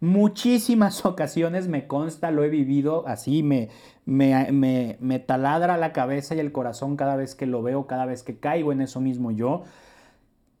Muchísimas 0.00 1.04
ocasiones 1.04 1.68
me 1.68 1.86
consta, 1.86 2.30
lo 2.30 2.42
he 2.42 2.48
vivido 2.48 3.06
así, 3.06 3.42
me, 3.42 3.68
me, 4.06 4.50
me, 4.50 4.96
me 5.00 5.18
taladra 5.18 5.76
la 5.76 5.92
cabeza 5.92 6.34
y 6.34 6.38
el 6.38 6.52
corazón 6.52 6.96
cada 6.96 7.16
vez 7.16 7.34
que 7.34 7.44
lo 7.44 7.62
veo, 7.62 7.86
cada 7.86 8.06
vez 8.06 8.22
que 8.22 8.38
caigo 8.38 8.72
en 8.72 8.80
eso 8.80 9.00
mismo 9.00 9.30
yo 9.30 9.64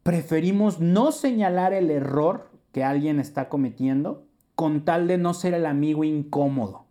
preferimos 0.02 0.80
no 0.80 1.12
señalar 1.12 1.72
el 1.72 1.90
error 1.90 2.50
que 2.72 2.84
alguien 2.84 3.20
está 3.20 3.48
cometiendo 3.48 4.26
con 4.54 4.84
tal 4.84 5.06
de 5.06 5.18
no 5.18 5.34
ser 5.34 5.54
el 5.54 5.66
amigo 5.66 6.04
incómodo. 6.04 6.86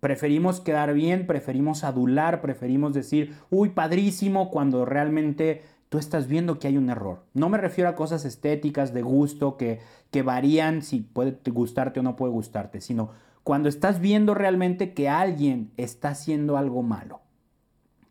Preferimos 0.00 0.60
quedar 0.60 0.94
bien, 0.94 1.26
preferimos 1.26 1.82
adular, 1.82 2.40
preferimos 2.40 2.94
decir, 2.94 3.34
uy, 3.50 3.70
padrísimo, 3.70 4.50
cuando 4.50 4.84
realmente 4.84 5.62
tú 5.88 5.98
estás 5.98 6.28
viendo 6.28 6.58
que 6.58 6.68
hay 6.68 6.76
un 6.76 6.90
error. 6.90 7.24
No 7.34 7.48
me 7.48 7.58
refiero 7.58 7.90
a 7.90 7.96
cosas 7.96 8.24
estéticas, 8.24 8.92
de 8.92 9.02
gusto, 9.02 9.56
que, 9.56 9.80
que 10.10 10.22
varían 10.22 10.82
si 10.82 11.00
puede 11.00 11.38
gustarte 11.46 12.00
o 12.00 12.02
no 12.02 12.16
puede 12.16 12.32
gustarte, 12.32 12.80
sino 12.80 13.10
cuando 13.42 13.68
estás 13.68 14.00
viendo 14.00 14.34
realmente 14.34 14.92
que 14.92 15.08
alguien 15.08 15.72
está 15.76 16.10
haciendo 16.10 16.56
algo 16.56 16.82
malo, 16.82 17.20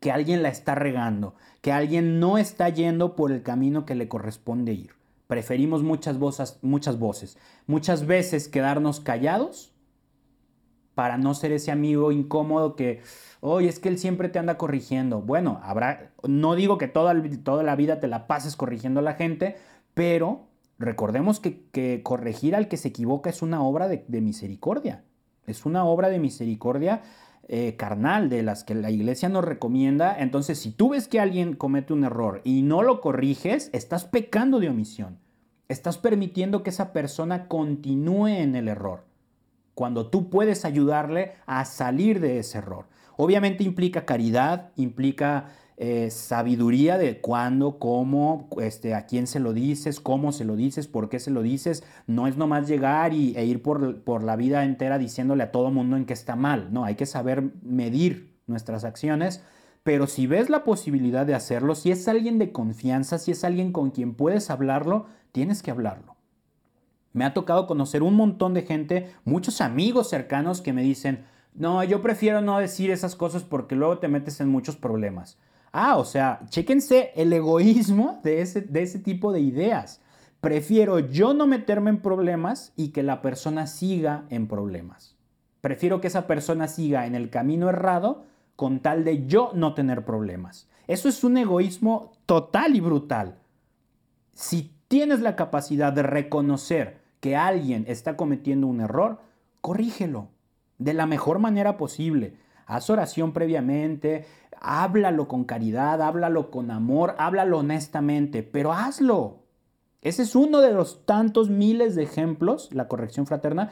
que 0.06 0.12
alguien 0.12 0.44
la 0.44 0.50
está 0.50 0.76
regando, 0.76 1.34
que 1.62 1.72
alguien 1.72 2.20
no 2.20 2.38
está 2.38 2.70
yendo 2.70 3.16
por 3.16 3.32
el 3.32 3.42
camino 3.42 3.88
que 3.88 3.96
le 3.96 4.08
corresponde 4.08 4.72
ir. 4.72 4.92
Preferimos 5.26 5.82
muchas 5.82 6.20
voces, 6.20 6.60
muchas 6.62 7.00
voces, 7.00 7.40
muchas 7.66 8.06
veces 8.06 8.48
quedarnos 8.48 9.00
callados 9.00 9.74
para 10.94 11.18
no 11.18 11.34
ser 11.34 11.54
ese 11.54 11.72
amigo 11.72 12.12
incómodo 12.12 12.76
que, 12.76 13.02
oye, 13.42 13.68
es 13.68 13.80
que 13.80 13.90
él 13.90 13.98
siempre 13.98 14.30
te 14.30 14.38
anda 14.38 14.60
corrigiendo. 14.60 15.24
Bueno, 15.24 15.60
habrá, 15.64 16.12
no 16.28 16.54
digo 16.54 16.78
que 16.78 16.88
toda, 16.88 17.16
toda 17.44 17.64
la 17.64 17.76
vida 17.76 18.00
te 18.00 18.08
la 18.08 18.28
pases 18.28 18.56
corrigiendo 18.56 19.00
a 19.00 19.04
la 19.04 19.16
gente, 19.16 19.56
pero 19.96 20.50
recordemos 20.78 21.40
que, 21.40 22.02
corregir 22.04 22.56
al 22.56 22.68
que 22.68 22.78
se 22.78 22.90
equivoca 22.90 23.32
es 23.32 23.42
una 23.42 23.64
obra 23.64 23.88
de, 23.88 24.22
misericordia. 24.22 25.04
Es 25.48 25.66
una 25.66 25.84
obra 25.84 26.10
de 26.10 26.20
misericordia 26.20 27.02
eh, 27.48 27.76
carnal 27.78 28.30
de 28.30 28.44
las 28.44 28.64
que 28.64 28.76
la 28.76 28.92
iglesia 28.92 29.30
nos 29.30 29.46
recomienda. 29.46 30.16
Entonces, 30.20 30.60
si 30.60 30.72
tú 30.72 30.90
ves 30.90 31.08
que 31.08 31.20
alguien 31.20 31.56
comete 31.56 31.94
un 31.94 32.04
error 32.04 32.42
y 32.44 32.62
no 32.62 32.82
lo 32.82 33.02
corriges, 33.02 33.70
estás 33.74 34.06
pecando 34.06 34.60
de 34.60 34.70
omisión. 34.70 35.20
Estás 35.68 35.98
permitiendo 35.98 36.64
que 36.64 36.70
esa 36.70 36.94
persona 36.94 37.48
continúe 37.48 38.28
en 38.28 38.56
el 38.56 38.68
error 38.68 39.04
cuando 39.76 40.08
tú 40.08 40.30
puedes 40.30 40.66
ayudarle 40.66 41.34
a 41.46 41.66
salir 41.66 42.20
de 42.20 42.40
ese 42.40 42.58
error. 42.58 42.86
Obviamente 43.18 43.64
implica 43.64 44.06
caridad, 44.06 44.72
implica 44.76 45.50
eh, 45.78 46.10
sabiduría 46.10 46.98
de 46.98 47.20
cuándo, 47.20 47.80
cómo, 47.80 48.48
este, 48.62 48.94
a 48.94 49.06
quién 49.06 49.28
se 49.28 49.40
lo 49.40 49.52
dices, 49.52 50.00
cómo 50.00 50.32
se 50.32 50.46
lo 50.46 50.56
dices, 50.56 50.88
por 50.88 51.10
qué 51.10 51.20
se 51.20 51.32
lo 51.32 51.42
dices. 51.42 51.84
No 52.08 52.28
es 52.28 52.38
nomás 52.38 52.68
llegar 52.68 53.14
y, 53.14 53.36
e 53.36 53.46
ir 53.46 53.62
por, 53.62 54.02
por 54.04 54.24
la 54.24 54.36
vida 54.36 54.64
entera 54.64 54.98
diciéndole 54.98 55.44
a 55.44 55.52
todo 55.52 55.72
mundo 55.72 55.98
en 55.98 56.06
que 56.06 56.14
está 56.14 56.36
mal. 56.36 56.70
No, 56.72 56.86
hay 56.86 56.96
que 56.96 57.06
saber 57.06 57.52
medir 57.62 58.36
nuestras 58.48 58.86
acciones. 58.86 59.44
Pero 59.84 60.08
si 60.08 60.26
ves 60.26 60.50
la 60.50 60.64
posibilidad 60.64 61.26
de 61.26 61.36
hacerlo, 61.36 61.76
si 61.76 61.92
es 61.92 62.08
alguien 62.08 62.40
de 62.40 62.52
confianza, 62.52 63.20
si 63.20 63.32
es 63.32 63.44
alguien 63.44 63.72
con 63.72 63.92
quien 63.92 64.16
puedes 64.16 64.50
hablarlo, 64.50 65.06
tienes 65.32 65.62
que 65.62 65.72
hablarlo. 65.72 66.16
Me 67.14 67.24
ha 67.24 67.34
tocado 67.34 67.68
conocer 67.68 68.02
un 68.02 68.16
montón 68.16 68.54
de 68.54 68.64
gente, 68.64 69.14
muchos 69.26 69.62
amigos 69.62 70.10
cercanos 70.10 70.62
que 70.62 70.74
me 70.74 70.82
dicen, 70.82 71.26
no, 71.54 71.84
yo 71.84 72.02
prefiero 72.02 72.42
no 72.42 72.60
decir 72.60 72.92
esas 72.92 73.16
cosas 73.16 73.44
porque 73.44 73.76
luego 73.76 74.00
te 74.00 74.08
metes 74.08 74.42
en 74.42 74.50
muchos 74.50 74.76
problemas. 74.76 75.38
Ah, 75.78 75.98
o 75.98 76.06
sea, 76.06 76.40
chéquense 76.48 77.12
el 77.18 77.34
egoísmo 77.34 78.22
de 78.24 78.40
ese, 78.40 78.62
de 78.62 78.82
ese 78.82 78.98
tipo 78.98 79.34
de 79.34 79.42
ideas. 79.42 80.00
Prefiero 80.40 81.00
yo 81.00 81.34
no 81.34 81.48
meterme 81.48 81.90
en 81.90 82.02
problemas 82.02 82.72
y 82.78 82.94
que 82.94 83.04
la 83.04 83.22
persona 83.22 83.68
siga 83.68 84.24
en 84.30 84.48
problemas. 84.48 85.18
Prefiero 85.60 86.00
que 86.00 86.08
esa 86.08 86.28
persona 86.28 86.70
siga 86.70 87.08
en 87.08 87.14
el 87.14 87.30
camino 87.30 87.68
errado 87.68 88.24
con 88.56 88.80
tal 88.80 89.04
de 89.04 89.28
yo 89.28 89.52
no 89.54 89.74
tener 89.74 90.06
problemas. 90.06 90.70
Eso 90.88 91.10
es 91.10 91.26
un 91.26 91.36
egoísmo 91.38 92.14
total 92.26 92.78
y 92.78 92.80
brutal. 92.80 93.40
Si 94.34 94.74
tienes 94.88 95.20
la 95.20 95.36
capacidad 95.36 95.92
de 95.92 96.04
reconocer 96.04 97.02
que 97.20 97.36
alguien 97.36 97.84
está 97.90 98.16
cometiendo 98.16 98.68
un 98.68 98.80
error, 98.80 99.20
corrígelo 99.60 100.30
de 100.78 100.94
la 100.94 101.06
mejor 101.06 101.40
manera 101.40 101.76
posible. 101.76 102.38
Haz 102.66 102.90
oración 102.90 103.34
previamente, 103.34 104.26
háblalo 104.62 105.28
con 105.28 105.44
caridad, 105.44 106.02
háblalo 106.02 106.52
con 106.52 106.72
amor, 106.72 107.16
háblalo 107.18 107.60
honestamente, 107.60 108.44
pero 108.44 108.74
hazlo. 108.74 109.44
Ese 110.02 110.22
es 110.24 110.36
uno 110.36 110.62
de 110.62 110.72
los 110.72 111.06
tantos 111.06 111.50
miles 111.50 111.96
de 111.96 112.04
ejemplos, 112.04 112.70
la 112.72 112.88
corrección 112.88 113.26
fraterna, 113.26 113.72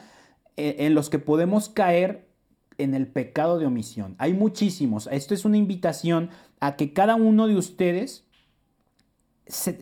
eh, 0.56 0.76
en 0.80 0.94
los 0.94 1.10
que 1.10 1.18
podemos 1.18 1.68
caer 1.68 2.28
en 2.78 2.94
el 2.94 3.06
pecado 3.06 3.58
de 3.58 3.66
omisión. 3.66 4.16
Hay 4.18 4.34
muchísimos. 4.34 5.08
Esto 5.12 5.34
es 5.34 5.44
una 5.44 5.56
invitación 5.56 6.30
a 6.60 6.76
que 6.76 6.92
cada 6.92 7.14
uno 7.14 7.46
de 7.46 7.56
ustedes 7.56 8.24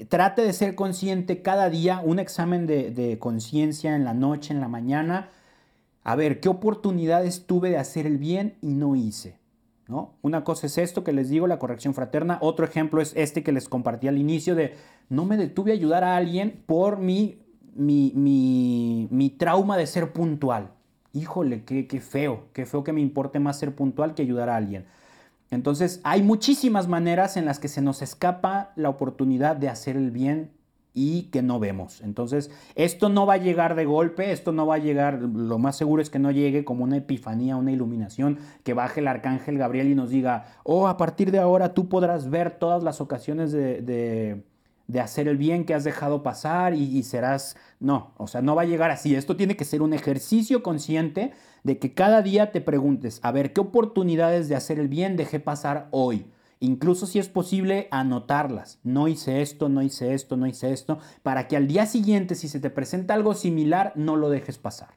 trate 0.08 0.42
de 0.42 0.52
ser 0.52 0.74
consciente 0.74 1.42
cada 1.42 1.70
día, 1.70 2.00
un 2.04 2.18
examen 2.18 2.66
de, 2.66 3.16
conciencia 3.20 3.94
en 3.94 4.04
la 4.04 4.14
noche, 4.14 4.52
en 4.52 4.60
la 4.60 4.68
mañana, 4.68 5.30
a 6.02 6.16
ver 6.16 6.40
qué 6.40 6.48
oportunidades 6.48 7.46
tuve 7.46 7.70
de 7.70 7.78
hacer 7.78 8.06
el 8.06 8.18
bien 8.18 8.56
y 8.60 8.74
no 8.74 8.96
hice. 8.96 9.38
¿No? 9.88 10.14
Una 10.22 10.44
cosa 10.44 10.66
es 10.66 10.78
esto 10.78 11.04
que 11.04 11.12
les 11.12 11.28
digo, 11.28 11.46
la 11.46 11.58
corrección 11.58 11.94
fraterna. 11.94 12.38
Otro 12.40 12.64
ejemplo 12.64 13.00
es 13.00 13.12
este 13.16 13.42
que 13.42 13.52
les 13.52 13.68
compartí 13.68 14.08
al 14.08 14.18
inicio 14.18 14.54
de 14.54 14.74
no 15.08 15.24
me 15.24 15.36
detuve 15.36 15.72
a 15.72 15.74
ayudar 15.74 16.04
a 16.04 16.16
alguien 16.16 16.62
por 16.66 16.98
mi, 16.98 17.38
mi, 17.74 18.12
mi, 19.10 19.30
trauma 19.30 19.76
de 19.76 19.86
ser 19.86 20.12
puntual. 20.12 20.70
Híjole, 21.12 21.64
qué, 21.64 21.86
qué 21.86 22.00
feo, 22.00 22.44
qué 22.52 22.64
feo 22.64 22.84
que 22.84 22.92
me 22.92 23.00
importe 23.00 23.38
más 23.38 23.58
ser 23.58 23.74
puntual 23.74 24.14
que 24.14 24.22
ayudar 24.22 24.48
a 24.48 24.56
alguien. 24.56 24.86
Entonces 25.50 26.00
hay 26.02 26.22
muchísimas 26.22 26.88
maneras 26.88 27.36
en 27.36 27.44
las 27.44 27.58
que 27.58 27.68
se 27.68 27.82
nos 27.82 28.00
escapa 28.00 28.72
la 28.74 28.88
oportunidad 28.88 29.56
de 29.56 29.68
hacer 29.68 29.96
el 29.96 30.10
bien 30.10 30.50
y 30.94 31.24
que 31.24 31.42
no 31.42 31.58
vemos. 31.58 32.00
Entonces, 32.02 32.50
esto 32.74 33.08
no 33.08 33.26
va 33.26 33.34
a 33.34 33.38
llegar 33.38 33.74
de 33.74 33.84
golpe, 33.84 34.32
esto 34.32 34.52
no 34.52 34.66
va 34.66 34.76
a 34.76 34.78
llegar, 34.78 35.22
lo 35.22 35.58
más 35.58 35.76
seguro 35.76 36.02
es 36.02 36.10
que 36.10 36.18
no 36.18 36.30
llegue 36.30 36.64
como 36.64 36.84
una 36.84 36.98
epifanía, 36.98 37.56
una 37.56 37.72
iluminación, 37.72 38.38
que 38.62 38.74
baje 38.74 39.00
el 39.00 39.08
arcángel 39.08 39.58
Gabriel 39.58 39.88
y 39.88 39.94
nos 39.94 40.10
diga, 40.10 40.46
oh, 40.64 40.88
a 40.88 40.96
partir 40.96 41.30
de 41.30 41.38
ahora 41.38 41.74
tú 41.74 41.88
podrás 41.88 42.28
ver 42.28 42.58
todas 42.58 42.82
las 42.82 43.00
ocasiones 43.00 43.52
de, 43.52 44.42
hacer 45.00 45.26
el 45.26 45.38
bien 45.38 45.64
que 45.64 45.72
has 45.72 45.84
dejado 45.84 46.22
pasar 46.22 46.74
y, 46.74 46.82
y 46.98 47.02
serás, 47.02 47.56
no, 47.80 48.12
o 48.18 48.26
sea, 48.26 48.42
no 48.42 48.54
va 48.54 48.62
a 48.62 48.66
llegar 48.66 48.90
así, 48.90 49.14
esto 49.14 49.36
tiene 49.36 49.56
que 49.56 49.64
ser 49.64 49.80
un 49.80 49.94
ejercicio 49.94 50.62
consciente 50.62 51.32
de 51.64 51.78
que 51.78 51.94
cada 51.94 52.20
día 52.20 52.52
te 52.52 52.60
preguntes, 52.60 53.18
a 53.22 53.32
ver, 53.32 53.54
¿qué 53.54 53.62
oportunidades 53.62 54.50
de 54.50 54.56
hacer 54.56 54.78
el 54.78 54.88
bien 54.88 55.16
dejé 55.16 55.40
pasar 55.40 55.88
hoy? 55.92 56.26
Incluso 56.62 57.06
si 57.06 57.18
es 57.18 57.28
posible, 57.28 57.88
anotarlas. 57.90 58.78
No 58.84 59.08
hice 59.08 59.42
esto, 59.42 59.68
no 59.68 59.82
hice 59.82 60.14
esto, 60.14 60.36
no 60.36 60.46
hice 60.46 60.72
esto, 60.72 61.00
para 61.24 61.48
que 61.48 61.56
al 61.56 61.66
día 61.66 61.86
siguiente, 61.86 62.36
si 62.36 62.46
se 62.46 62.60
te 62.60 62.70
presenta 62.70 63.14
algo 63.14 63.34
similar, 63.34 63.92
no 63.96 64.14
lo 64.14 64.30
dejes 64.30 64.58
pasar. 64.58 64.90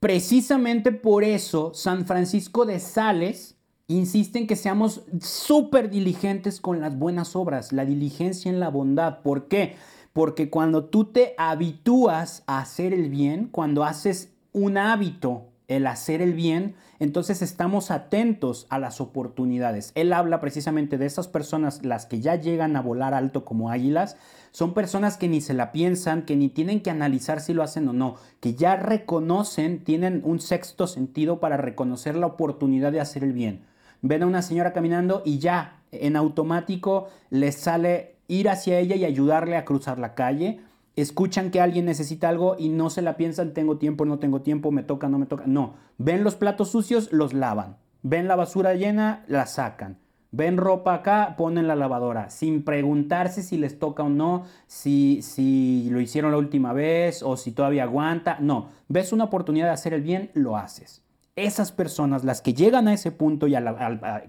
Precisamente 0.00 0.92
por 0.92 1.24
eso, 1.24 1.72
San 1.72 2.04
Francisco 2.04 2.66
de 2.66 2.78
Sales 2.78 3.56
insiste 3.86 4.38
en 4.38 4.46
que 4.46 4.54
seamos 4.54 5.00
súper 5.22 5.88
diligentes 5.88 6.60
con 6.60 6.78
las 6.78 6.98
buenas 6.98 7.36
obras, 7.36 7.72
la 7.72 7.86
diligencia 7.86 8.50
en 8.50 8.60
la 8.60 8.68
bondad. 8.68 9.22
¿Por 9.22 9.48
qué? 9.48 9.76
Porque 10.12 10.50
cuando 10.50 10.84
tú 10.84 11.06
te 11.06 11.32
habitúas 11.38 12.42
a 12.46 12.58
hacer 12.58 12.92
el 12.92 13.08
bien, 13.08 13.48
cuando 13.50 13.82
haces 13.82 14.34
un 14.52 14.76
hábito 14.76 15.47
el 15.68 15.86
hacer 15.86 16.22
el 16.22 16.32
bien, 16.32 16.74
entonces 16.98 17.42
estamos 17.42 17.90
atentos 17.90 18.66
a 18.70 18.78
las 18.78 19.00
oportunidades. 19.00 19.92
Él 19.94 20.14
habla 20.14 20.40
precisamente 20.40 20.96
de 20.96 21.04
esas 21.06 21.28
personas, 21.28 21.84
las 21.84 22.06
que 22.06 22.20
ya 22.20 22.36
llegan 22.36 22.74
a 22.74 22.80
volar 22.80 23.12
alto 23.12 23.44
como 23.44 23.70
águilas, 23.70 24.16
son 24.50 24.72
personas 24.72 25.18
que 25.18 25.28
ni 25.28 25.42
se 25.42 25.52
la 25.52 25.70
piensan, 25.70 26.22
que 26.22 26.36
ni 26.36 26.48
tienen 26.48 26.80
que 26.80 26.90
analizar 26.90 27.40
si 27.40 27.52
lo 27.52 27.62
hacen 27.62 27.86
o 27.86 27.92
no, 27.92 28.16
que 28.40 28.54
ya 28.54 28.76
reconocen, 28.76 29.84
tienen 29.84 30.22
un 30.24 30.40
sexto 30.40 30.86
sentido 30.86 31.38
para 31.38 31.58
reconocer 31.58 32.16
la 32.16 32.26
oportunidad 32.26 32.90
de 32.90 33.00
hacer 33.00 33.22
el 33.22 33.34
bien. 33.34 33.62
Ven 34.00 34.22
a 34.22 34.26
una 34.26 34.42
señora 34.42 34.72
caminando 34.72 35.22
y 35.24 35.38
ya 35.38 35.82
en 35.92 36.16
automático 36.16 37.08
les 37.30 37.56
sale 37.56 38.16
ir 38.26 38.48
hacia 38.48 38.78
ella 38.78 38.96
y 38.96 39.04
ayudarle 39.04 39.56
a 39.56 39.64
cruzar 39.64 39.98
la 39.98 40.14
calle 40.14 40.60
escuchan 41.00 41.50
que 41.50 41.60
alguien 41.60 41.84
necesita 41.84 42.28
algo 42.28 42.56
y 42.58 42.68
no 42.68 42.90
se 42.90 43.02
la 43.02 43.16
piensan, 43.16 43.54
tengo 43.54 43.78
tiempo, 43.78 44.04
no 44.04 44.18
tengo 44.18 44.42
tiempo, 44.42 44.70
me 44.70 44.82
toca, 44.82 45.08
no 45.08 45.18
me 45.18 45.26
toca. 45.26 45.44
No, 45.46 45.74
ven 45.98 46.24
los 46.24 46.34
platos 46.34 46.70
sucios, 46.70 47.12
los 47.12 47.34
lavan. 47.34 47.76
Ven 48.02 48.28
la 48.28 48.36
basura 48.36 48.74
llena, 48.74 49.24
la 49.28 49.46
sacan. 49.46 49.98
Ven 50.30 50.58
ropa 50.58 50.92
acá, 50.94 51.36
ponen 51.38 51.66
la 51.66 51.74
lavadora, 51.74 52.28
sin 52.28 52.62
preguntarse 52.62 53.42
si 53.42 53.56
les 53.56 53.78
toca 53.78 54.02
o 54.02 54.10
no, 54.10 54.44
si, 54.66 55.22
si 55.22 55.88
lo 55.90 56.00
hicieron 56.00 56.32
la 56.32 56.38
última 56.38 56.74
vez 56.74 57.22
o 57.22 57.36
si 57.38 57.52
todavía 57.52 57.84
aguanta. 57.84 58.36
No, 58.38 58.68
ves 58.88 59.12
una 59.12 59.24
oportunidad 59.24 59.66
de 59.66 59.72
hacer 59.72 59.94
el 59.94 60.02
bien, 60.02 60.30
lo 60.34 60.56
haces. 60.58 61.02
Esas 61.34 61.72
personas, 61.72 62.24
las 62.24 62.42
que 62.42 62.52
llegan 62.52 62.88
a 62.88 62.92
ese 62.92 63.10
punto 63.10 63.46
y 63.46 63.54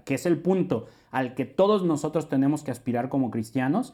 que 0.04 0.14
es 0.14 0.24
el 0.24 0.38
punto 0.38 0.86
al 1.10 1.34
que 1.34 1.44
todos 1.44 1.84
nosotros 1.84 2.28
tenemos 2.28 2.62
que 2.62 2.70
aspirar 2.70 3.08
como 3.08 3.30
cristianos, 3.30 3.92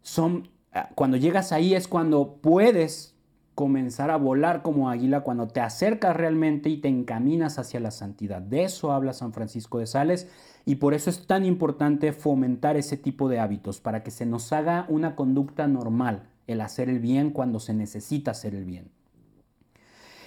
son 0.00 0.48
cuando 0.94 1.16
llegas 1.16 1.52
ahí 1.52 1.74
es 1.74 1.88
cuando 1.88 2.38
puedes 2.40 3.14
comenzar 3.54 4.10
a 4.10 4.16
volar 4.16 4.62
como 4.62 4.90
águila, 4.90 5.22
cuando 5.22 5.48
te 5.48 5.60
acercas 5.60 6.14
realmente 6.14 6.68
y 6.68 6.76
te 6.76 6.88
encaminas 6.88 7.58
hacia 7.58 7.80
la 7.80 7.90
santidad. 7.90 8.42
De 8.42 8.64
eso 8.64 8.92
habla 8.92 9.14
San 9.14 9.32
Francisco 9.32 9.78
de 9.78 9.86
Sales 9.86 10.28
y 10.66 10.74
por 10.76 10.92
eso 10.92 11.08
es 11.08 11.26
tan 11.26 11.46
importante 11.46 12.12
fomentar 12.12 12.76
ese 12.76 12.98
tipo 12.98 13.28
de 13.30 13.40
hábitos, 13.40 13.80
para 13.80 14.02
que 14.02 14.10
se 14.10 14.26
nos 14.26 14.52
haga 14.52 14.84
una 14.88 15.16
conducta 15.16 15.66
normal 15.66 16.28
el 16.46 16.60
hacer 16.60 16.90
el 16.90 16.98
bien 16.98 17.30
cuando 17.30 17.58
se 17.58 17.72
necesita 17.72 18.32
hacer 18.32 18.54
el 18.54 18.66
bien. 18.66 18.90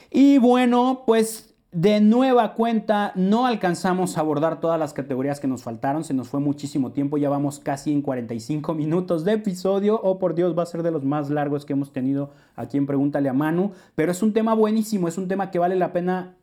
Y 0.10 0.40
bueno, 0.40 1.04
pues 1.06 1.49
de 1.72 2.02
nueva 2.02 2.56
cuenta 2.56 3.12
no 3.14 3.46
alcanzamos 3.46 4.18
a 4.18 4.22
abordar 4.22 4.60
todas 4.60 4.80
las 4.80 4.94
categorías 4.94 5.40
que 5.40 5.48
nos 5.48 5.62
faltaron, 5.62 6.04
se 6.04 6.16
nos 6.16 6.28
fue 6.28 6.40
muchísimo 6.40 6.92
tiempo, 6.92 7.18
ya 7.18 7.30
vamos 7.30 7.60
casi 7.60 7.92
en 7.92 8.02
45 8.02 8.74
minutos 8.74 9.24
de 9.24 9.34
episodio, 9.34 10.00
oh 10.02 10.18
por 10.18 10.34
Dios, 10.34 10.58
va 10.58 10.64
a 10.64 10.66
ser 10.68 10.82
de 10.82 10.90
los 10.90 11.04
más 11.04 11.30
largos 11.30 11.66
que 11.66 11.74
hemos 11.74 11.94
tenido 11.94 12.32
aquí 12.56 12.78
en 12.78 12.88
Pregúntale 12.88 13.30
a 13.30 13.34
Manu, 13.34 13.74
pero 13.94 14.12
es 14.12 14.24
un 14.24 14.34
tema 14.34 14.56
buenísimo, 14.56 15.08
es 15.08 15.20
un 15.20 15.28
tema 15.28 15.52
que 15.52 15.60
vale 15.60 15.76
la 15.76 15.94
pena 15.94 16.38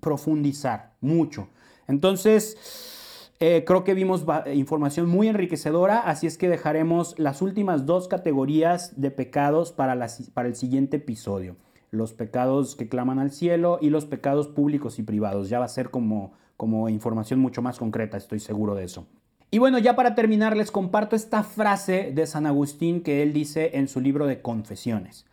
profundizar 0.00 0.92
mucho. 1.00 1.48
Entonces, 1.88 3.32
eh, 3.40 3.64
creo 3.66 3.82
que 3.82 3.94
vimos 3.94 4.26
información 4.52 5.08
muy 5.08 5.28
enriquecedora, 5.28 6.00
así 6.00 6.26
es 6.26 6.36
que 6.36 6.50
dejaremos 6.50 7.18
las 7.18 7.40
últimas 7.40 7.86
dos 7.86 8.08
categorías 8.08 9.00
de 9.00 9.10
pecados 9.10 9.72
para, 9.72 9.96
para 10.34 10.48
el 10.48 10.54
siguiente 10.54 10.98
episodio 10.98 11.56
los 11.90 12.12
pecados 12.12 12.76
que 12.76 12.88
claman 12.88 13.18
al 13.18 13.30
cielo 13.30 13.78
y 13.80 13.90
los 13.90 14.06
pecados 14.06 14.48
públicos 14.48 14.98
y 14.98 15.02
privados. 15.02 15.48
Ya 15.48 15.58
va 15.58 15.64
a 15.64 15.68
ser 15.68 15.90
como, 15.90 16.32
como 16.56 16.88
información 16.88 17.40
mucho 17.40 17.62
más 17.62 17.78
concreta, 17.78 18.16
estoy 18.16 18.40
seguro 18.40 18.74
de 18.74 18.84
eso. 18.84 19.06
Y 19.50 19.58
bueno, 19.58 19.78
ya 19.78 19.94
para 19.94 20.14
terminar 20.14 20.56
les 20.56 20.70
comparto 20.70 21.14
esta 21.14 21.42
frase 21.42 22.12
de 22.14 22.26
San 22.26 22.46
Agustín 22.46 23.02
que 23.02 23.22
él 23.22 23.32
dice 23.32 23.72
en 23.74 23.88
su 23.88 24.00
libro 24.00 24.26
de 24.26 24.42
Confesiones. 24.42 25.26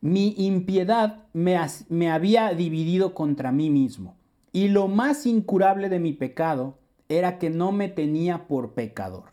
Mi 0.00 0.34
impiedad 0.36 1.24
me, 1.32 1.58
me 1.88 2.10
había 2.10 2.52
dividido 2.52 3.14
contra 3.14 3.52
mí 3.52 3.70
mismo 3.70 4.16
y 4.52 4.68
lo 4.68 4.86
más 4.86 5.24
incurable 5.24 5.88
de 5.88 5.98
mi 5.98 6.12
pecado 6.12 6.78
era 7.08 7.38
que 7.38 7.48
no 7.48 7.72
me 7.72 7.88
tenía 7.88 8.46
por 8.46 8.74
pecador. 8.74 9.32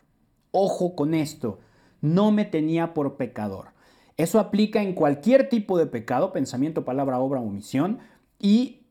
Ojo 0.52 0.96
con 0.96 1.14
esto, 1.14 1.60
no 2.00 2.32
me 2.32 2.46
tenía 2.46 2.94
por 2.94 3.18
pecador. 3.18 3.71
Eso 4.22 4.40
aplica 4.40 4.84
en 4.84 4.94
cualquier 4.94 5.50
tipo 5.50 5.80
de 5.80 5.88
pecado, 5.88 6.32
pensamiento, 6.32 6.86
palabra, 6.86 7.18
obra, 7.18 7.40
omisión, 7.40 7.98
y, 8.38 8.86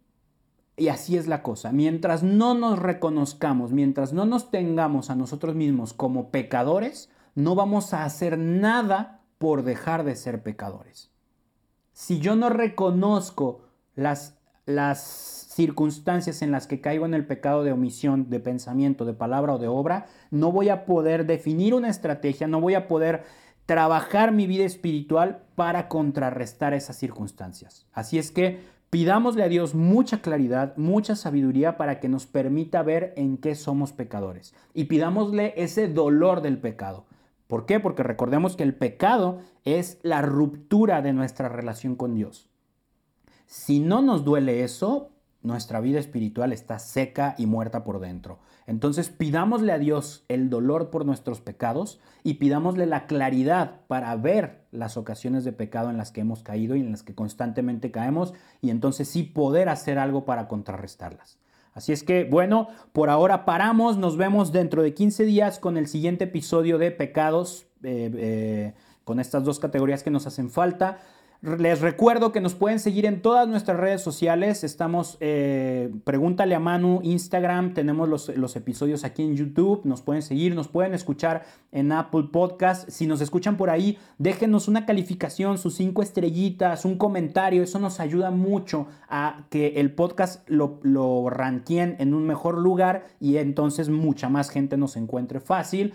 y 0.77 0.89
así 0.89 1.17
es 1.17 1.29
la 1.29 1.45
cosa. 1.45 1.71
Mientras 1.71 2.25
no 2.25 2.55
nos 2.55 2.81
reconozcamos, 2.81 3.71
mientras 3.71 4.13
no 4.13 4.27
nos 4.27 4.51
tengamos 4.51 5.09
a 5.09 5.15
nosotros 5.15 5.55
mismos 5.55 5.93
como 5.93 6.33
pecadores, 6.33 7.11
no 7.37 7.55
vamos 7.55 7.95
a 7.95 8.05
hacer 8.05 8.39
nada 8.39 9.21
por 9.39 9.63
dejar 9.63 10.03
de 10.03 10.17
ser 10.17 10.43
pecadores. 10.43 11.13
Si 11.93 12.19
yo 12.19 12.35
no 12.35 12.51
reconozco 12.51 13.63
las, 13.95 14.37
las 14.67 15.01
circunstancias 15.55 16.43
en 16.43 16.51
las 16.51 16.67
que 16.67 16.81
caigo 16.81 17.07
en 17.07 17.15
el 17.15 17.25
pecado 17.25 17.63
de 17.63 17.71
omisión, 17.71 18.31
de 18.31 18.41
pensamiento, 18.41 19.05
de 19.05 19.15
palabra 19.15 19.55
o 19.55 19.59
de 19.59 19.69
obra, 19.69 20.07
no 20.33 20.51
voy 20.51 20.71
a 20.71 20.87
poder 20.87 21.25
definir 21.25 21.73
una 21.73 21.89
estrategia, 21.89 22.49
no 22.49 22.61
voy 22.61 22.75
a 22.75 22.89
poder 22.89 23.23
trabajar 23.71 24.33
mi 24.33 24.49
vida 24.49 24.65
espiritual 24.65 25.45
para 25.55 25.87
contrarrestar 25.87 26.75
esas 26.75 26.97
circunstancias. 26.97 27.87
Así 27.93 28.19
es 28.19 28.33
que 28.33 28.65
pidámosle 28.91 29.45
a 29.45 29.49
Dios 29.49 29.77
mucha 29.77 30.23
claridad, 30.23 30.77
mucha 30.77 31.15
sabiduría 31.15 31.77
para 31.77 32.01
que 32.01 32.09
nos 32.09 32.27
permita 32.27 32.83
ver 32.83 33.15
en 33.17 33.37
qué 33.37 33.55
somos 33.55 33.93
pecadores. 33.93 34.57
Y 34.75 34.87
pidámosle 34.87 35.55
ese 35.57 35.87
dolor 35.87 36.43
del 36.43 36.59
pecado. 36.59 37.07
¿Por 37.47 37.65
qué? 37.65 37.79
Porque 37.79 38.03
recordemos 38.03 38.57
que 38.57 38.65
el 38.65 38.75
pecado 38.75 39.39
es 39.65 40.01
la 40.03 40.21
ruptura 40.21 41.01
de 41.01 41.13
nuestra 41.13 41.49
relación 41.49 41.95
con 41.95 42.17
Dios. 42.17 42.51
Si 43.47 43.79
no 43.79 44.03
nos 44.03 44.25
duele 44.25 44.65
eso, 44.65 45.13
nuestra 45.43 45.81
vida 45.81 45.99
espiritual 45.99 46.53
está 46.53 46.79
seca 46.79 47.35
y 47.39 47.47
muerta 47.47 47.83
por 47.83 48.01
dentro. 48.01 48.39
Entonces 48.67 49.09
pidámosle 49.09 49.73
a 49.73 49.79
Dios 49.79 50.25
el 50.29 50.51
dolor 50.51 50.91
por 50.91 51.07
nuestros 51.07 51.41
pecados 51.41 52.01
y 52.23 52.35
pidámosle 52.35 52.87
la 52.87 53.07
claridad 53.07 53.81
para 53.87 54.15
ver 54.17 54.67
las 54.71 54.97
ocasiones 54.97 55.45
de 55.45 55.53
pecado 55.53 55.91
en 55.91 55.97
las 55.97 56.13
que 56.13 56.21
hemos 56.21 56.43
caído 56.43 56.77
y 56.77 56.81
en 56.81 56.91
las 56.91 57.03
que 57.03 57.15
constantemente 57.15 57.91
caemos 57.91 58.35
y 58.61 58.71
entonces 58.71 59.09
sí 59.09 59.23
poder 59.23 59.69
hacer 59.69 59.99
algo 59.99 60.25
para 60.25 60.47
contrarrestarlas. 60.47 61.39
Así 61.73 61.93
es 61.93 62.03
que, 62.03 62.25
bueno, 62.25 62.69
por 62.93 63.11
ahora 63.11 63.45
paramos, 63.45 63.97
nos 63.97 64.17
vemos 64.17 64.53
dentro 64.53 64.83
de 64.83 64.93
15 64.93 65.25
días 65.25 65.59
con 65.59 65.77
el 65.77 65.87
siguiente 65.87 66.25
episodio 66.25 66.79
de 66.79 66.91
pecados, 66.91 67.67
eh, 67.83 68.11
eh, 68.15 68.75
con 69.05 69.21
estas 69.21 69.45
dos 69.45 69.61
categorías 69.61 70.03
que 70.03 70.11
nos 70.11 70.27
hacen 70.27 70.51
falta. 70.51 70.99
Les 71.43 71.81
recuerdo 71.81 72.33
que 72.33 72.43
nos 72.43 72.55
pueden 72.55 72.79
seguir 72.79 73.07
en 73.07 73.23
todas 73.23 73.49
nuestras 73.49 73.81
redes 73.81 74.03
sociales. 74.03 74.63
Estamos, 74.63 75.17
eh, 75.21 75.91
pregúntale 76.05 76.55
a 76.55 76.61
Manu, 76.61 77.01
Instagram, 77.03 77.73
tenemos 77.73 78.11
los, 78.11 78.29
los, 78.37 78.57
episodios 78.57 79.05
aquí 79.05 79.23
en 79.23 79.37
YouTube. 79.37 79.81
Nos 79.85 80.03
pueden 80.03 80.21
seguir, 80.21 80.55
nos 80.55 80.69
pueden 80.69 80.93
escuchar 80.93 81.45
en 81.73 81.93
Apple 81.93 82.25
Podcast. 82.31 82.91
Si 82.91 83.07
nos 83.07 83.23
escuchan 83.23 83.57
por 83.57 83.71
ahí, 83.71 83.97
déjenos 84.19 84.69
una 84.69 84.85
calificación, 84.85 85.57
sus 85.57 85.77
cinco 85.77 86.03
estrellitas, 86.03 86.85
un 86.85 86.99
comentario. 86.99 87.63
Eso 87.63 87.79
nos 87.79 88.01
ayuda 88.01 88.31
mucho 88.31 88.89
a 89.09 89.47
que 89.49 89.69
el 89.77 89.95
podcast 89.95 90.47
lo, 90.47 90.79
lo 90.83 91.27
en 91.71 92.13
un 92.13 92.27
mejor 92.27 92.59
lugar 92.59 93.07
y 93.19 93.39
entonces 93.39 93.89
mucha 93.89 94.29
más 94.29 94.51
gente 94.51 94.77
nos 94.77 94.95
encuentre 94.97 95.41
fácil. 95.41 95.95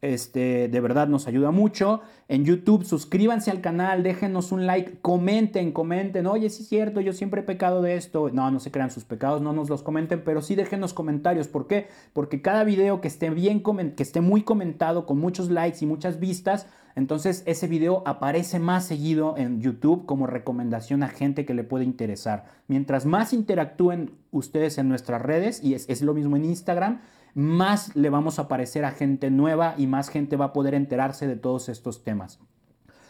Este, 0.00 0.68
de 0.68 0.80
verdad 0.80 1.08
nos 1.08 1.26
ayuda 1.26 1.50
mucho. 1.50 2.02
En 2.28 2.44
YouTube, 2.44 2.84
suscríbanse 2.84 3.50
al 3.50 3.60
canal, 3.60 4.02
déjenos 4.02 4.52
un 4.52 4.66
like, 4.66 5.00
comenten, 5.00 5.72
comenten. 5.72 6.26
Oye, 6.26 6.50
sí 6.50 6.62
es 6.62 6.68
cierto, 6.68 7.00
yo 7.00 7.12
siempre 7.12 7.40
he 7.40 7.44
pecado 7.44 7.80
de 7.80 7.96
esto. 7.96 8.28
No, 8.30 8.50
no 8.50 8.60
se 8.60 8.70
crean 8.70 8.90
sus 8.90 9.04
pecados, 9.04 9.40
no 9.40 9.52
nos 9.52 9.70
los 9.70 9.82
comenten, 9.82 10.22
pero 10.22 10.42
sí 10.42 10.54
déjenos 10.54 10.92
comentarios. 10.92 11.48
¿Por 11.48 11.66
qué? 11.66 11.88
Porque 12.12 12.42
cada 12.42 12.64
video 12.64 13.00
que 13.00 13.08
esté 13.08 13.30
bien, 13.30 13.62
que 13.96 14.02
esté 14.02 14.20
muy 14.20 14.42
comentado, 14.42 15.06
con 15.06 15.18
muchos 15.18 15.50
likes 15.50 15.78
y 15.80 15.86
muchas 15.86 16.20
vistas, 16.20 16.66
entonces 16.96 17.42
ese 17.46 17.66
video 17.66 18.02
aparece 18.06 18.58
más 18.58 18.84
seguido 18.84 19.36
en 19.36 19.60
YouTube 19.60 20.06
como 20.06 20.26
recomendación 20.26 21.02
a 21.02 21.08
gente 21.08 21.44
que 21.44 21.54
le 21.54 21.64
puede 21.64 21.84
interesar. 21.84 22.44
Mientras 22.68 23.04
más 23.04 23.32
interactúen 23.32 24.12
ustedes 24.30 24.78
en 24.78 24.88
nuestras 24.88 25.20
redes, 25.20 25.62
y 25.62 25.74
es, 25.74 26.02
lo 26.02 26.14
mismo 26.14 26.36
en 26.36 26.44
Instagram, 26.44 27.00
más 27.34 27.96
le 27.96 28.10
vamos 28.10 28.38
a 28.38 28.42
aparecer 28.42 28.84
a 28.84 28.92
gente 28.92 29.30
nueva 29.30 29.74
y 29.76 29.86
más 29.86 30.08
gente 30.08 30.36
va 30.36 30.46
a 30.46 30.52
poder 30.52 30.74
enterarse 30.74 31.26
de 31.26 31.36
todos 31.36 31.68
estos 31.68 32.04
temas. 32.04 32.38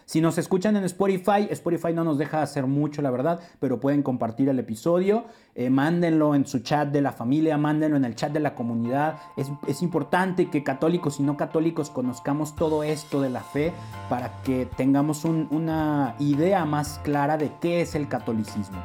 Si 0.07 0.21
nos 0.21 0.37
escuchan 0.39 0.77
en 0.77 0.85
Spotify, 0.85 1.49
Spotify 1.51 1.93
no 1.93 2.05
nos 2.05 2.19
deja 2.19 2.43
hacer 2.43 2.67
mucho, 2.67 3.01
la 3.01 3.11
verdad, 3.11 3.41
pero 3.59 3.81
pueden 3.81 4.03
compartir 4.03 4.49
el 4.49 4.59
episodio, 4.59 5.25
eh, 5.55 5.71
mándenlo 5.71 6.35
en 6.35 6.47
su 6.47 6.59
chat 6.59 6.89
de 6.89 7.01
la 7.01 7.13
familia, 7.13 7.57
mándenlo 7.57 7.97
en 7.97 8.05
el 8.05 8.15
chat 8.15 8.33
de 8.33 8.41
la 8.41 8.55
comunidad. 8.55 9.17
Es, 9.37 9.83
importante 9.83 10.51
que 10.51 10.63
católicos 10.63 11.21
y 11.21 11.23
no 11.23 11.37
católicos 11.37 11.91
conozcamos 11.91 12.55
todo 12.55 12.83
esto 12.83 13.21
de 13.21 13.31
la 13.31 13.41
fe 13.41 13.73
para 14.09 14.43
que 14.43 14.67
tengamos 14.77 15.25
una 15.25 16.17
idea 16.19 16.65
más 16.65 17.01
clara 17.03 17.37
de 17.37 17.53
qué 17.61 17.81
es 17.81 17.95
el 17.95 18.09
catolicismo. 18.09 18.79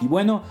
Y 0.00 0.08
bueno, 0.08 0.42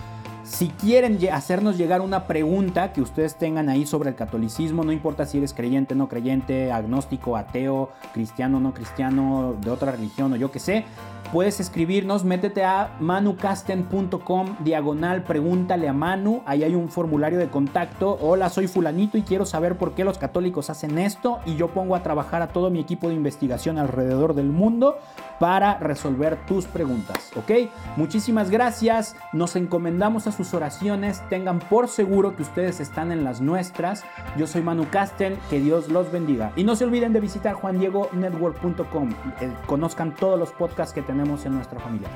si 0.46 0.68
quieren 0.68 1.18
hacernos 1.32 1.76
llegar 1.76 2.00
una 2.00 2.26
pregunta 2.26 2.92
que 2.92 3.02
ustedes 3.02 3.34
tengan 3.34 3.68
ahí 3.68 3.84
sobre 3.84 4.10
el 4.10 4.14
catolicismo, 4.14 4.84
no 4.84 4.92
importa 4.92 5.26
si 5.26 5.38
eres 5.38 5.52
creyente, 5.52 5.94
no 5.96 6.08
creyente, 6.08 6.70
agnóstico, 6.70 7.36
ateo, 7.36 7.90
cristiano, 8.14 8.60
no 8.60 8.72
cristiano, 8.72 9.56
de 9.60 9.70
otra 9.70 9.92
religión 9.92 10.32
o 10.32 10.36
yo 10.36 10.52
qué 10.52 10.60
sé, 10.60 10.84
puedes 11.32 11.58
escribirnos, 11.58 12.24
métete 12.24 12.64
a 12.64 12.96
manucasten.com, 13.00 14.56
diagonal, 14.60 15.24
pregúntale 15.24 15.88
a 15.88 15.92
Manu, 15.92 16.42
ahí 16.46 16.62
hay 16.62 16.76
un 16.76 16.88
formulario 16.88 17.40
de 17.40 17.48
contacto, 17.48 18.16
hola, 18.20 18.48
soy 18.48 18.68
fulanito 18.68 19.18
y 19.18 19.22
quiero 19.22 19.46
saber 19.46 19.76
por 19.76 19.94
qué 19.94 20.04
los 20.04 20.16
católicos 20.16 20.70
hacen 20.70 20.98
esto 20.98 21.40
y 21.44 21.56
yo 21.56 21.68
pongo 21.68 21.96
a 21.96 22.04
trabajar 22.04 22.42
a 22.42 22.48
todo 22.48 22.70
mi 22.70 22.78
equipo 22.78 23.08
de 23.08 23.14
investigación 23.14 23.78
alrededor 23.78 24.34
del 24.34 24.50
mundo 24.50 24.98
para 25.38 25.78
resolver 25.78 26.36
tus 26.46 26.66
preguntas, 26.66 27.30
¿ok? 27.36 27.70
Muchísimas 27.96 28.50
gracias, 28.50 29.16
nos 29.32 29.56
encomendamos 29.56 30.26
a 30.26 30.32
sus 30.32 30.54
oraciones, 30.54 31.22
tengan 31.28 31.58
por 31.58 31.88
seguro 31.88 32.36
que 32.36 32.42
ustedes 32.42 32.80
están 32.80 33.12
en 33.12 33.24
las 33.24 33.40
nuestras, 33.40 34.04
yo 34.36 34.46
soy 34.46 34.62
Manu 34.62 34.88
Casten, 34.90 35.38
que 35.50 35.60
Dios 35.60 35.88
los 35.88 36.10
bendiga 36.10 36.52
y 36.56 36.64
no 36.64 36.76
se 36.76 36.84
olviden 36.84 37.12
de 37.12 37.20
visitar 37.20 37.54
juandiegonetwork.com, 37.54 39.10
eh, 39.40 39.52
conozcan 39.66 40.14
todos 40.14 40.38
los 40.38 40.52
podcasts 40.52 40.94
que 40.94 41.02
tenemos 41.02 41.44
en 41.46 41.54
nuestra 41.54 41.80
familia. 41.80 42.08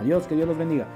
Adiós, 0.00 0.26
que 0.26 0.34
Dios 0.34 0.48
los 0.48 0.58
bendiga. 0.58 0.86